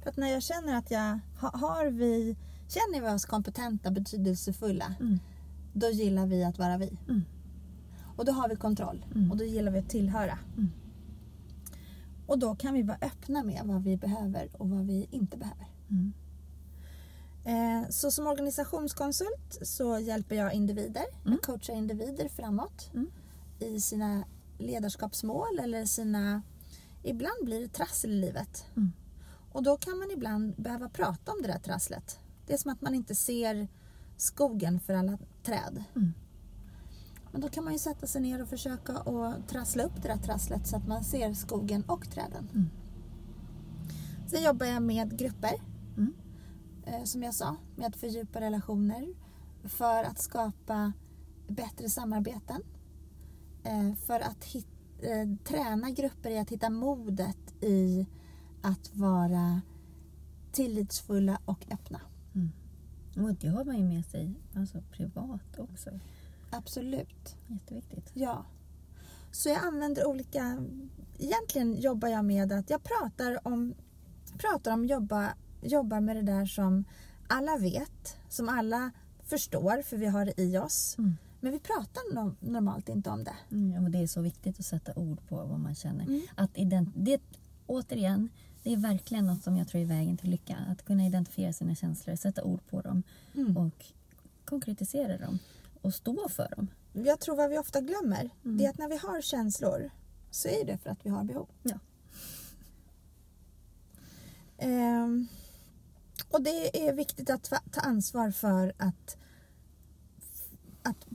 För 0.03 0.11
att 0.11 0.16
när 0.16 0.29
jag 0.29 0.43
känner 0.43 0.76
att 0.79 0.91
jag... 0.91 1.18
Ha, 1.41 1.51
har 1.59 1.87
vi... 1.87 2.37
Känner 2.68 3.01
vi 3.09 3.16
oss 3.16 3.24
kompetenta, 3.24 3.91
betydelsefulla, 3.91 4.95
Mm. 5.01 5.18
då 5.72 5.87
gillar 5.91 6.26
vi 6.26 6.45
att 6.45 6.59
vara 6.59 6.79
vi. 6.79 6.99
Mm. 7.09 7.22
Och 8.16 8.24
då 8.24 8.33
har 8.33 8.49
vi 8.49 8.57
kontroll. 8.57 9.05
Mm. 9.14 9.31
Och 9.31 9.37
då 9.37 9.45
gillar 9.45 9.72
vi 9.72 9.79
att 9.79 9.89
tillhöra. 9.89 10.39
Mm. 10.57 10.70
Och 12.26 12.39
då 12.39 12.55
kan 12.55 12.74
vi 12.74 12.83
vara 12.83 12.99
öppna 13.01 13.43
med 13.43 13.61
vad 13.64 13.83
vi 13.85 13.97
behöver 13.97 14.49
och 14.53 14.70
vad 14.70 14.87
vi 14.87 15.09
inte 15.11 15.37
behöver. 15.37 15.66
Eh, 17.45 17.89
så 17.91 18.11
som 18.11 18.26
organisationskonsult 18.26 19.59
så 19.62 19.99
hjälper 19.99 20.36
jag 20.36 20.53
individer. 20.55 21.05
Mm. 21.24 21.32
Jag 21.32 21.43
coachar 21.43 21.74
individer 21.74 22.28
framåt 22.28 22.91
Mm. 22.95 23.11
i 23.59 23.80
sina 23.80 24.24
ledarskapsmål 24.59 25.59
eller 25.62 25.84
sina... 25.84 26.43
Ibland 27.03 27.45
blir 27.45 27.61
det 27.61 27.68
trassel 27.68 28.11
i 28.11 28.20
livet. 28.20 28.64
Mm. 28.76 28.93
Och 29.53 29.62
då 29.62 29.76
kan 29.76 29.99
man 29.99 30.11
ibland 30.11 30.55
behöva 30.57 30.89
prata 30.89 31.32
om 31.32 31.43
det 31.43 31.49
där 31.49 31.59
trasslet. 31.59 32.18
Det 32.47 32.53
är 32.53 32.59
som 32.59 32.70
att 32.72 32.80
man 32.80 32.95
inte 32.95 33.14
ser 33.14 33.68
skogen 34.16 34.80
för 34.80 34.95
alla 34.95 35.18
träd. 35.43 35.84
Mm. 35.97 36.12
Men 37.32 37.41
då 37.41 37.49
kan 37.49 37.64
man 37.64 37.72
ju 37.72 37.78
sätta 37.78 38.07
sig 38.07 38.20
ner 38.20 38.43
och 38.43 38.49
försöka 38.49 38.93
att 38.93 39.49
trassla 39.49 39.82
upp 39.82 40.03
det 40.03 40.09
där 40.09 40.16
trasslet 40.16 40.66
så 40.66 40.76
att 40.76 40.86
man 40.89 41.05
ser 41.05 41.32
skogen 41.34 41.82
och 41.84 42.11
träden. 42.11 42.49
Mm. 42.55 42.68
Sen 44.30 44.43
jobbar 44.43 44.66
jag 44.66 44.82
med 44.82 45.18
grupper, 45.18 45.55
Mm. 45.97 46.14
Eh, 46.89 47.05
som 47.05 47.22
jag 47.22 47.34
sa, 47.34 47.57
med 47.76 47.86
att 47.86 47.97
fördjupa 47.97 48.41
relationer 48.41 49.14
för 49.64 50.05
att 50.05 50.18
skapa 50.18 50.93
bättre 51.49 51.89
samarbeten. 51.89 52.62
Eh, 53.64 53.95
för 53.95 54.20
att 54.20 54.55
eh, 55.01 55.28
träna 55.45 55.91
grupper 55.91 56.30
i 56.30 56.39
att 56.39 56.51
hitta 56.51 56.70
modet 56.70 57.62
i 57.64 58.07
att 58.62 58.95
vara 58.95 59.61
tillitsfulla 60.53 61.39
och 61.45 61.66
öppna. 61.70 62.01
Mm. 62.34 62.53
Och 63.28 63.34
det 63.34 63.49
har 63.49 63.64
man 63.64 63.78
ju 63.78 63.84
med 63.84 64.05
sig 64.05 64.34
alltså, 64.55 64.82
privat 64.91 65.59
också. 65.59 65.91
Absolut. 66.51 67.36
Jätteviktigt. 67.47 68.11
Ja. 68.14 68.45
Så 69.30 69.49
jag 69.49 69.64
använder 69.64 70.07
olika... 70.07 70.66
Egentligen 71.18 71.80
jobbar 71.80 72.09
jag 72.09 72.24
med 72.24 72.53
att 72.53 72.70
jag 72.70 72.82
pratar 72.82 73.47
om, 73.49 73.74
pratar 74.39 74.72
om 74.72 74.84
jobba, 74.84 75.34
jobbar 75.62 76.00
med 76.00 76.16
det 76.16 76.22
där 76.22 76.46
som 76.46 76.84
alla 77.28 77.56
vet, 77.56 78.16
som 78.28 78.48
alla 78.48 78.90
förstår 79.22 79.82
för 79.82 79.96
vi 79.96 80.06
har 80.06 80.24
det 80.24 80.40
i 80.40 80.59
oss. 80.59 80.94
Mm. 80.98 81.16
Men 81.40 81.52
vi 81.52 81.59
pratar 81.59 82.14
no- 82.14 82.36
normalt 82.40 82.88
inte 82.88 83.11
om 83.11 83.24
det. 83.24 83.36
Mm, 83.50 83.84
och 83.84 83.90
det 83.90 83.98
är 83.98 84.06
så 84.06 84.20
viktigt 84.20 84.59
att 84.61 84.66
sätta 84.66 84.92
ord 84.94 85.18
på 85.28 85.36
vad 85.36 85.61
man 85.61 85.74
känner. 85.74 86.04
Mm. 86.04 86.22
Att 86.36 86.56
ident- 86.56 86.92
det, 86.96 87.20
återigen, 87.66 88.28
det 88.62 88.72
är 88.72 88.76
verkligen 88.76 89.26
något 89.26 89.42
som 89.42 89.56
jag 89.56 89.68
tror 89.68 89.80
är 89.82 89.86
vägen 89.86 90.16
till 90.16 90.30
lycka. 90.30 90.56
Att 90.68 90.84
kunna 90.84 91.06
identifiera 91.06 91.52
sina 91.52 91.74
känslor, 91.74 92.16
sätta 92.16 92.44
ord 92.44 92.61
på 92.70 92.80
dem 92.80 93.02
Mm. 93.34 93.56
och 93.56 93.84
konkretisera 94.44 95.18
dem. 95.18 95.38
Och 95.82 95.94
stå 95.94 96.28
för 96.28 96.48
dem. 96.56 96.68
Jag 96.92 97.20
tror 97.20 97.36
vad 97.36 97.50
vi 97.50 97.59
ofta 97.59 97.80
glömmer, 97.80 98.30
Mm. 98.44 98.56
det 98.59 98.64
är 98.66 98.70
att 98.70 98.78
när 98.78 98.88
vi 98.88 98.96
har 98.96 99.20
känslor 99.22 99.90
så 100.30 100.48
är 100.48 100.64
det 100.66 100.78
för 100.78 100.90
att 100.90 101.06
vi 101.06 101.11
har 101.11 101.24
behov. 101.24 101.48
Ja. 101.62 101.78
Ehm, 104.59 105.26
och 106.31 106.43
det 106.43 106.89
är 106.89 106.93
viktigt 106.93 107.31
att 107.31 107.43
ta- 107.70 107.81
ansvar 107.81 108.31
för 108.31 108.72
att, 108.76 109.16
att 110.83 111.07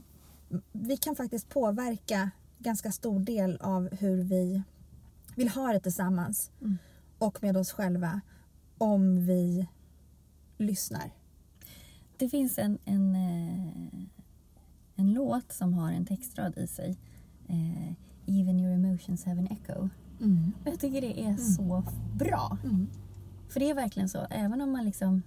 vi 0.72 0.96
kan 0.96 1.16
faktiskt 1.16 1.48
påverka 1.48 2.30
ganska 2.58 2.92
stor 2.92 3.20
del 3.20 3.56
av 3.60 3.88
hur 3.94 4.22
vi 4.22 4.62
vill 5.36 5.48
ha 5.48 5.72
det 5.72 5.80
tillsammans 5.80 6.50
Mm. 6.60 6.78
och 7.18 7.42
med 7.42 7.56
oss 7.56 7.72
själva 7.72 8.20
om 8.78 9.26
vi 9.26 9.66
lyssnar. 10.58 11.10
Det 12.16 12.28
finns 12.28 12.58
en, 12.58 12.78
en, 12.84 13.14
eh, 13.16 14.04
en 14.96 15.12
låt 15.12 15.52
som 15.52 15.74
har 15.74 15.92
en 15.92 16.06
textrad 16.06 16.58
i 16.58 16.66
sig. 16.66 16.98
Eh, 17.48 17.92
Even 18.26 18.60
your 18.60 18.72
emotions 18.74 19.24
have 19.24 19.40
an 19.40 19.48
echo. 19.50 19.88
Och 20.62 20.68
jag 20.72 20.80
tycker 20.80 21.00
det 21.00 21.20
är 21.24 21.36
så 21.36 21.84
bra. 22.14 22.58
Mm. 22.64 22.86
För 23.54 23.60
det 23.60 23.70
är 23.70 23.74
verkligen 23.74 24.08
så, 24.08 24.26
även 24.30 24.60
om 24.60 24.72
man 24.72 24.84
liksom... 24.84 25.22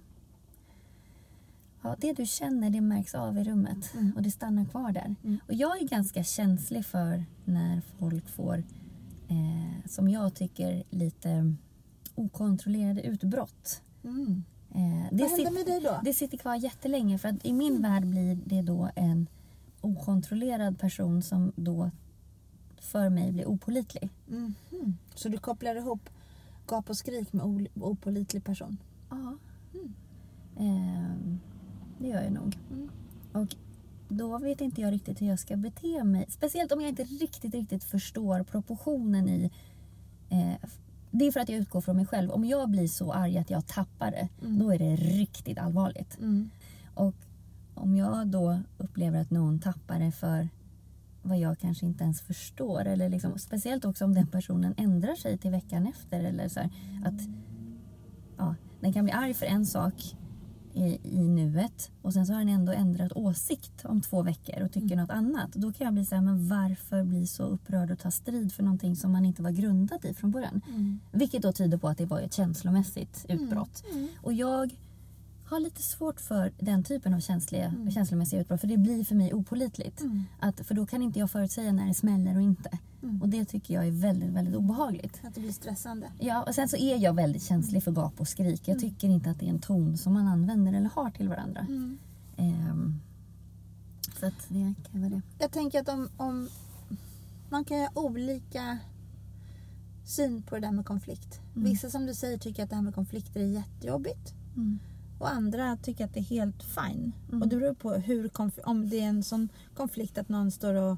Ja, 1.82 1.96
det 1.98 2.12
du 2.12 2.26
känner 2.26 2.70
det 2.70 2.80
märks 2.80 3.14
av 3.14 3.38
i 3.38 3.44
rummet 3.44 3.94
Mm. 3.94 4.12
och 4.16 4.22
det 4.22 4.30
stannar 4.30 4.64
kvar 4.64 4.92
där. 4.92 5.14
Mm. 5.24 5.38
Och 5.46 5.54
jag 5.54 5.82
är 5.82 5.88
ganska 5.88 6.24
känslig 6.24 6.86
för 6.86 7.24
när 7.44 7.80
folk 7.98 8.28
får, 8.28 8.58
eh, 9.28 9.88
som 9.90 10.08
jag 10.08 10.34
tycker, 10.34 10.82
lite 10.90 11.54
okontrollerade 12.14 13.02
utbrott. 13.02 13.82
Mm. 14.04 14.44
Eh, 14.74 15.06
det, 15.12 15.22
Vad 15.22 15.30
händer 15.30 15.50
med 15.50 15.66
dig 15.66 15.80
då? 15.80 16.00
det 16.04 16.12
sitter 16.12 16.38
kvar 16.38 16.54
jättelänge 16.56 17.18
för 17.18 17.28
att 17.28 17.44
i 17.46 17.52
min 17.52 17.82
värld 17.82 18.06
blir 18.06 18.38
det 18.44 18.62
då 18.62 18.90
en 18.96 19.26
okontrollerad 19.80 20.78
person 20.78 21.22
som 21.22 21.52
då 21.56 21.90
för 22.80 23.08
mig 23.08 23.32
blir 23.32 23.46
opolitlig. 23.48 24.10
Mhm. 24.26 24.54
Så 25.14 25.28
du 25.28 25.38
kopplar 25.38 25.74
ihop 25.76 26.08
gap 26.68 26.90
och 26.90 26.96
skrik 26.96 27.32
med 27.32 27.44
ol- 27.46 27.68
opålitlig 27.74 28.44
person? 28.44 28.76
Ja. 29.10 29.36
Ehm, 30.58 31.38
det 31.98 32.08
gör 32.08 32.22
jag 32.22 32.32
nog. 32.32 32.58
Mm. 32.70 32.88
Och 33.32 33.54
då 34.08 34.38
vet 34.38 34.60
inte 34.60 34.80
jag 34.80 34.92
riktigt 34.92 35.22
hur 35.22 35.26
jag 35.26 35.38
ska 35.38 35.56
bete 35.56 36.04
mig. 36.04 36.26
Speciellt 36.28 36.72
om 36.72 36.80
jag 36.80 36.88
inte 36.88 37.04
riktigt, 37.04 37.54
riktigt 37.54 37.84
förstår 37.84 38.42
proportionen 38.42 39.28
i... 39.28 39.50
Eh, 40.28 40.68
det 41.10 41.26
är 41.26 41.32
för 41.32 41.40
att 41.40 41.48
jag 41.48 41.58
utgår 41.58 41.80
från 41.80 41.96
mig 41.96 42.06
själv. 42.06 42.30
Om 42.30 42.44
jag 42.44 42.70
blir 42.70 42.88
så 42.88 43.12
arg 43.12 43.38
att 43.38 43.50
jag 43.50 43.66
tappar 43.66 44.10
det, 44.10 44.28
Mm. 44.42 44.58
då 44.58 44.74
är 44.74 44.78
det 44.78 44.96
riktigt 44.96 45.58
allvarligt. 45.58 46.18
Mm. 46.18 46.50
Och 46.94 47.14
om 47.74 47.96
jag 47.96 48.26
då 48.26 48.58
upplever 48.78 49.20
att 49.20 49.30
någon 49.30 49.58
tappar 49.58 49.98
det 50.00 50.12
för 50.12 50.48
vad 51.28 51.38
jag 51.38 51.58
kanske 51.58 51.86
inte 51.86 52.04
ens 52.04 52.20
förstår. 52.20 52.84
Eller 52.84 53.08
liksom, 53.08 53.38
speciellt 53.38 53.84
också 53.84 54.04
om 54.04 54.14
den 54.14 54.26
personen 54.26 54.74
ändrar 54.76 55.14
sig 55.14 55.38
till 55.38 55.50
veckan 55.50 55.86
efter. 55.86 56.24
Eller 56.24 56.48
så 56.48 56.60
här, 56.60 56.70
att, 57.04 57.20
ja, 58.36 58.54
den 58.80 58.92
kan 58.92 59.04
bli 59.04 59.12
arg 59.12 59.34
för 59.34 59.46
en 59.46 59.66
sak 59.66 60.16
i, 60.74 60.98
i 61.02 61.28
nuet 61.28 61.90
och 62.02 62.12
sen 62.12 62.26
så 62.26 62.32
har 62.32 62.38
den 62.38 62.48
ändå 62.48 62.72
ändrat 62.72 63.12
åsikt 63.12 63.84
om 63.84 64.00
två 64.00 64.22
veckor 64.22 64.62
och 64.62 64.72
tycker 64.72 64.96
något 64.96 65.10
annat. 65.10 65.52
Då 65.52 65.72
kan 65.72 65.84
jag 65.84 65.94
bli 65.94 66.04
så 66.04 66.14
här, 66.14 66.22
men 66.22 66.48
varför 66.48 67.04
bli 67.04 67.26
så 67.26 67.42
upprörd 67.42 67.90
och 67.90 67.98
ta 67.98 68.10
strid 68.10 68.52
för 68.52 68.62
någonting 68.62 68.96
som 68.96 69.12
man 69.12 69.24
inte 69.24 69.42
var 69.42 69.50
grundad 69.50 70.04
i 70.04 70.14
från 70.14 70.30
början? 70.30 70.60
Mm. 70.68 71.00
Vilket 71.12 71.42
då 71.42 71.52
tyder 71.52 71.78
på 71.78 71.88
att 71.88 71.98
det 71.98 72.06
var 72.06 72.20
ett 72.20 72.34
känslomässigt 72.34 73.26
utbrott. 73.28 73.84
Mm. 73.92 74.08
Och 74.22 74.32
jag 74.32 74.74
har 75.50 75.60
lite 75.60 75.82
svårt 75.82 76.20
för 76.20 76.52
den 76.58 76.84
typen 76.84 77.14
av 77.14 77.20
känsliga, 77.20 77.64
Mm. 77.64 77.90
känslomässiga 77.90 78.40
utbrott. 78.40 78.60
För 78.60 78.68
det 78.68 78.76
blir 78.76 79.04
för 79.04 79.14
mig 79.14 79.34
opålitligt. 79.34 80.00
Mm. 80.00 80.24
Att, 80.40 80.60
för 80.66 80.74
då 80.74 80.86
kan 80.86 81.02
inte 81.02 81.18
jag 81.18 81.30
förutsäga 81.30 81.72
när 81.72 81.86
det 81.86 81.94
smäller 81.94 82.36
och 82.36 82.42
inte. 82.42 82.78
Mm. 83.02 83.22
Och 83.22 83.28
det 83.28 83.44
tycker 83.44 83.74
jag 83.74 83.86
är 83.86 83.90
väldigt, 83.90 84.30
väldigt 84.30 84.54
obehagligt. 84.54 85.20
Att 85.24 85.34
det 85.34 85.40
blir 85.40 85.52
stressande. 85.52 86.06
Ja, 86.18 86.42
och 86.42 86.54
sen 86.54 86.68
så 86.68 86.76
är 86.76 86.96
jag 86.98 87.14
väldigt 87.14 87.42
känslig 87.42 87.82
för 87.82 87.92
gap 87.92 88.20
och 88.20 88.28
skrik. 88.28 88.60
Jag 88.68 88.76
Mm. 88.78 88.90
tycker 88.90 89.08
inte 89.08 89.30
att 89.30 89.40
det 89.40 89.46
är 89.46 89.50
en 89.50 89.58
ton 89.58 89.96
som 89.98 90.12
man 90.12 90.28
använder 90.28 90.72
eller 90.72 90.90
har 90.94 91.10
till 91.10 91.28
varandra. 91.28 91.60
Mm. 91.60 91.98
Ehm, 92.36 93.00
så 94.20 94.26
att 94.26 94.48
det 94.48 94.74
kan 94.90 95.00
vara 95.00 95.10
det. 95.10 95.22
Jag 95.38 95.50
tänker 95.52 95.80
att 95.80 95.88
om, 95.88 96.08
om 96.16 96.48
man 97.50 97.64
kan 97.64 97.78
ha 97.78 97.88
olika 97.94 98.78
syn 100.04 100.42
på 100.42 100.54
det 100.54 100.60
där 100.60 100.72
med 100.72 100.86
konflikt. 100.86 101.40
Mm. 101.56 101.68
Vissa 101.70 101.90
som 101.90 102.06
du 102.06 102.14
säger 102.14 102.38
tycker 102.38 102.62
att 102.64 102.70
det 102.70 102.76
här 102.76 102.82
med 102.82 102.94
konflikter 102.94 103.40
är 103.40 103.44
jättejobbigt. 103.46 104.34
Mm. 104.56 104.78
Och 105.18 105.30
andra 105.30 105.76
tycker 105.76 106.04
att 106.04 106.14
det 106.14 106.20
är 106.20 106.24
helt 106.24 106.62
fine. 106.62 107.12
Mm. 107.28 107.42
Och 107.42 107.48
det 107.48 107.56
beror 107.56 107.74
på 107.74 107.92
hur 107.92 108.30
om 108.64 108.88
det 108.88 109.00
är 109.00 109.08
en 109.08 109.22
sån 109.22 109.48
konflikt 109.74 110.18
att 110.18 110.28
någon 110.28 110.50
står 110.50 110.74
och, 110.74 110.96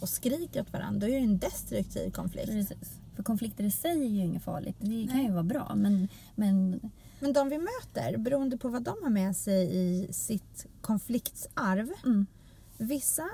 och 0.00 0.08
skriker 0.08 0.60
åt 0.60 0.72
varandra. 0.72 1.00
Då 1.06 1.12
är 1.12 1.18
det 1.18 1.24
en 1.26 1.38
destruktiv 1.38 2.10
konflikt. 2.10 2.46
Precis. 2.46 3.00
För 3.16 3.22
konflikter 3.22 3.64
i 3.64 3.70
sig 3.70 3.90
är 4.06 4.08
ju 4.08 4.24
inget 4.24 4.42
farligt. 4.42 4.76
Det 4.78 5.06
kan 5.06 5.16
Nej. 5.16 5.26
ju 5.26 5.32
vara 5.32 5.42
bra. 5.42 5.72
Men, 5.76 6.08
men 6.34 6.80
Men 7.20 7.32
de 7.32 7.48
vi 7.48 7.58
möter, 7.58 8.16
beroende 8.18 8.56
på 8.58 8.68
vad 8.68 8.82
de 8.82 8.94
har 9.02 9.10
med 9.10 9.36
sig 9.36 9.76
i 9.76 10.12
sitt 10.12 10.66
konfliktsarv. 10.80 11.88
mm, 12.04 12.26
Vissa, 12.78 13.28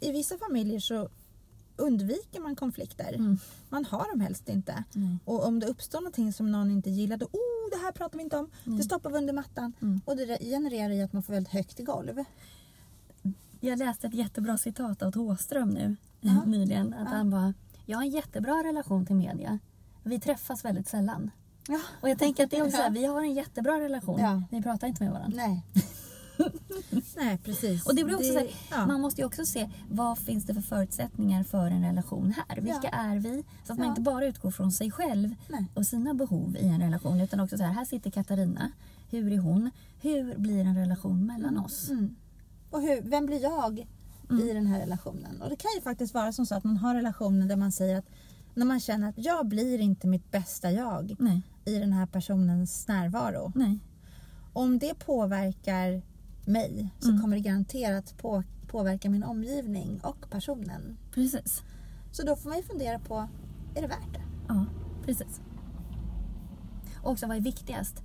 I 0.00 0.12
vissa 0.12 0.38
familjer 0.38 0.80
så 0.80 1.08
undviker 1.78 2.40
man 2.40 2.56
konflikter. 2.56 3.12
mm, 3.14 3.38
Man 3.68 3.84
har 3.84 4.10
dem 4.10 4.20
helst 4.20 4.48
inte. 4.48 4.84
nej, 4.92 5.18
Och 5.24 5.46
om 5.46 5.60
det 5.60 5.66
uppstår 5.66 6.00
någonting 6.00 6.32
som 6.32 6.52
någon 6.52 6.70
inte 6.70 6.90
gillar, 6.90 7.16
då 7.16 7.26
oh, 7.26 7.70
det 7.70 7.76
här 7.84 7.92
pratar 7.92 8.18
vi 8.18 8.24
inte 8.24 8.36
om. 8.38 8.50
Det 8.64 8.82
stoppar 8.82 9.10
vi 9.10 9.16
under 9.18 9.32
mattan. 9.34 9.72
Mm. 9.82 10.00
Och 10.04 10.16
det 10.16 10.38
genererar 10.40 10.90
i 10.90 11.02
att 11.02 11.12
man 11.12 11.22
får 11.22 11.32
väldigt 11.32 11.52
högt 11.52 11.80
i 11.80 11.82
golv. 11.82 12.24
Jag 13.60 13.78
läste 13.78 14.06
ett 14.06 14.14
jättebra 14.14 14.58
citat 14.58 15.02
av 15.02 15.12
Thåström 15.12 15.68
nu 15.68 15.96
Ja. 16.20 16.44
nyligen. 16.44 16.94
Att 16.94 17.08
Ja. 17.10 17.16
han 17.16 17.30
bara, 17.30 17.54
jag 17.86 17.98
har 17.98 18.02
en 18.04 18.10
jättebra 18.10 18.64
relation 18.64 19.06
till 19.06 19.16
media. 19.16 19.58
Vi 20.02 20.20
träffas 20.20 20.64
väldigt 20.64 20.88
sällan. 20.88 21.30
Ja. 21.68 21.80
Och 22.00 22.08
jag 22.08 22.18
tänker 22.18 22.44
att 22.44 22.50
det 22.50 22.56
är 22.58 22.62
också 22.62 22.76
så 22.76 22.82
här, 22.82 22.90
vi 22.90 23.04
har 23.06 23.22
en 23.22 23.34
jättebra 23.34 23.80
relation. 23.80 24.20
Ja. 24.20 24.42
Vi 24.50 24.62
pratar 24.62 24.86
inte 24.86 25.02
med 25.04 25.12
varandra. 25.12 25.36
Nej. 25.46 25.62
Nej, 27.16 27.38
precis. 27.38 27.86
Och 27.86 27.94
det 27.94 28.04
blir 28.04 28.14
också 28.14 28.32
så 28.32 28.38
här, 28.38 28.48
ja. 28.70 28.86
Man 28.86 29.00
måste 29.00 29.20
ju 29.20 29.26
också 29.26 29.44
se 29.46 29.70
vad 29.90 30.18
finns 30.18 30.44
det 30.44 30.54
för 30.54 30.62
förutsättningar 30.62 31.42
för 31.44 31.66
en 31.66 31.82
relation 31.84 32.34
här. 32.48 32.56
Vilka 32.60 32.80
Ja. 32.92 32.98
är 32.98 33.18
vi? 33.18 33.44
Så 33.66 33.72
att 33.72 33.78
man 33.78 33.88
inte 33.88 34.00
bara 34.00 34.26
utgår 34.26 34.50
från 34.50 34.72
sig 34.72 34.90
själv 34.90 35.34
Nej. 35.48 35.64
och 35.74 35.86
sina 35.86 36.14
behov 36.14 36.56
i 36.60 36.66
en 36.68 36.80
relation. 36.80 37.20
Utan 37.20 37.40
också 37.40 37.56
så 37.56 37.62
här, 37.64 37.72
här 37.72 37.84
sitter 37.84 38.10
Katarina. 38.10 38.70
Hur 39.10 39.32
är 39.32 39.38
hon? 39.38 39.70
Hur 40.00 40.38
blir 40.38 40.60
en 40.64 40.76
relation 40.76 41.26
mellan 41.26 41.58
oss? 41.58 41.90
Mm. 41.90 42.16
Och 42.70 42.82
hur, 42.82 43.02
vem 43.02 43.26
blir 43.26 43.42
jag 43.42 43.86
Mm. 44.30 44.48
i 44.48 44.52
den 44.52 44.66
här 44.66 44.80
relationen? 44.80 45.42
Och 45.42 45.48
det 45.50 45.56
kan 45.56 45.70
ju 45.76 45.80
faktiskt 45.80 46.14
vara 46.14 46.32
som 46.32 46.46
så 46.46 46.54
att 46.54 46.64
man 46.64 46.76
har 46.76 46.94
relationer 46.94 47.46
där 47.46 47.56
man 47.56 47.72
säger 47.72 47.96
att 47.98 48.06
när 48.54 48.66
man 48.66 48.80
känner 48.80 49.08
att 49.08 49.18
jag 49.18 49.46
blir 49.46 49.78
inte 49.80 50.06
mitt 50.06 50.30
bästa 50.30 50.70
jag 50.70 51.16
Nej, 51.18 51.42
i 51.64 51.78
den 51.78 51.92
här 51.92 52.06
personens 52.06 52.88
närvaro. 52.88 53.52
nej. 53.54 53.78
Om 54.52 54.78
det 54.78 54.94
påverkar 54.98 56.02
mig 56.46 56.90
så 56.98 57.08
Mm. 57.08 57.20
kommer 57.22 57.36
det 57.36 57.42
garanterat 57.42 58.14
på, 58.18 58.42
påverka 58.66 59.10
min 59.10 59.22
omgivning 59.22 60.00
och 60.02 60.30
personen. 60.30 60.96
Precis. 61.14 61.62
Så 62.12 62.26
då 62.26 62.36
får 62.36 62.48
man 62.48 62.58
ju 62.58 62.64
fundera 62.64 62.98
på, 62.98 63.28
är 63.74 63.82
det 63.82 63.88
värt 63.88 64.12
det? 64.12 64.22
Ja, 64.48 64.64
precis. 65.04 65.40
Och 67.02 67.10
också 67.10 67.26
vad 67.26 67.36
är 67.36 67.40
viktigast? 67.40 68.02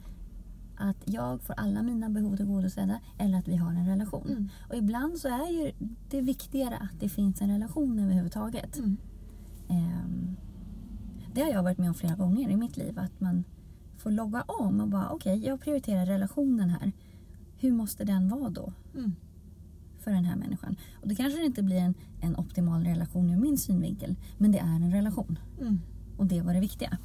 Att 0.77 0.97
jag 1.05 1.41
får 1.41 1.53
alla 1.53 1.81
mina 1.83 2.09
behov 2.09 2.35
tillgodosedda 2.37 2.99
eller 3.19 3.37
att 3.37 3.47
vi 3.47 3.55
har 3.55 3.71
en 3.71 3.87
relation. 3.87 4.27
Mm. 4.29 4.49
Och 4.69 4.75
ibland 4.75 5.17
så 5.17 5.27
är 5.27 5.51
ju 5.51 5.71
det 6.09 6.21
viktigare 6.21 6.75
att 6.77 6.99
det 6.99 7.09
finns 7.09 7.41
en 7.41 7.49
relation 7.49 7.99
överhuvudtaget. 7.99 8.77
Mm. 8.77 8.97
Ehm, 9.69 10.35
det 11.33 11.41
har 11.41 11.49
jag 11.49 11.63
varit 11.63 11.77
med 11.77 11.87
om 11.89 11.93
flera 11.95 12.15
gånger 12.15 12.49
i 12.49 12.55
mitt 12.57 12.77
liv. 12.77 12.99
Att 12.99 13.19
man 13.19 13.43
får 13.97 14.11
logga 14.11 14.41
om 14.41 14.81
och 14.81 14.87
bara 14.87 15.09
okej, 15.09 15.45
jag 15.45 15.61
prioriterar 15.61 16.05
relationen 16.05 16.69
här. 16.69 16.91
Hur 17.62 17.72
måste 17.72 18.03
den 18.03 18.30
vara 18.30 18.49
då 18.49 18.74
Mm. 18.95 19.16
för 19.99 20.12
den 20.12 20.26
här 20.26 20.36
människan? 20.36 20.76
Och 21.01 21.07
det 21.07 21.16
kanske 21.16 21.45
inte 21.45 21.64
blir 21.64 21.78
en, 21.78 21.93
en 22.22 22.36
optimal 22.36 22.84
relation 22.84 23.30
ur 23.30 23.38
min 23.38 23.57
synvinkel. 23.57 24.16
Men 24.38 24.51
det 24.51 24.59
är 24.59 24.66
en 24.76 24.91
relation. 24.93 25.39
Mm. 25.62 25.80
Och 26.18 26.26
det 26.26 26.41
var 26.41 26.53
det 26.53 26.59
viktiga. 26.59 26.97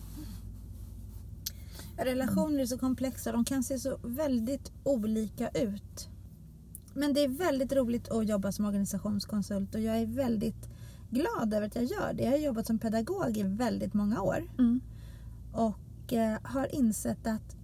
Relationer 1.99 2.59
är 2.59 2.67
så 2.67 2.79
komplexa, 2.79 3.33
de 3.33 3.45
kan 3.45 3.63
se 3.63 3.79
så 3.79 3.99
väldigt 4.03 4.73
olika 4.85 5.49
ut. 5.49 6.09
Men 6.95 7.13
det 7.15 7.21
är 7.25 7.29
väldigt 7.29 7.73
roligt 7.73 8.09
att 8.11 8.29
jobba 8.29 8.53
som 8.53 8.65
organisationskonsult 8.65 9.75
och 9.75 9.81
jag 9.81 9.97
är 9.99 10.07
väldigt 10.07 10.69
glad 11.11 11.55
över 11.55 11.67
att 11.67 11.75
jag 11.75 11.85
gör 11.85 12.13
det. 12.15 12.23
Jag 12.25 12.31
har 12.31 12.39
jobbat 12.39 12.67
som 12.67 12.79
pedagog 12.79 13.37
i 13.37 13.43
väldigt 13.43 13.95
många 13.95 14.23
år 14.23 14.45
Mm. 14.59 14.81
och 15.53 16.13
eh, 16.13 16.39
har 16.43 16.75
insett 16.75 17.27
att 17.27 17.56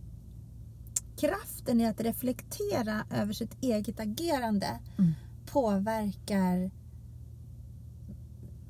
kraften 1.16 1.80
i 1.80 1.86
att 1.86 2.00
reflektera 2.00 3.04
över 3.10 3.32
sitt 3.32 3.56
eget 3.62 4.00
agerande 4.00 4.80
Mm. 4.98 5.12
påverkar 5.46 6.70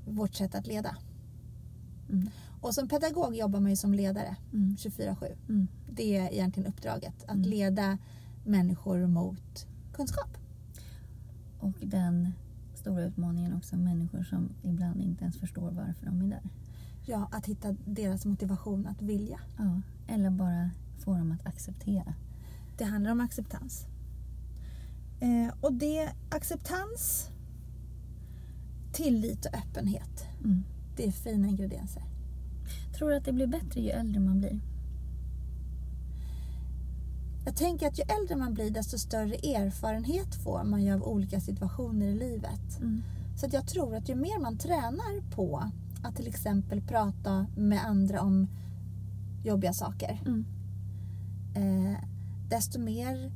vårt 0.07 0.34
sätt 0.34 0.55
att 0.55 0.66
leda. 0.66 0.97
Mm. 2.11 2.30
Och 2.61 2.74
som 2.74 2.88
pedagog 2.88 3.36
jobbar 3.36 3.61
man 3.61 3.70
ju 3.70 3.76
som 3.76 3.95
ledare 3.95 4.36
Mm. 4.53 4.76
24-7. 4.76 5.36
Mm. 5.49 5.68
Det 5.90 6.16
är 6.16 6.32
egentligen 6.32 6.68
uppdraget. 6.68 7.24
Att 7.24 7.30
Mm. 7.36 7.51
leda 7.51 7.99
människor 8.45 9.07
mot 9.07 9.66
kunskap. 9.93 10.36
Och 11.61 11.72
den 11.80 12.32
stora 12.74 13.05
utmaningen 13.05 13.53
också, 13.55 13.76
människor 13.76 14.22
som 14.22 14.49
ibland 14.62 15.01
inte 15.01 15.24
ens 15.24 15.36
förstår 15.38 15.70
varför 15.70 16.07
de 16.07 16.20
är 16.22 16.26
där. 16.28 16.43
Ja, 17.07 17.28
att 17.32 17.47
hitta 17.47 17.76
deras 17.84 18.24
motivation 18.24 18.86
att 18.86 19.03
vilja. 19.03 19.40
Ja, 19.59 19.80
eller 20.09 20.30
bara 20.30 20.70
få 20.99 21.14
dem 21.16 21.32
att 21.32 21.47
acceptera. 21.47 22.14
Det 22.79 22.85
handlar 22.85 23.11
om 23.12 23.20
acceptans. 23.20 23.87
Eh, 25.20 25.55
och 25.61 25.73
det 25.73 26.12
acceptans, 26.31 27.31
tillit 28.93 29.47
och 29.47 29.55
öppenhet. 29.55 30.25
Mm. 30.45 30.62
Det 30.97 31.07
är 31.07 31.11
fina 31.12 31.49
ingredienser. 31.49 32.03
Tror 32.99 33.11
du 33.11 33.16
att 33.16 33.25
det 33.25 33.33
blir 33.33 33.47
bättre 33.47 33.81
ju 33.81 33.91
äldre 33.91 34.20
man 34.20 34.39
blir? 34.39 34.61
Jag 37.45 37.57
tänker 37.57 37.87
att 37.87 37.99
ju 37.99 38.03
äldre 38.20 38.37
man 38.37 38.55
blir 38.55 38.70
desto 38.70 38.99
större 38.99 39.35
erfarenhet 39.35 40.35
får 40.35 40.64
man 40.64 40.83
ju 40.83 40.93
av 40.95 41.03
olika 41.03 41.41
situationer 41.41 42.07
i 42.07 42.14
livet. 42.14 42.79
Mm. 42.81 43.03
Så 43.41 43.47
att 43.47 43.53
jag 43.53 43.66
tror 43.68 43.97
att 43.97 44.09
ju 44.09 44.14
mer 44.14 44.41
man 44.41 44.59
tränar 44.59 45.31
på 45.31 45.70
att 46.03 46.16
till 46.16 46.27
exempel 46.29 46.81
prata 46.81 47.47
med 47.57 47.85
andra 47.87 48.20
om 48.20 48.49
jobbiga 49.45 49.73
saker, 49.73 50.20
Mm. 50.27 50.45
eh, 51.55 51.99
desto 52.53 52.78
mer 52.78 53.32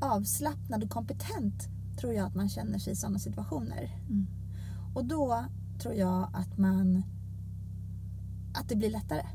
avslappnad 0.00 0.84
och 0.84 0.90
kompetent 0.90 1.68
tror 2.00 2.12
jag 2.12 2.26
att 2.26 2.34
man 2.34 2.48
känner 2.48 2.78
sig 2.78 2.92
i 2.92 2.96
sådana 2.96 3.18
situationer. 3.18 3.90
Mm. 4.08 4.26
Och 4.94 5.04
då 5.04 5.44
tror 5.78 5.94
jag 5.94 6.30
att 6.34 6.58
man 6.58 7.02
att 8.54 8.68
det 8.68 8.76
blir 8.76 8.90
lättare. 8.90 9.26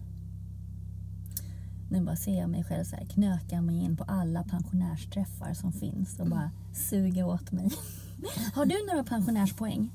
Nu 1.92 2.02
bara 2.02 2.16
ser 2.16 2.40
jag 2.40 2.50
mig 2.50 2.64
själv 2.64 2.84
så 2.84 2.96
här, 2.96 3.06
knöka 3.06 3.62
mig 3.62 3.84
in 3.84 3.98
på 3.98 4.04
alla 4.04 4.44
pensionärsträffar 4.44 5.54
som 5.54 5.72
finns 5.72 6.20
och 6.20 6.28
bara 6.28 6.52
suga 6.74 7.26
åt 7.26 7.52
mig. 7.52 7.70
Har 8.54 8.66
du 8.66 8.88
några 8.88 9.04
pensionärspoäng? 9.04 9.92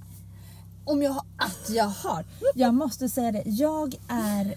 Om 0.84 1.02
jag 1.02 1.12
har, 1.12 1.24
att 1.36 1.70
jag 1.70 1.88
har. 1.88 2.24
Jag 2.54 2.74
måste 2.74 3.08
säga 3.08 3.32
det. 3.32 3.42
Jag 3.46 3.94
är... 4.08 4.54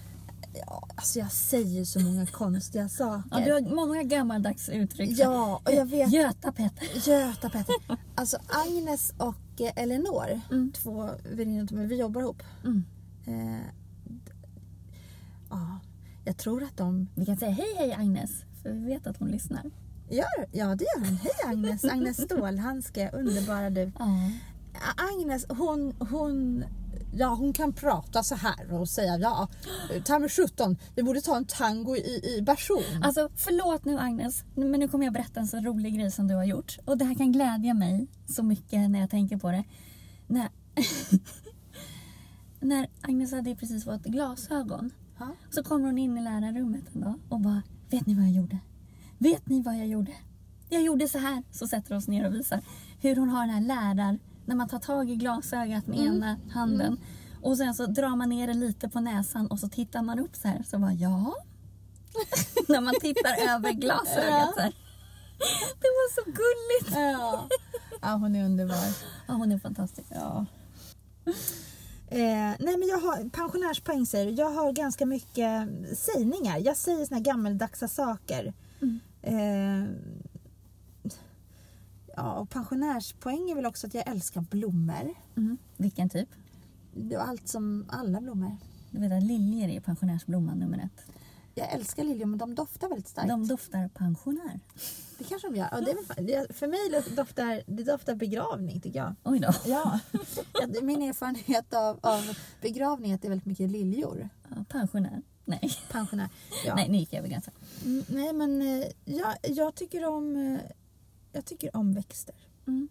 Ja, 0.66 0.88
alltså 0.94 1.18
jag 1.18 1.32
säger 1.32 1.84
så 1.84 2.00
många 2.00 2.26
konstiga 2.32 2.88
saker. 2.88 3.22
Ja, 3.30 3.40
du 3.44 3.52
har 3.52 3.74
många 3.74 4.02
gammaldags 4.02 4.68
uttryck. 4.68 5.10
Ja, 5.18 5.60
och 5.64 5.72
jag 5.72 5.86
vet. 5.86 6.12
Göta-Petter. 6.12 7.08
Göta 7.10 7.50
Petter. 7.50 7.74
Alltså 8.14 8.38
Agnes 8.66 9.14
och 9.18 9.60
eh, 9.60 9.72
Elinor, 9.82 10.40
Mm. 10.50 10.72
två 10.72 11.10
väninnor 11.32 11.66
till 11.66 11.76
mig, 11.76 11.86
vi 11.86 11.96
jobbar 12.00 12.20
ihop. 12.20 12.42
Mm. 12.64 12.84
Eh, 13.26 13.64
ja, 15.50 15.78
jag 16.24 16.36
tror 16.36 16.62
att 16.62 16.76
de 16.76 17.08
Vi 17.14 17.26
kan 17.26 17.36
säga 17.36 17.50
hej 17.50 17.74
hej 17.78 17.92
Agnes, 17.92 18.30
för 18.62 18.70
vi 18.72 18.84
vet 18.84 19.06
att 19.06 19.16
hon 19.16 19.28
lyssnar. 19.28 19.62
gör, 20.10 20.46
ja 20.52 20.74
det 20.74 20.84
gör 20.84 21.04
hon. 21.04 21.16
Hej 21.16 21.32
Agnes, 21.46 21.84
Agnes 21.84 22.22
Stålhandske, 22.22 23.10
underbara 23.12 23.70
du. 23.70 23.92
Ja. 23.98 24.30
Agnes, 24.96 25.46
hon, 25.48 25.94
hon, 26.10 26.64
ja 27.12 27.34
hon 27.34 27.52
kan 27.52 27.72
prata 27.72 28.22
så 28.22 28.34
här 28.34 28.72
och 28.72 28.88
säga 28.88 29.18
ja, 29.18 29.48
ta 30.04 30.18
mig 30.18 30.28
17, 30.28 30.76
vi 30.96 31.02
borde 31.02 31.20
ta 31.20 31.36
en 31.36 31.44
tango 31.44 31.96
i, 31.96 32.36
i 32.36 32.42
Bersson. 32.42 33.02
Alltså 33.02 33.28
förlåt 33.36 33.84
nu 33.84 33.98
Agnes, 33.98 34.44
men 34.54 34.80
nu 34.80 34.88
kommer 34.88 35.04
jag 35.04 35.12
berätta 35.12 35.40
en 35.40 35.46
så 35.46 35.60
rolig 35.60 35.94
grej 35.94 36.10
som 36.10 36.28
du 36.28 36.34
har 36.34 36.44
gjort. 36.44 36.78
Och 36.84 36.98
det 36.98 37.04
här 37.04 37.14
kan 37.14 37.32
glädja 37.32 37.74
mig 37.74 38.06
så 38.28 38.42
mycket 38.42 38.90
när 38.90 39.00
jag 39.00 39.10
tänker 39.10 39.36
på 39.36 39.50
det. 39.50 39.64
När, 40.26 40.48
när 42.60 42.88
Agnes 43.00 43.32
hade 43.32 43.56
precis 43.56 43.84
fått 43.84 44.02
glasögon 44.02 44.90
Ja. 45.18 45.26
så 45.50 45.62
kommer 45.62 45.86
hon 45.86 45.98
in 45.98 46.18
i 46.18 46.20
lärarrummet 46.20 46.84
en 46.94 47.00
dag 47.00 47.14
och 47.28 47.40
bara 47.40 47.62
Vet 47.90 48.06
ni 48.06 48.14
vad 48.14 48.24
jag 48.24 48.32
gjorde? 48.32 48.58
Vet 49.18 49.48
ni 49.48 49.62
vad 49.62 49.78
jag 49.78 49.86
gjorde? 49.86 50.12
Jag 50.68 50.82
gjorde 50.82 51.08
så 51.08 51.18
här. 51.18 51.42
Så 51.50 51.66
sätter 51.66 51.96
oss 51.96 52.08
ner 52.08 52.26
och 52.26 52.34
visar 52.34 52.60
hur 53.00 53.16
hon 53.16 53.28
har 53.28 53.46
den 53.46 53.50
här 53.50 53.60
lärar... 53.60 54.18
När 54.48 54.54
man 54.56 54.68
tar 54.68 54.78
tag 54.78 55.10
i 55.10 55.16
glasögat 55.16 55.86
med 55.86 55.98
ena 55.98 56.36
handen 56.50 57.00
och 57.42 57.56
sen 57.56 57.74
så 57.74 57.86
drar 57.86 58.16
man 58.16 58.28
ner 58.28 58.46
det 58.46 58.54
lite 58.54 58.88
på 58.88 59.00
näsan 59.00 59.46
och 59.46 59.58
så 59.58 59.68
tittar 59.68 60.02
man 60.02 60.18
upp 60.18 60.36
så 60.36 60.48
här. 60.48 60.64
Så 60.70 60.78
bara 60.78 60.92
ja. 60.92 61.34
när 62.68 62.80
man 62.80 62.94
tittar 63.00 63.54
över 63.54 63.72
glasögat 63.80 64.58
här. 64.58 64.72
Det 65.80 65.88
var 65.88 66.14
så 66.14 66.24
gulligt. 66.24 66.96
Ja. 66.96 67.48
ja, 68.00 68.08
hon 68.08 68.36
är 68.36 68.44
underbar. 68.44 68.84
Ja, 69.26 69.34
hon 69.34 69.52
är 69.52 69.58
fantastisk. 69.58 70.08
Ja. 70.10 70.46
Eh, 72.08 72.54
nej 72.58 72.76
men 72.78 72.88
jag 72.88 72.98
har 72.98 73.28
pensionärspoäng 73.28 74.06
säger 74.06 74.26
du. 74.26 74.32
Jag 74.32 74.50
har 74.50 74.72
ganska 74.72 75.06
mycket 75.06 75.68
sägningar. 75.98 76.58
Jag 76.58 76.76
säger 76.76 77.04
såna 77.04 77.16
här 77.16 77.24
gammaldagsa 77.24 77.88
saker. 77.88 78.54
Mm. 78.80 79.00
Eh, 79.22 79.88
ja, 82.18 82.32
och 82.32 82.50
pensionärspoäng 82.50 83.50
är 83.50 83.54
väl 83.54 83.66
också 83.66 83.86
att 83.86 83.94
jag 83.94 84.08
älskar 84.08 84.40
blommor. 84.40 85.14
Mm. 85.36 85.58
Vilken 85.76 86.08
typ? 86.08 86.28
Det 86.94 87.14
är 87.14 87.18
allt 87.18 87.48
som 87.48 87.86
alla 87.88 88.20
blommor. 88.20 88.56
Du 88.90 89.00
vet 89.00 89.12
att 89.12 89.22
liljor 89.22 89.68
är 89.68 89.80
pensionärsblomman 89.80 90.58
nummer 90.58 90.78
ett. 90.78 91.14
Jag 91.54 91.72
älskar 91.72 92.04
liljor 92.04 92.26
men 92.26 92.38
de 92.38 92.54
doftar 92.54 92.88
väldigt 92.88 93.08
starkt. 93.08 93.28
De 93.28 93.46
doftar 93.46 93.88
pensionär. 93.88 94.60
Det 95.18 95.24
kanske 95.24 95.48
de 95.48 95.56
gör. 95.56 95.74
Och 95.74 95.84
det 96.24 96.54
för 96.54 96.66
mig 96.66 97.14
doftar 97.16 97.62
det 97.66 97.82
doftar 97.82 98.14
begravning 98.14 98.80
tycker 98.80 98.98
jag. 98.98 99.14
Oj 99.24 99.38
då. 99.38 99.52
Ja. 99.66 100.00
Ja, 100.52 100.82
Min 100.82 101.02
erfarenhet 101.02 101.74
av, 101.74 101.98
av 102.02 102.38
begravning 102.60 103.10
är 103.10 103.14
att 103.14 103.22
det 103.22 103.28
är 103.28 103.30
väldigt 103.30 103.46
mycket 103.46 103.70
liljor. 103.70 104.28
Ja, 104.48 104.64
pensionär. 104.68 105.22
Nej. 105.44 105.72
Pensionär. 105.90 106.28
Ja. 106.66 106.74
Nej, 106.76 106.88
nu 106.88 106.98
gick 106.98 107.12
jag 107.12 107.18
över 107.18 107.28
gränsen. 107.28 107.54
Mm, 107.84 108.04
nej 108.08 108.32
men 108.32 108.62
eh, 108.62 108.86
jag, 109.04 109.34
jag 109.42 109.74
tycker 109.74 110.06
om 110.06 110.36
eh, 110.36 110.70
jag 111.32 111.44
tycker 111.44 111.76
om 111.76 111.94
växter. 111.94 112.34
Mm. 112.66 112.88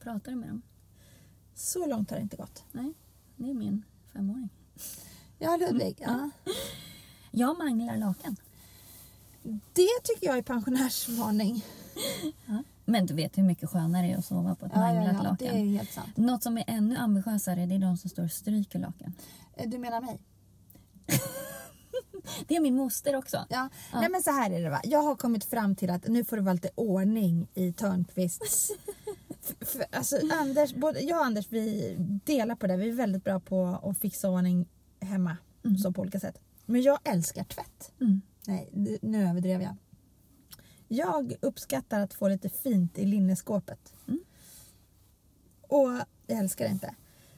Pratar 0.00 0.30
du 0.32 0.36
med 0.38 0.48
dem? 0.48 0.62
Så 1.54 1.86
långt 1.86 2.10
har 2.10 2.16
det 2.16 2.22
inte 2.22 2.36
gått. 2.36 2.64
Nej, 2.72 2.92
det 3.36 3.50
är 3.50 3.54
min 3.54 3.82
femåring. 4.12 4.48
Ja 5.38 5.56
Ludvig. 5.56 6.00
Mm. 6.02 6.30
Ja. 6.44 6.52
Jag 7.30 7.58
manglar 7.58 7.96
lakan. 7.96 8.36
Det 9.72 9.88
tycker 10.04 10.26
jag 10.26 10.38
är 10.38 10.42
pensionärsvarning. 10.42 11.64
Men 12.84 13.06
du 13.06 13.14
vet 13.14 13.38
hur 13.38 13.42
mycket 13.42 13.70
skönare 13.70 14.06
det 14.06 14.12
är 14.12 14.18
att 14.18 14.24
sova 14.24 14.54
på 14.54 14.66
ett 14.66 14.72
Ja, 14.74 14.88
ja, 14.88 14.94
manglat 14.94 15.14
ja, 15.16 15.22
lakan. 15.22 15.36
det 15.38 15.46
är 15.48 15.64
helt 15.64 15.92
sant. 15.92 16.16
Något 16.16 16.42
som 16.42 16.58
är 16.58 16.64
ännu 16.66 16.96
ambitiösare 16.96 17.66
det 17.66 17.74
är 17.74 17.78
de 17.78 17.96
som 17.96 18.10
står 18.10 18.24
och 18.24 18.30
stryker 18.30 18.78
lakan. 18.78 19.12
Eh, 19.56 19.68
Du 19.68 19.78
menar 19.78 20.00
mig? 20.00 20.18
Det 22.48 22.56
är 22.56 22.60
min 22.60 22.76
moster 22.76 23.16
också. 23.16 23.36
Ja. 23.48 23.68
Ja. 23.92 24.00
Nej 24.00 24.10
men 24.10 24.22
så 24.22 24.30
här 24.30 24.50
är 24.50 24.62
det 24.62 24.70
va. 24.70 24.80
Jag 24.84 25.02
har 25.02 25.16
kommit 25.16 25.44
fram 25.44 25.76
till 25.76 25.90
att 25.90 26.08
nu 26.08 26.24
får 26.24 26.36
det 26.36 26.42
vara 26.42 26.52
lite 26.52 26.70
ordning 26.74 27.48
i 27.54 27.72
Törnqvists... 27.72 28.70
Alltså 29.90 30.18
Anders, 30.32 30.74
både 30.74 31.00
jag 31.00 31.18
och 31.18 31.26
Anders 31.26 31.46
vi 31.48 31.96
delar 32.24 32.54
på 32.54 32.66
det. 32.66 32.76
Vi 32.76 32.88
är 32.88 32.92
väldigt 32.92 33.24
bra 33.24 33.40
på 33.40 33.78
att 33.82 33.98
fixa 33.98 34.30
ordning 34.30 34.68
hemma. 35.00 35.36
Så 35.82 35.92
på 35.92 36.00
olika 36.00 36.20
sätt. 36.20 36.40
Men 36.66 36.82
jag 36.82 36.98
älskar 37.04 37.44
tvätt. 37.44 37.92
Mm. 38.00 38.22
Nej, 38.46 38.68
nu 39.02 39.28
överdrev 39.28 39.62
jag. 39.62 39.76
Jag 40.88 41.34
uppskattar 41.40 42.00
att 42.00 42.14
få 42.14 42.28
lite 42.28 42.48
fint 42.48 42.98
i 42.98 43.04
linneskåpet. 43.04 43.94
Mm. 44.08 44.20
Och 45.60 45.92
jag 46.26 46.38
älskar 46.38 46.64
det 46.64 46.70
inte. 46.70 46.94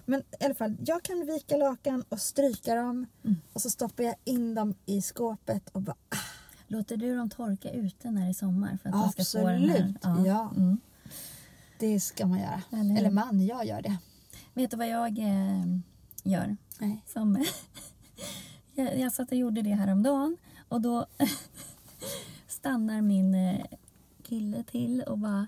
Men 0.07 0.23
i 0.41 0.45
alla 0.45 0.55
fall, 0.55 0.77
jag 0.87 1.03
kan 1.03 1.27
vika 1.27 1.57
lakan 1.57 2.05
och 2.09 2.21
stryka 2.21 2.75
dem. 2.75 3.07
Mm. 3.25 3.37
Och 3.53 3.63
så 3.63 3.71
stoppar 3.71 4.05
jag 4.05 4.15
in 4.25 4.55
dem 4.55 4.75
i 4.87 5.03
skåpet 5.03 5.69
och 5.69 5.83
bara 5.83 5.97
ah, 6.09 6.17
Låter 6.69 6.97
du 6.97 7.17
dem 7.17 7.31
torka 7.31 7.71
ute 7.71 8.11
när 8.11 8.25
det 8.25 8.29
är 8.29 8.33
sommar? 8.33 8.79
För 8.83 8.89
att 8.89 8.95
de 8.95 9.25
ska 9.25 9.39
få 9.41 9.49
den 9.49 9.71
här? 9.71 9.95
Absolut, 10.03 10.27
ja. 10.27 10.53
Mm. 10.57 10.81
det 11.79 12.01
ska 12.01 12.27
man 12.27 12.39
göra. 12.39 12.63
Eller? 12.73 12.99
Eller 12.99 13.11
man, 13.11 13.47
jag 13.47 13.67
gör 13.67 13.83
det. 13.83 13.97
Vet 14.55 14.71
du 14.71 14.77
vad 14.77 14.89
jag 14.89 15.19
eh, 15.19 15.67
gör? 16.23 16.57
Nej. 16.79 17.05
Som, 17.07 17.45
jag, 18.75 18.99
jag 18.99 19.13
satt 19.13 19.33
och 19.33 19.39
gjorde 19.39 19.63
det 19.63 19.75
häromdagen 19.75 20.37
och 20.69 20.81
då 20.81 21.07
stannar 22.47 23.01
min 23.01 23.35
eh, 23.35 23.65
kille 24.23 24.63
till 24.63 25.03
och 25.03 25.19
bara 25.19 25.47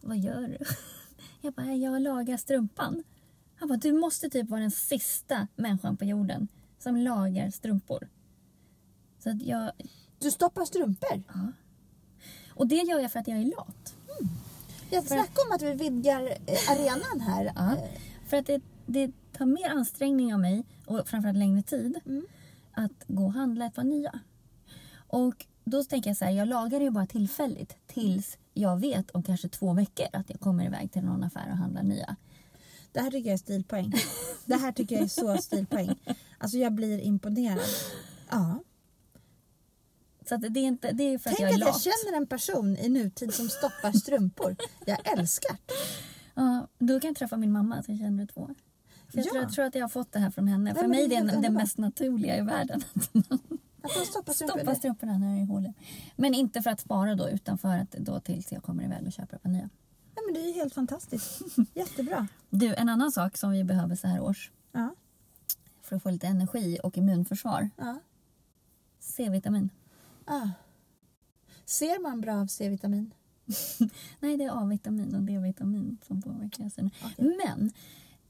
Vad 0.00 0.18
gör 0.18 0.40
du? 0.40 0.58
Jag 1.42 1.52
bara, 1.52 1.74
jag 1.74 2.02
lagar 2.02 2.36
strumpan. 2.36 3.02
Han 3.60 3.68
bara, 3.68 3.78
du 3.78 3.92
måste 3.92 4.30
typ 4.30 4.48
vara 4.48 4.60
den 4.60 4.70
sista 4.70 5.46
människan 5.56 5.96
på 5.96 6.04
jorden 6.04 6.48
som 6.78 6.96
lagar 6.96 7.50
strumpor. 7.50 8.08
Så 9.18 9.30
att 9.30 9.42
jag, 9.42 9.72
Du 10.18 10.30
stoppar 10.30 10.64
strumpor. 10.64 11.22
ja. 11.34 11.52
Och 12.54 12.66
det 12.66 12.74
gör 12.76 13.00
jag 13.00 13.12
för 13.12 13.18
att 13.20 13.28
jag 13.28 13.38
är 13.38 13.44
lat. 13.44 13.94
Jag 14.90 15.04
snackar 15.04 15.46
om 15.48 15.52
att 15.54 15.62
vi 15.62 15.72
vidgar 15.74 16.22
eh, 16.22 16.70
arenan 16.70 17.20
här. 17.20 17.52
Ja. 17.56 17.76
För 18.26 18.36
att 18.36 18.46
det, 18.46 18.60
det 18.86 19.12
tar 19.32 19.46
mer 19.46 19.70
ansträngning 19.70 20.34
av 20.34 20.40
mig 20.40 20.64
och 20.86 21.08
framförallt 21.08 21.38
längre 21.38 21.62
tid 21.62 22.00
Mm. 22.06 22.26
att 22.72 23.04
gå 23.08 23.24
och 23.24 23.32
handla 23.32 23.66
ett 23.66 23.74
par 23.74 23.84
nya. 23.84 24.20
Och 25.06 25.46
då 25.64 25.84
tänker 25.84 26.10
jag 26.10 26.16
så 26.16 26.24
här, 26.24 26.32
jag 26.32 26.48
lagar 26.48 26.80
ju 26.80 26.90
bara 26.90 27.06
tillfälligt 27.06 27.76
tills 27.86 28.38
jag 28.54 28.80
vet 28.80 29.10
om 29.10 29.22
kanske 29.22 29.48
två 29.48 29.72
veckor 29.72 30.06
att 30.12 30.30
jag 30.30 30.40
kommer 30.40 30.64
iväg 30.66 30.92
till 30.92 31.02
någon 31.04 31.24
affär 31.24 31.50
och 31.50 31.56
handlar 31.56 31.82
nya. 31.82 32.16
Det 32.92 33.00
här 33.00 33.10
tycker 33.10 33.28
jag 33.30 33.34
är 33.34 33.38
stilpoäng. 33.38 33.92
Det 34.44 34.54
här 34.56 34.72
tycker 34.72 34.94
jag 34.96 35.04
är 35.04 35.08
så 35.08 35.36
stilpoäng. 35.36 35.94
Alltså 36.38 36.58
jag 36.58 36.72
blir 36.72 36.98
imponerad. 37.00 37.60
Ja. 38.30 38.62
Så 40.28 40.34
att 40.34 40.40
det 40.40 40.60
är 40.60 40.64
inte, 40.64 40.92
det 40.92 41.02
är 41.04 41.18
för 41.18 41.30
att 41.30 41.36
Tänk 41.36 41.40
jag 41.50 41.50
är 41.50 41.54
att 41.54 41.60
jag 41.60 41.66
lat. 41.68 41.82
känner 41.82 42.16
en 42.16 42.26
person 42.26 42.76
i 42.76 42.88
nutid 42.88 43.34
som 43.34 43.48
stoppar 43.48 43.92
strumpor. 43.92 44.56
Jag 44.86 45.18
älskar 45.18 45.52
det. 45.66 45.72
Ja, 46.34 46.66
då 46.78 47.00
kan 47.00 47.08
jag 47.08 47.16
träffa 47.16 47.36
min 47.36 47.52
mamma 47.52 47.82
så 47.82 47.92
jag 47.92 47.98
känner 47.98 48.26
två. 48.26 48.50
För 49.08 49.18
jag, 49.18 49.26
Ja. 49.26 49.30
tror, 49.30 49.42
jag 49.42 49.52
tror 49.52 49.64
att 49.64 49.74
jag 49.74 49.82
har 49.84 49.88
fått 49.88 50.12
det 50.12 50.18
här 50.18 50.30
från 50.30 50.48
henne. 50.48 50.74
för 50.74 50.80
men 50.80 50.90
mig 50.90 51.08
det 51.08 51.16
är 51.16 51.20
är 51.20 51.24
det 51.26 51.40
det 51.42 51.50
mest 51.50 51.78
naturliga 51.78 52.36
i 52.38 52.40
världen. 52.40 52.82
Att 53.82 53.96
man 53.96 54.06
stoppar 54.06 54.32
strumpor. 54.32 54.58
Stoppa 54.58 54.74
strumporna 54.74 55.18
när 55.18 55.42
i 55.42 55.44
hålen. 55.44 55.74
Men 56.16 56.34
inte 56.34 56.62
för 56.62 56.70
att 56.70 56.80
spara 56.80 57.14
då 57.14 57.28
utan 57.28 57.58
för 57.58 57.68
att 57.76 57.90
då 57.90 58.20
tills 58.20 58.52
jag 58.52 58.62
kommer 58.62 58.84
iväg 58.84 59.06
och 59.06 59.12
köper 59.12 59.36
ett 59.36 59.42
par 59.42 59.50
nya. 59.50 59.68
Nej, 60.20 60.34
men 60.34 60.34
det 60.42 60.50
är 60.50 60.54
helt 60.54 60.74
fantastiskt. 60.74 61.42
Jättebra. 61.74 62.28
Du, 62.50 62.74
en 62.74 62.88
annan 62.88 63.12
sak 63.12 63.36
som 63.36 63.50
vi 63.50 63.64
behöver 63.64 63.96
så 63.96 64.06
här 64.06 64.20
års 64.20 64.50
Ja. 64.72 64.94
för 65.82 65.96
att 65.96 66.02
få 66.02 66.10
lite 66.10 66.26
energi 66.26 66.78
och 66.82 66.98
immunförsvar. 66.98 67.70
Ja. 67.76 67.98
C-vitamin. 69.00 69.70
ja. 70.26 70.50
Ser 71.64 72.02
man 72.02 72.20
bra 72.20 72.34
av 72.40 72.46
C-vitamin? 72.46 73.14
Nej, 74.20 74.36
det 74.36 74.44
är 74.44 74.62
A-vitamin 74.62 75.14
och 75.14 75.22
D-vitamin 75.22 75.98
som 76.06 76.22
påverkar 76.22 76.64
hjärnan. 76.64 76.90
Okej. 77.04 77.36
Men 77.46 77.72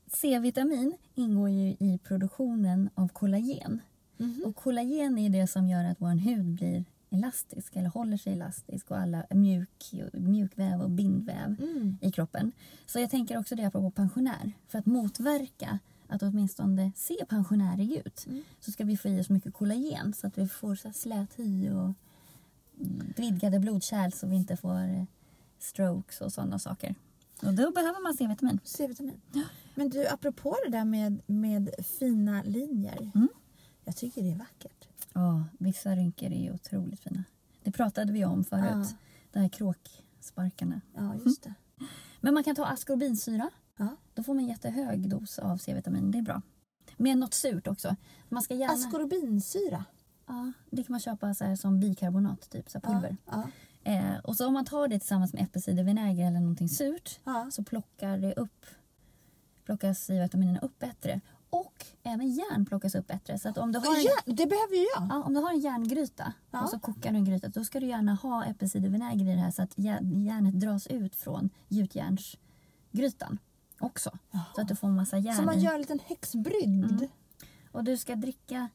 C-vitamin 0.07 0.97
ingår 1.14 1.51
ju 1.51 1.68
i 1.68 1.99
produktionen 2.05 2.91
av 2.95 3.09
kollagen. 3.09 3.80
Mhm. 4.16 4.43
Och 4.47 4.57
kollagen 4.57 5.18
är 5.18 5.30
det 5.30 5.47
som 5.47 5.68
gör 5.68 5.84
att 5.84 6.01
vår 6.01 6.16
hud 6.16 6.45
blir 6.47 6.84
elastisk 7.11 7.76
eller 7.76 7.88
håller 7.88 8.16
sig 8.16 8.32
elastisk 8.32 8.90
och 8.90 8.98
alla 8.98 9.26
mjuk, 9.30 9.94
mjukväv 10.12 10.80
och 10.82 10.90
bindväv 10.90 11.56
Mm. 11.62 11.98
i 12.00 12.12
kroppen. 12.12 12.52
Så 12.86 12.98
jag 13.00 13.11
tänker 13.11 13.38
också 13.38 13.54
det 13.54 13.64
apropå 13.64 13.90
pensionär. 13.90 14.52
För 14.68 14.78
att 14.78 14.86
motverka 14.86 15.78
att 16.08 16.22
åtminstone 16.22 16.92
se 16.96 17.24
pensionärig 17.28 17.92
ut 18.06 18.26
Mm. 18.26 18.42
så 18.61 18.72
ska 18.72 18.84
vi 18.84 18.96
få 18.96 19.08
i 19.08 19.20
oss 19.20 19.28
mycket 19.30 19.54
kollagen 19.54 20.12
så 20.12 20.26
att 20.26 20.38
vi 20.38 20.48
får 20.48 20.74
så 20.74 20.92
slät 20.92 21.38
hy 21.38 21.70
och 21.70 21.92
vidgade 23.16 23.58
blodkärl 23.58 24.11
så 24.12 24.26
vi 24.26 24.36
inte 24.36 24.56
får 24.56 24.80
eh, 24.82 25.04
strokes 25.58 26.20
och 26.20 26.32
sådana 26.32 26.58
saker. 26.58 26.94
Och 27.42 27.54
då 27.54 27.70
behöver 27.70 28.02
man 28.02 28.14
C-vitamin. 28.14 28.58
C-vitamin. 28.64 29.20
Men 29.74 29.88
du, 29.90 30.06
apropå 30.08 30.56
det 30.64 30.70
där 30.70 30.84
med, 30.84 31.20
med 31.26 31.70
fina 31.98 32.42
linjer. 32.42 33.11
Mm. 33.14 33.28
Jag 33.84 33.96
tycker 33.96 34.22
det 34.22 34.30
är 34.30 34.36
vackert. 34.36 34.88
Ja, 35.14 35.44
vissa 35.58 35.96
rynkor 35.96 36.32
är 36.32 36.42
ju 36.42 36.52
otroligt 36.52 37.00
fina. 37.00 37.24
Det 37.62 37.72
pratade 37.72 38.12
vi 38.12 38.24
om 38.24 38.44
förut. 38.44 38.64
Ja. 38.70 38.84
De 39.32 39.38
här 39.38 39.48
kråksparkarna. 39.48 40.80
Ja, 40.94 41.14
just 41.24 41.42
det. 41.42 41.54
Men 42.20 42.34
man 42.34 42.44
kan 42.44 42.56
ta 42.56 42.66
askorbinsyra. 42.66 43.50
Ja. 43.76 43.96
Då 44.14 44.22
får 44.22 44.34
man 44.34 44.46
jättehög 44.46 45.08
dos 45.08 45.38
av 45.38 45.56
C-vitamin. 45.56 46.11
Det 46.11 46.18
är 46.18 46.22
bra. 46.22 46.42
Med 46.96 47.18
något 47.18 47.34
surt 47.34 47.66
också. 47.66 47.96
Man 48.28 48.42
ska 48.42 48.54
gärna... 48.54 48.72
Askorbinsyra. 48.74 49.84
Ja, 50.26 50.52
det 50.70 50.84
kan 50.84 50.92
man 50.92 51.00
köpa 51.00 51.34
så 51.34 51.44
här 51.44 51.56
som 51.56 51.80
bikarbonat, 51.80 52.50
typ 52.50 52.70
så 52.70 52.80
pulver. 52.80 53.16
Ja. 53.26 53.48
Eh, 53.84 54.18
och 54.24 54.36
så 54.36 54.46
om 54.46 54.52
man 54.52 54.64
tar 54.64 54.88
det 54.88 54.98
tillsammans 54.98 55.32
med 55.32 55.42
äppelcidervinäger 55.42 56.26
eller 56.26 56.40
någonting 56.40 56.68
surt 56.68 57.20
Ja. 57.24 57.48
så 57.52 57.64
plockar 57.64 58.18
det 58.18 58.34
upp 58.34 58.66
plockar 59.64 59.94
C-vitaminerna 59.94 60.58
upp 60.61 60.78
bättre. 60.78 61.20
Och 61.51 61.86
även 62.03 62.30
järn 62.30 62.66
plockas 62.66 62.94
upp 62.94 63.07
bättre. 63.07 63.38
Så 63.38 63.48
att 63.48 63.59
om 63.59 63.72
du 63.72 63.78
har 63.78 63.96
en, 63.96 64.03
Ja, 64.03 64.32
det 64.32 64.46
behöver 64.46 64.74
ju 64.76 64.86
jag. 64.96 65.07
ja, 65.11 65.22
om 65.26 65.34
du 65.34 65.40
har 65.40 65.51
en 65.51 65.61
järngryta 65.61 66.32
Ja. 66.51 66.62
och 66.62 66.68
så 66.70 66.78
kokar 66.78 67.11
du 67.11 67.16
en 67.16 67.24
gryta 67.24 67.48
då 67.48 67.64
ska 67.64 67.80
du 67.80 67.86
gärna 67.86 68.14
ha 68.14 68.44
äppelcidervinäger 68.44 69.26
i 69.26 69.34
det 69.34 69.40
här 69.40 69.51
så 69.51 69.62
att 69.62 69.78
jär- 69.78 70.24
järnet 70.24 70.61
dras 70.61 70.86
ut 70.86 71.16
från 71.16 71.51
gjutjärnsgrytan 71.68 73.38
också. 73.80 74.11
Så 74.55 74.61
att 74.61 74.68
du 74.68 74.76
får 74.76 74.88
en 74.88 74.96
massa 74.96 75.18
järn 75.18 75.36
Så 75.36 75.42
man 75.42 75.59
i. 75.59 75.61
gör 75.61 75.74
en 75.74 75.80
liten 75.80 75.98
häxbrygd. 76.07 76.84
Mm. 76.90 77.09
Och 77.72 77.84
du 77.84 77.96
ska 77.96 78.14
dricka 78.16 78.68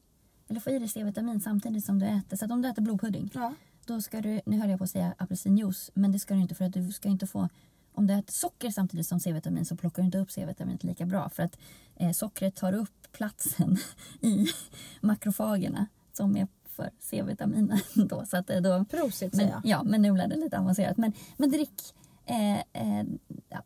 eller 0.48 0.60
få 0.60 0.70
i 0.70 0.78
dig 0.78 0.88
C-vitamin 0.88 1.40
samtidigt 1.40 1.84
som 1.84 1.98
du 1.98 2.06
äter. 2.06 2.36
Så 2.36 2.44
att 2.44 2.50
om 2.50 2.62
du 2.62 2.68
äter 2.68 2.82
blodpudding 2.82 3.30
Ja. 3.34 3.54
då 3.86 4.00
ska 4.00 4.20
du, 4.20 4.40
nu 4.46 4.60
höll 4.60 4.70
jag 4.70 4.78
på 4.78 4.84
att 4.84 4.90
säga 4.90 5.14
apelsinjuice, 5.18 5.90
men 5.94 6.12
det 6.12 6.18
ska 6.18 6.34
du 6.34 6.40
inte 6.40 6.54
för 6.54 6.64
att 6.64 6.72
du 6.72 6.92
ska 6.92 7.08
inte 7.08 7.26
få 7.26 7.48
om 7.96 8.06
du 8.06 8.14
äter 8.14 8.32
socker 8.32 8.70
samtidigt 8.70 9.06
som 9.06 9.20
C-vitamin 9.20 9.64
så 9.64 9.76
plockar 9.76 10.02
du 10.02 10.06
inte 10.06 10.18
upp 10.18 10.30
C-vitaminet 10.30 10.84
lika 10.84 11.06
bra 11.06 11.28
för 11.28 11.42
att 11.42 11.58
eh, 11.96 12.12
sockret 12.12 12.56
tar 12.56 12.72
upp 12.72 13.12
platsen 13.12 13.76
i 14.20 14.46
makrofagerna 15.00 15.86
som 16.12 16.36
är 16.36 16.48
för 16.64 16.90
C-vitaminen. 17.00 17.78
Då, 17.94 18.24
så 18.26 18.36
att, 18.36 18.50
eh, 18.50 18.60
då, 18.60 18.84
Prosit 18.84 19.32
men, 19.32 19.38
säger 19.40 19.50
jag. 19.52 19.60
ja, 19.64 19.82
men 19.82 20.02
nu 20.02 20.12
blev 20.12 20.28
det 20.28 20.36
lite 20.36 20.58
avancerat. 20.58 20.96
Men, 20.96 21.12
men 21.36 21.50
drick, 21.50 21.94
eh, 22.26 22.58
eh, 22.58 23.06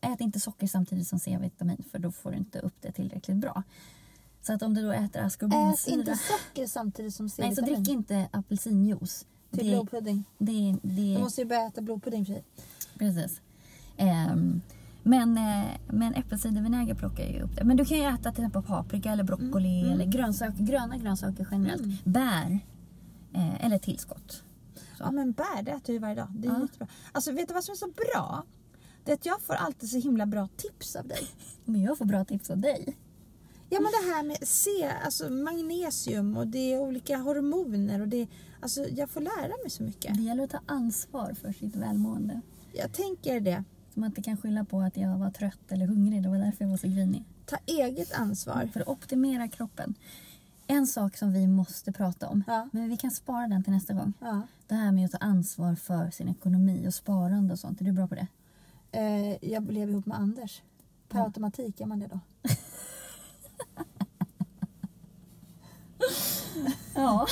ät 0.01 0.21
inte 0.21 0.39
socker 0.39 0.67
samtidigt 0.67 1.07
som 1.07 1.19
C-vitamin 1.19 1.83
för 1.91 1.99
då 1.99 2.11
får 2.11 2.31
du 2.31 2.37
inte 2.37 2.59
upp 2.59 2.75
det 2.81 2.91
tillräckligt 2.91 3.37
bra. 3.37 3.63
Så 4.41 4.53
att 4.53 4.61
om 4.63 4.73
du 4.73 4.81
då 4.81 4.91
äter 4.91 5.19
Ät 5.19 5.25
askorbinsyra, 5.25 5.95
inte 5.95 6.15
socker 6.15 6.67
samtidigt 6.67 7.15
som 7.15 7.25
nej, 7.25 7.29
så 7.29 7.41
C-vitamin. 7.55 7.83
drick 7.83 7.93
inte 7.93 8.27
apelsinjuice. 8.31 9.25
Till 9.51 9.65
Det, 9.67 9.71
blodpudding. 9.73 10.23
det, 10.37 10.75
det, 10.81 11.13
Du 11.15 11.19
måste 11.19 11.41
ju 11.41 11.47
börja 11.47 11.67
äta 11.67 11.81
blodpudding 11.81 12.25
för 12.25 12.43
Precis. 12.99 13.41
Ehm, 14.01 14.61
men, 15.03 15.37
eh, 15.37 15.65
men 15.87 16.13
äppelcidervinäger 16.13 16.95
plockar 16.95 17.23
ju 17.23 17.41
upp 17.41 17.55
det. 17.55 17.63
Men 17.63 17.77
du 17.77 17.85
kan 17.85 17.97
ju 17.97 18.03
äta 18.03 18.31
till 18.31 18.43
exempel 18.43 18.61
paprika 18.63 19.11
eller 19.11 19.23
broccoli 19.23 19.91
eller 19.91 20.05
grönsaker, 20.05 20.63
gröna 20.63 20.97
grönsaker 20.97 21.47
generellt. 21.51 22.03
Bär 22.05 22.59
eh, 23.33 23.65
eller 23.65 23.77
tillskott. 23.77 24.43
Så. 24.97 25.03
Ja 25.03 25.11
men 25.11 25.31
bär 25.31 25.63
det 25.63 25.71
äter 25.71 25.81
jag 25.85 25.93
ju 25.93 25.99
varje 25.99 26.15
dag. 26.15 26.27
Det 26.31 26.47
är 26.47 26.51
Ja. 26.51 26.61
jättebra. 26.61 26.87
Alltså 27.11 27.31
vet 27.31 27.47
du 27.47 27.53
vad 27.53 27.63
som 27.63 27.71
är 27.73 27.77
så 27.77 27.87
bra? 27.87 28.43
Det 29.05 29.11
är 29.11 29.15
att 29.15 29.25
jag 29.25 29.41
får 29.41 29.53
alltid 29.53 29.89
så 29.89 29.97
himla 29.97 30.25
bra 30.25 30.47
tips 30.57 30.95
av 30.95 31.07
dig. 31.07 31.27
Men 31.65 31.81
jag 31.81 31.97
får 31.97 32.05
bra 32.05 32.25
tips 32.25 32.49
av 32.49 32.57
dig. 32.57 32.97
Ja 33.73 33.79
men 33.79 33.91
det 33.91 34.13
här 34.15 34.23
med 34.23 34.37
C, 34.47 34.69
alltså 35.05 35.29
magnesium 35.29 36.37
och 36.37 36.47
det 36.47 36.73
är 36.73 36.79
olika 36.79 37.17
hormoner 37.17 38.01
och 38.01 38.07
det 38.07 38.27
alltså 38.59 38.85
jag 38.89 39.09
får 39.09 39.21
lära 39.21 39.47
mig 39.63 39.69
så 39.69 39.83
mycket. 39.83 40.15
Det 40.17 40.21
gäller 40.23 40.43
att 40.43 40.49
ta 40.49 40.59
ansvar 40.65 41.33
för 41.41 41.51
sitt 41.51 41.75
välmående. 41.75 42.41
Jag 42.73 42.93
tänker 42.93 43.39
det. 43.39 43.63
Så 43.93 43.99
man 43.99 44.07
inte 44.09 44.21
kan 44.21 44.37
skylla 44.37 44.65
på 44.65 44.79
att 44.81 44.97
jag 44.97 45.17
var 45.17 45.29
trött 45.31 45.71
eller 45.71 45.87
hungrig. 45.87 46.23
Det 46.23 46.29
var 46.29 46.37
därför 46.37 46.63
jag 46.65 46.69
var 46.69 46.77
så 46.77 46.87
grinig. 46.87 47.23
Ta 47.45 47.57
eget 47.65 48.13
ansvar. 48.13 48.69
För 48.73 48.79
att 48.79 48.87
optimera 48.87 49.47
kroppen. 49.47 49.95
En 50.67 50.87
sak 50.87 51.17
som 51.17 51.33
vi 51.33 51.47
måste 51.47 51.91
prata 51.91 52.27
om, 52.27 52.43
Ja. 52.47 52.69
men 52.71 52.89
vi 52.89 52.97
kan 52.97 53.11
spara 53.11 53.47
den 53.47 53.63
till 53.63 53.73
nästa 53.73 53.93
gång. 53.93 54.13
Ja. 54.19 54.41
Det 54.67 54.75
här 54.75 54.91
med 54.91 55.05
att 55.05 55.11
ta 55.11 55.17
ansvar 55.17 55.75
för 55.75 56.09
sin 56.11 56.29
ekonomi 56.29 56.87
och 56.87 56.93
sparande 56.93 57.53
och 57.53 57.59
sånt. 57.59 57.81
Är 57.81 57.85
du 57.85 57.91
bra 57.91 58.07
på 58.07 58.15
det? 58.15 58.27
Eh, 58.91 59.49
jag 59.51 59.71
lever 59.71 59.91
ihop 59.93 60.05
med 60.05 60.17
Anders. 60.17 60.61
Per 61.09 61.19
Ja. 61.19 61.25
automatik 61.25 61.79
gör 61.79 61.87
man 61.87 61.99
det 61.99 62.07
då. 62.07 62.19
Ja, 66.95 67.27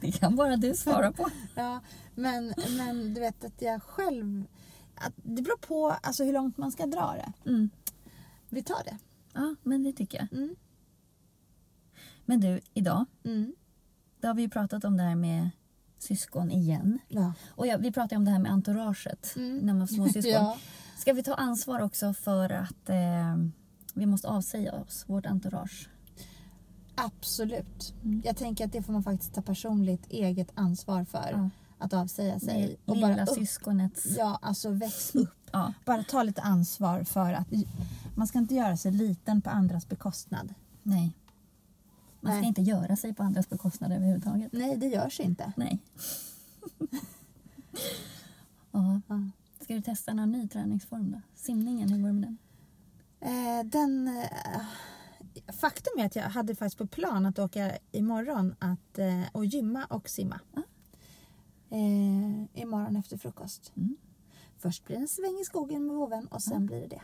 det 0.00 0.12
kan 0.12 0.36
bara 0.36 0.56
du 0.56 0.74
svara 0.74 1.12
på. 1.12 1.28
Ja, 1.54 1.80
men, 2.14 2.54
men 2.76 3.14
du 3.14 3.20
vet 3.20 3.44
att 3.44 3.62
jag 3.62 3.82
själv... 3.82 4.44
Att 4.96 5.12
det 5.16 5.42
beror 5.42 5.56
på 5.58 5.88
alltså, 6.02 6.24
hur 6.24 6.32
långt 6.32 6.56
man 6.58 6.72
ska 6.72 6.86
dra 6.86 7.12
det. 7.12 7.50
Mm. 7.50 7.70
Vi 8.48 8.62
tar 8.62 8.84
det. 8.84 8.98
Ja, 9.34 9.54
men 9.62 9.82
det 9.82 9.92
tycker 9.92 10.18
jag. 10.18 10.32
Mm. 10.38 10.56
Men 12.24 12.40
du, 12.40 12.60
idag, 12.74 13.04
Mm. 13.24 13.54
då 14.20 14.28
har 14.28 14.34
vi 14.34 14.42
ju 14.42 14.48
pratat 14.48 14.84
om 14.84 14.96
det 14.96 15.02
här 15.02 15.14
med 15.14 15.50
syskon 15.98 16.50
igen. 16.50 16.98
Ja. 17.08 17.32
Och 17.48 17.66
ja, 17.66 17.76
vi 17.76 17.92
pratade 17.92 18.16
om 18.16 18.24
det 18.24 18.30
här 18.30 18.38
med 18.38 18.52
entouraget 18.52 19.32
Mm. 19.36 19.58
när 19.58 19.72
man 19.72 19.80
har 19.80 19.86
små 19.86 20.08
syskon. 20.12 20.32
ja. 20.32 20.56
Ska 20.98 21.12
vi 21.12 21.22
ta 21.22 21.34
ansvar 21.34 21.80
också 21.80 22.14
för 22.14 22.50
att 22.52 22.88
eh, 22.88 23.36
vi 23.94 24.06
måste 24.06 24.28
avsäga 24.28 24.72
oss 24.72 25.04
vårt 25.08 25.26
entourage? 25.26 25.88
Absolut. 26.94 27.94
Mm. 28.04 28.22
Jag 28.24 28.36
tänker 28.36 28.64
att 28.64 28.72
det 28.72 28.82
får 28.82 28.92
man 28.92 29.02
faktiskt 29.02 29.34
ta 29.34 29.42
personligt 29.42 30.06
eget 30.10 30.48
ansvar 30.54 31.04
för. 31.04 31.30
Ja. 31.32 31.50
Att 31.78 31.92
avsäga 31.92 32.40
sig. 32.40 32.78
Det 32.84 32.92
Och 32.92 33.00
bara 33.00 33.22
upp, 33.22 33.28
syskonets... 33.28 34.06
ja, 34.18 34.38
alltså 34.42 34.70
väx 34.70 35.14
upp. 35.14 35.34
Ja. 35.52 35.72
Bara 35.84 36.02
ta 36.02 36.22
lite 36.22 36.42
ansvar 36.42 37.04
för 37.04 37.32
att 37.32 37.48
man 38.14 38.26
ska 38.26 38.38
inte 38.38 38.54
göra 38.54 38.76
sig 38.76 38.92
liten 38.92 39.42
på 39.42 39.50
andras 39.50 39.88
bekostnad. 39.88 40.54
Nej. 40.82 41.12
Man 42.20 42.32
ska 42.32 42.40
Nej. 42.40 42.48
inte 42.48 42.62
göra 42.62 42.96
sig 42.96 43.14
på 43.14 43.22
andras 43.22 43.48
bekostnad 43.48 43.92
överhuvudtaget. 43.92 44.52
Nej, 44.52 44.76
det 44.76 44.86
görs 44.86 45.20
inte. 45.20 45.52
Nej. 45.56 45.78
Ja. 48.72 49.00
Ska 49.60 49.74
du 49.74 49.80
testa 49.82 50.14
någon 50.14 50.32
ny 50.32 50.48
träningsform 50.48 51.10
då? 51.10 51.20
Simningen, 51.34 51.88
hur 51.88 51.98
går 51.98 52.06
det 52.06 52.12
med 52.12 52.22
den? 52.22 52.38
Eh, 53.20 53.64
den, 53.64 54.08
eh, 54.08 55.52
faktum 55.52 55.92
är 55.98 56.06
att 56.06 56.16
jag 56.16 56.22
hade 56.22 56.54
faktiskt 56.54 56.78
på 56.78 56.86
plan 56.86 57.26
att 57.26 57.38
åka 57.38 57.78
imorgon 57.92 58.54
att, 58.58 58.98
eh, 58.98 59.22
och 59.32 59.46
gymma 59.46 59.84
och 59.84 60.08
simma. 60.08 60.40
Ah. 60.54 60.60
Eh, 61.70 62.60
imorgon 62.62 62.96
efter 62.96 63.16
frukost. 63.16 63.72
Mm. 63.76 63.96
Först 64.56 64.84
blir 64.84 64.96
det 64.96 65.02
en 65.02 65.08
sväng 65.08 65.38
i 65.42 65.44
skogen 65.44 65.86
med 65.86 65.96
vovven 65.96 66.26
och 66.26 66.42
sen 66.42 66.62
Ah. 66.62 66.66
blir 66.66 66.80
det 66.80 66.86
det. 66.86 67.02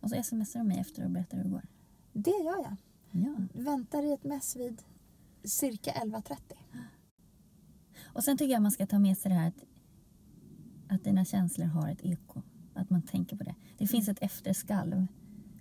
Och 0.00 0.10
så 0.10 0.22
smsar 0.22 0.60
du 0.60 0.66
mig 0.66 0.78
efter 0.78 1.04
och 1.04 1.10
berättar 1.10 1.36
hur 1.36 1.44
det 1.44 1.50
går. 1.50 1.66
Det 2.12 2.30
gör 2.30 2.62
jag. 2.62 2.76
Ja. 3.10 3.34
Väntar 3.52 4.02
i 4.02 4.12
ett 4.12 4.24
mess 4.24 4.56
vid 4.56 4.82
cirka 5.44 5.90
11.30. 5.92 6.36
Och 8.02 8.24
sen 8.24 8.38
tycker 8.38 8.52
jag 8.52 8.62
man 8.62 8.70
ska 8.72 8.86
ta 8.86 8.98
med 8.98 9.18
sig 9.18 9.28
det 9.32 9.38
här 9.38 9.48
att, 9.48 9.64
att 10.88 11.04
dina 11.04 11.24
känslor 11.24 11.66
har 11.66 11.88
ett 11.88 12.04
eko. 12.04 12.42
Att 12.74 12.90
man 12.90 13.02
tänker 13.02 13.36
på 13.36 13.44
det. 13.44 13.54
Det 13.78 13.86
finns 13.86 14.08
ett 14.08 14.18
efterskalv 14.22 15.06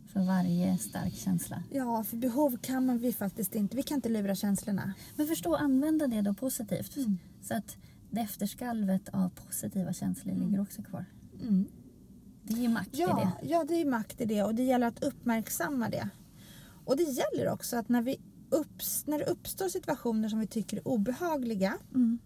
för 0.06 0.20
varje 0.26 0.78
stark 0.78 1.14
känsla. 1.14 1.64
Ja, 1.72 2.04
för 2.04 2.18
behov 2.18 2.58
kan 2.58 2.86
man 2.86 2.98
vi 2.98 3.14
faktiskt 3.14 3.56
inte. 3.56 3.76
Vi 3.76 3.84
kan 3.84 3.96
inte 3.96 4.10
lura 4.10 4.36
känslorna. 4.36 4.94
Men 5.16 5.28
förstå 5.28 5.56
använda 5.56 6.08
det 6.08 6.22
då 6.22 6.34
positivt. 6.34 6.98
Mm. 6.98 7.18
Så 7.42 7.54
att 7.54 7.78
det 8.12 8.20
efterskalvet 8.22 9.10
av 9.10 9.30
positiva 9.30 9.94
känslor 9.94 10.36
ligger 10.36 10.62
också 10.62 10.82
kvar. 10.84 11.06
Mm. 11.42 11.66
Det 12.44 12.54
ger 12.54 12.70
makt 12.70 12.96
i 12.96 13.00
Ja, 13.02 13.34
det. 13.42 13.48
ja, 13.48 13.64
det 13.68 13.74
är 13.82 13.86
makt 13.86 14.22
i 14.22 14.26
det 14.26 14.44
och 14.44 14.56
det 14.56 14.64
gäller 14.64 14.88
att 14.88 15.04
uppmärksamma 15.04 15.90
det. 15.90 16.10
Och 16.86 16.98
det 16.98 17.04
gäller 17.04 17.50
också 17.54 17.78
att 17.78 17.90
när, 17.90 18.02
vi 18.02 18.18
upps, 18.50 19.08
när 19.08 19.20
det 19.20 19.26
uppstår 19.26 19.68
situationer 19.70 20.30
som 20.30 20.40
vi 20.40 20.48
tycker 20.48 20.78
är 20.78 20.88
obehagliga 20.88 21.78
Mm. 21.96 22.20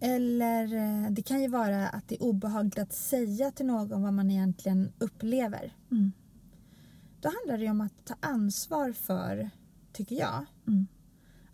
eller 0.00 0.74
eh, 0.74 1.10
det 1.10 1.22
kan 1.22 1.42
ju 1.42 1.48
vara 1.48 1.88
att 1.88 2.08
det 2.08 2.14
är 2.14 2.22
obehagligt 2.22 2.78
att 2.78 2.92
säga 2.92 3.50
till 3.50 3.66
någon 3.66 4.02
vad 4.02 4.12
man 4.12 4.30
egentligen 4.30 4.92
upplever. 4.98 5.76
Mm. 5.90 6.12
Då 7.20 7.28
handlar 7.28 7.58
det 7.58 7.64
ju 7.64 7.70
om 7.70 7.80
att 7.80 8.04
ta 8.04 8.14
ansvar 8.20 8.92
för, 8.92 9.50
tycker 9.92 10.16
jag, 10.16 10.44
Mm. 10.66 10.86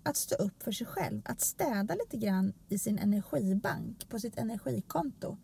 Att 0.09 0.17
stå 0.17 0.35
upp 0.35 0.63
för 0.63 0.73
sig 0.73 0.87
själv. 0.87 1.23
Att 1.25 1.41
städa 1.41 1.95
lite 1.95 2.17
grann 2.17 2.53
i 2.69 2.79
sin 2.79 2.99
energibank, 2.99 4.09
på 4.09 4.21
sitt 4.21 4.39
energikonto. 4.39 5.37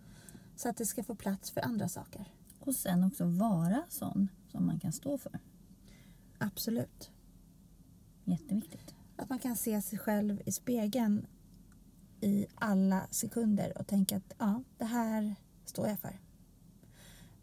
Så 0.57 0.69
att 0.69 0.77
det 0.77 0.87
ska 0.87 1.05
få 1.05 1.15
plats 1.15 1.51
för 1.51 1.61
andra 1.61 1.89
saker. 1.89 2.35
Och 2.61 2.75
sen 2.75 3.05
också 3.05 3.25
vara 3.25 3.85
sån 3.89 4.29
som 4.49 4.67
man 4.67 4.81
kan 4.81 4.93
stå 4.93 5.19
för. 5.19 5.41
Absolut. 6.39 7.11
Jätteviktigt. 8.25 8.95
Att 9.17 9.29
man 9.29 9.39
kan 9.39 9.57
se 9.57 9.83
sig 9.83 9.99
själv 9.99 10.43
i 10.47 10.53
spegeln 10.53 11.27
i 12.21 12.47
alla 12.55 13.07
sekunder 13.11 13.79
och 13.79 13.87
tänka 13.87 14.17
att 14.17 14.35
ja, 14.39 14.63
det 14.79 14.85
här 14.85 15.35
står 15.65 15.89
jag 15.89 15.99
för. 15.99 16.21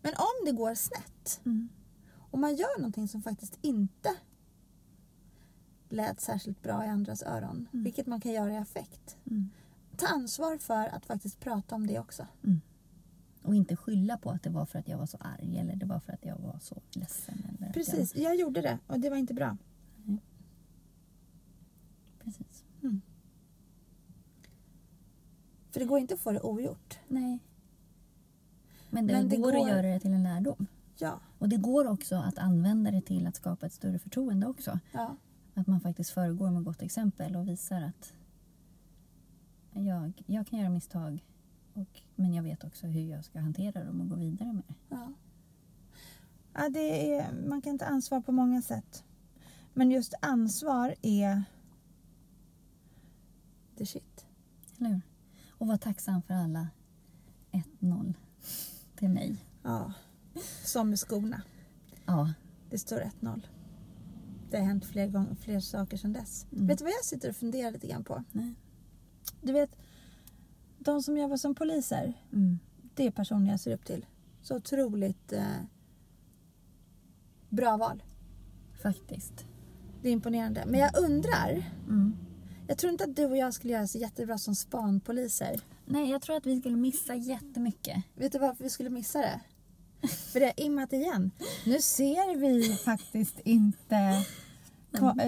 Men 0.01 0.13
om 0.13 0.45
det 0.45 0.51
går 0.51 0.75
snett, 0.75 1.41
Mm. 1.45 1.69
om 2.31 2.41
man 2.41 2.55
gör 2.55 2.77
någonting 2.79 3.07
som 3.07 3.21
faktiskt 3.21 3.59
inte 3.61 4.15
lät 5.91 6.19
särskilt 6.21 6.61
bra 6.63 6.85
i 6.85 6.87
andras 6.87 7.23
öron, 7.23 7.67
Mm. 7.73 7.83
vilket 7.83 8.07
man 8.07 8.21
kan 8.21 8.31
göra 8.31 8.53
i 8.53 8.57
affekt. 8.57 9.17
Mm. 9.29 9.49
Ta 9.97 10.07
ansvar 10.07 10.57
för 10.57 10.87
att 10.87 11.05
faktiskt 11.05 11.39
prata 11.39 11.75
om 11.75 11.87
det 11.87 11.99
också. 11.99 12.27
Och 13.43 13.55
inte 13.55 13.75
skylla 13.75 14.17
på 14.17 14.29
att 14.29 14.43
det 14.43 14.49
var 14.49 14.65
för 14.65 14.79
att 14.79 14.87
jag 14.87 14.97
var 14.97 15.05
så 15.05 15.17
arg 15.17 15.57
eller 15.57 15.75
det 15.75 15.85
var 15.85 15.99
för 15.99 16.13
att 16.13 16.25
jag 16.25 16.37
var 16.37 16.59
så 16.61 16.81
ledsen. 16.93 17.43
Eller 17.59 17.73
Precis, 17.73 18.15
jag 18.15 18.35
gjorde 18.35 18.61
det 18.61 18.77
och 18.87 18.99
det 18.99 19.09
var 19.09 19.17
inte 19.17 19.33
bra. 19.33 19.57
Jag... 20.05 20.17
Precis. 22.23 22.63
För 25.71 25.79
det 25.79 25.85
går 25.85 25.99
inte 25.99 26.13
att 26.13 26.19
få 26.19 26.31
det 26.31 26.41
ogjort. 26.41 26.99
Nej. 27.07 27.39
Men 28.89 29.07
det, 29.07 29.13
Men 29.13 29.29
det 29.29 29.37
går, 29.37 29.51
går- 29.51 29.61
att 29.61 29.67
göra 29.69 29.81
det 29.81 29.99
till 29.99 30.13
en 30.13 30.23
lärdom. 30.23 30.67
Ja, 30.97 31.19
Och 31.39 31.49
det 31.49 31.57
går 31.57 31.87
också 31.87 32.15
att 32.15 32.37
använda 32.37 32.91
det 32.91 33.01
till 33.01 33.27
att 33.27 33.35
skapa 33.35 33.65
ett 33.65 33.73
större 33.73 33.99
förtroende 33.99 34.47
också. 34.47 34.79
ja, 34.91 35.15
Att 35.53 35.67
man 35.67 35.81
faktiskt 35.81 36.09
föregår 36.09 36.51
med 36.51 36.63
gott 36.63 36.81
exempel 36.81 37.35
och 37.35 37.47
visar 37.47 37.81
att 37.81 38.13
jag, 39.73 40.23
jag 40.25 40.47
kan 40.47 40.59
göra 40.59 40.69
misstag 40.69 41.25
och, 41.73 42.01
men 42.15 42.33
jag 42.33 42.43
vet 42.43 42.63
också 42.63 42.87
hur 42.87 43.01
jag 43.01 43.25
ska 43.25 43.39
hantera 43.39 43.83
dem 43.83 44.01
och 44.01 44.09
gå 44.09 44.15
vidare 44.15 44.53
med 44.53 44.63
det. 44.67 44.75
ja. 44.89 45.13
Ja, 46.53 46.69
det 46.69 47.15
är, 47.15 47.33
man 47.47 47.61
kan 47.61 47.77
ta 47.77 47.85
ansvar 47.85 48.21
på 48.21 48.31
många 48.31 48.61
sätt. 48.61 49.03
Men 49.73 49.91
just 49.91 50.13
ansvar 50.21 50.95
är... 51.01 51.43
Är 53.77 53.85
shit. 53.85 54.25
Eller 54.77 54.89
hur? 54.89 55.01
Och 55.49 55.67
vara 55.67 55.77
tacksam 55.77 56.21
för 56.21 56.33
alla 56.33 56.67
1-0 57.51 58.13
till 58.95 59.09
mig. 59.09 59.45
Ja, 59.63 59.93
som 60.63 60.89
med 60.89 60.99
skorna. 60.99 61.41
Ja. 62.05 62.33
Det 62.69 62.77
står 62.77 63.11
1-0. 63.21 63.41
Det 64.51 64.57
har 64.57 64.65
hänt 64.65 64.85
fler, 64.85 65.07
gånger, 65.07 65.35
fler 65.35 65.59
saker 65.59 65.97
sedan 65.97 66.13
dess. 66.13 66.45
Mm. 66.51 66.67
Vet 66.67 66.77
du 66.77 66.83
vad 66.83 66.93
jag 66.93 67.05
sitter 67.05 67.29
och 67.29 67.35
funderar 67.35 67.71
lite 67.71 67.87
grann 67.87 68.03
på? 68.03 68.23
Nej. 68.31 68.53
Du 69.41 69.53
vet, 69.53 69.75
de 70.79 71.01
som 71.03 71.17
jobbar 71.17 71.37
som 71.37 71.55
poliser, 71.55 72.13
Mm. 72.33 72.59
det 72.95 73.07
är 73.07 73.11
personer 73.11 73.51
jag 73.51 73.59
ser 73.59 73.73
upp 73.73 73.85
till. 73.85 74.05
Så 74.41 74.55
otroligt 74.55 75.33
eh, 75.33 75.43
bra 77.49 77.77
val. 77.77 78.03
Faktiskt. 78.83 79.45
Det 80.01 80.09
är 80.09 80.13
imponerande. 80.13 80.63
Men 80.67 80.79
jag 80.79 80.97
undrar, 80.99 81.63
Mm. 81.87 82.15
jag 82.67 82.77
tror 82.77 82.91
inte 82.91 83.03
att 83.03 83.15
du 83.15 83.25
och 83.25 83.37
jag 83.37 83.53
skulle 83.53 83.73
göra 83.73 83.87
så 83.87 83.97
jättebra 83.97 84.37
som 84.37 84.55
spanpoliser. 84.55 85.61
Nej, 85.85 86.09
jag 86.09 86.21
tror 86.21 86.35
att 86.37 86.45
vi 86.45 86.59
skulle 86.59 86.77
missa 86.77 87.15
jättemycket. 87.15 88.03
Vet 88.15 88.31
du 88.31 88.39
varför 88.39 88.63
vi 88.63 88.69
skulle 88.69 88.89
missa 88.89 89.19
det? 89.19 89.41
För 90.07 90.39
det 90.39 90.45
har 90.45 90.59
immat 90.65 90.93
igen. 90.93 91.31
Nu 91.65 91.81
ser 91.81 92.37
vi 92.37 92.75
faktiskt 92.75 93.39
inte... 93.39 94.25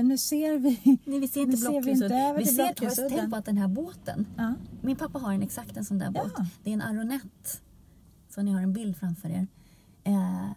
Nu 0.03 0.17
ser 0.17 0.57
vi... 0.59 0.99
Nej, 1.05 1.19
vi 1.19 1.27
ser 1.27 1.41
inte 1.41 1.57
ser 1.57 1.81
vi 1.81 1.91
Vi 2.39 2.45
ser, 2.45 2.55
Blockhusudden. 2.65 3.11
tänkt 3.11 3.29
på 3.29 3.35
att 3.35 3.45
den 3.45 3.57
här 3.57 3.67
båten, 3.67 4.25
Ja. 4.37 4.53
min 4.81 4.95
pappa 4.95 5.19
har 5.19 5.33
en 5.33 5.41
exakt 5.43 5.77
en 5.77 5.85
sån 5.85 5.99
där 5.99 6.11
båt. 6.11 6.31
Ja. 6.37 6.45
Det 6.63 6.69
är 6.69 6.73
en 6.73 6.81
Aronett. 6.81 7.61
Så 8.29 8.41
ni 8.41 8.51
har 8.51 8.61
en 8.61 8.73
bild 8.73 8.97
framför 8.97 9.29
er. 9.29 9.47
Eh, 10.03 10.49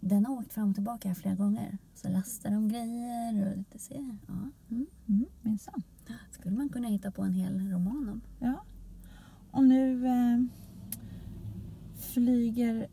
den 0.00 0.26
har 0.26 0.34
åkt 0.34 0.52
fram 0.52 0.68
och 0.68 0.74
tillbaka 0.74 1.08
här 1.08 1.14
flera 1.14 1.34
gånger. 1.34 1.78
Så 1.94 2.08
lastar 2.08 2.50
de 2.50 2.68
grejer 2.68 3.50
och 3.50 3.56
lite 3.56 3.78
se. 3.78 3.94
Ja. 4.26 4.34
Mm. 4.70 4.86
Mm, 5.08 5.26
minsann. 5.42 5.82
Skulle 6.30 6.56
man 6.56 6.68
kunna 6.68 6.88
hitta 6.88 7.10
på 7.10 7.22
en 7.22 7.32
hel 7.32 7.70
roman 7.70 8.08
om. 8.08 8.20
Ja. 8.40 8.64
Och 9.50 9.64
nu 9.64 10.06
eh, 10.06 10.38
flyger 11.98 12.88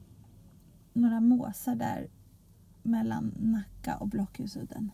några 0.93 1.19
måsar 1.19 1.75
där 1.75 2.09
mellan 2.83 3.33
Nacka 3.39 3.97
och 3.97 4.07
Blockhusudden. 4.07 4.91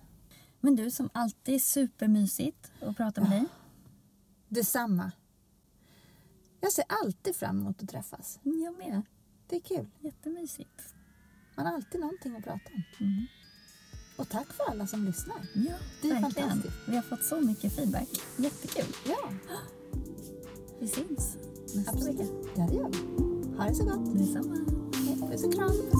Men 0.61 0.75
du 0.75 0.91
som 0.91 1.09
alltid 1.13 1.55
är 1.55 1.59
supermysigt 1.59 2.71
att 2.81 2.97
prata 2.97 3.21
med 3.21 3.31
dig. 3.31 3.45
Detsamma. 4.49 5.11
Jag 6.61 6.71
ser 6.73 6.85
alltid 7.03 7.35
fram 7.35 7.59
emot 7.61 7.83
att 7.83 7.89
träffas. 7.89 8.39
Jag 8.43 8.77
med. 8.77 9.01
Det 9.47 9.55
är 9.55 9.59
kul. 9.59 9.87
Jättemysigt. 9.99 10.95
Man 11.55 11.65
har 11.65 11.73
alltid 11.73 12.01
någonting 12.01 12.35
att 12.35 12.43
prata 12.43 12.69
om. 12.75 12.83
Mm. 12.99 13.25
Och 14.17 14.29
tack 14.29 14.47
för 14.53 14.63
alla 14.63 14.87
som 14.87 15.05
lyssnar. 15.05 15.35
Ja, 15.55 15.73
Det 16.01 16.09
är 16.09 16.21
verkligen. 16.21 16.49
fantastiskt. 16.49 16.87
Vi 16.87 16.95
har 16.95 17.03
fått 17.03 17.23
så 17.23 17.41
mycket 17.41 17.73
feedback. 17.75 18.09
Jättekul. 18.37 18.95
Ja, 19.05 19.29
Vi 20.79 20.87
syns 20.87 21.37
nästa 21.75 21.91
absolut. 21.91 22.19
vecka. 22.19 22.31
Ja, 22.55 22.67
det 22.69 22.75
gör 22.75 22.89
vi. 22.89 23.57
Ha 23.57 23.65
det 23.67 23.75
så 23.75 23.83
gott. 23.83 24.17
Detsamma. 24.17 24.55
There's 25.15 25.43
a 25.43 25.47
clown? 25.47 25.97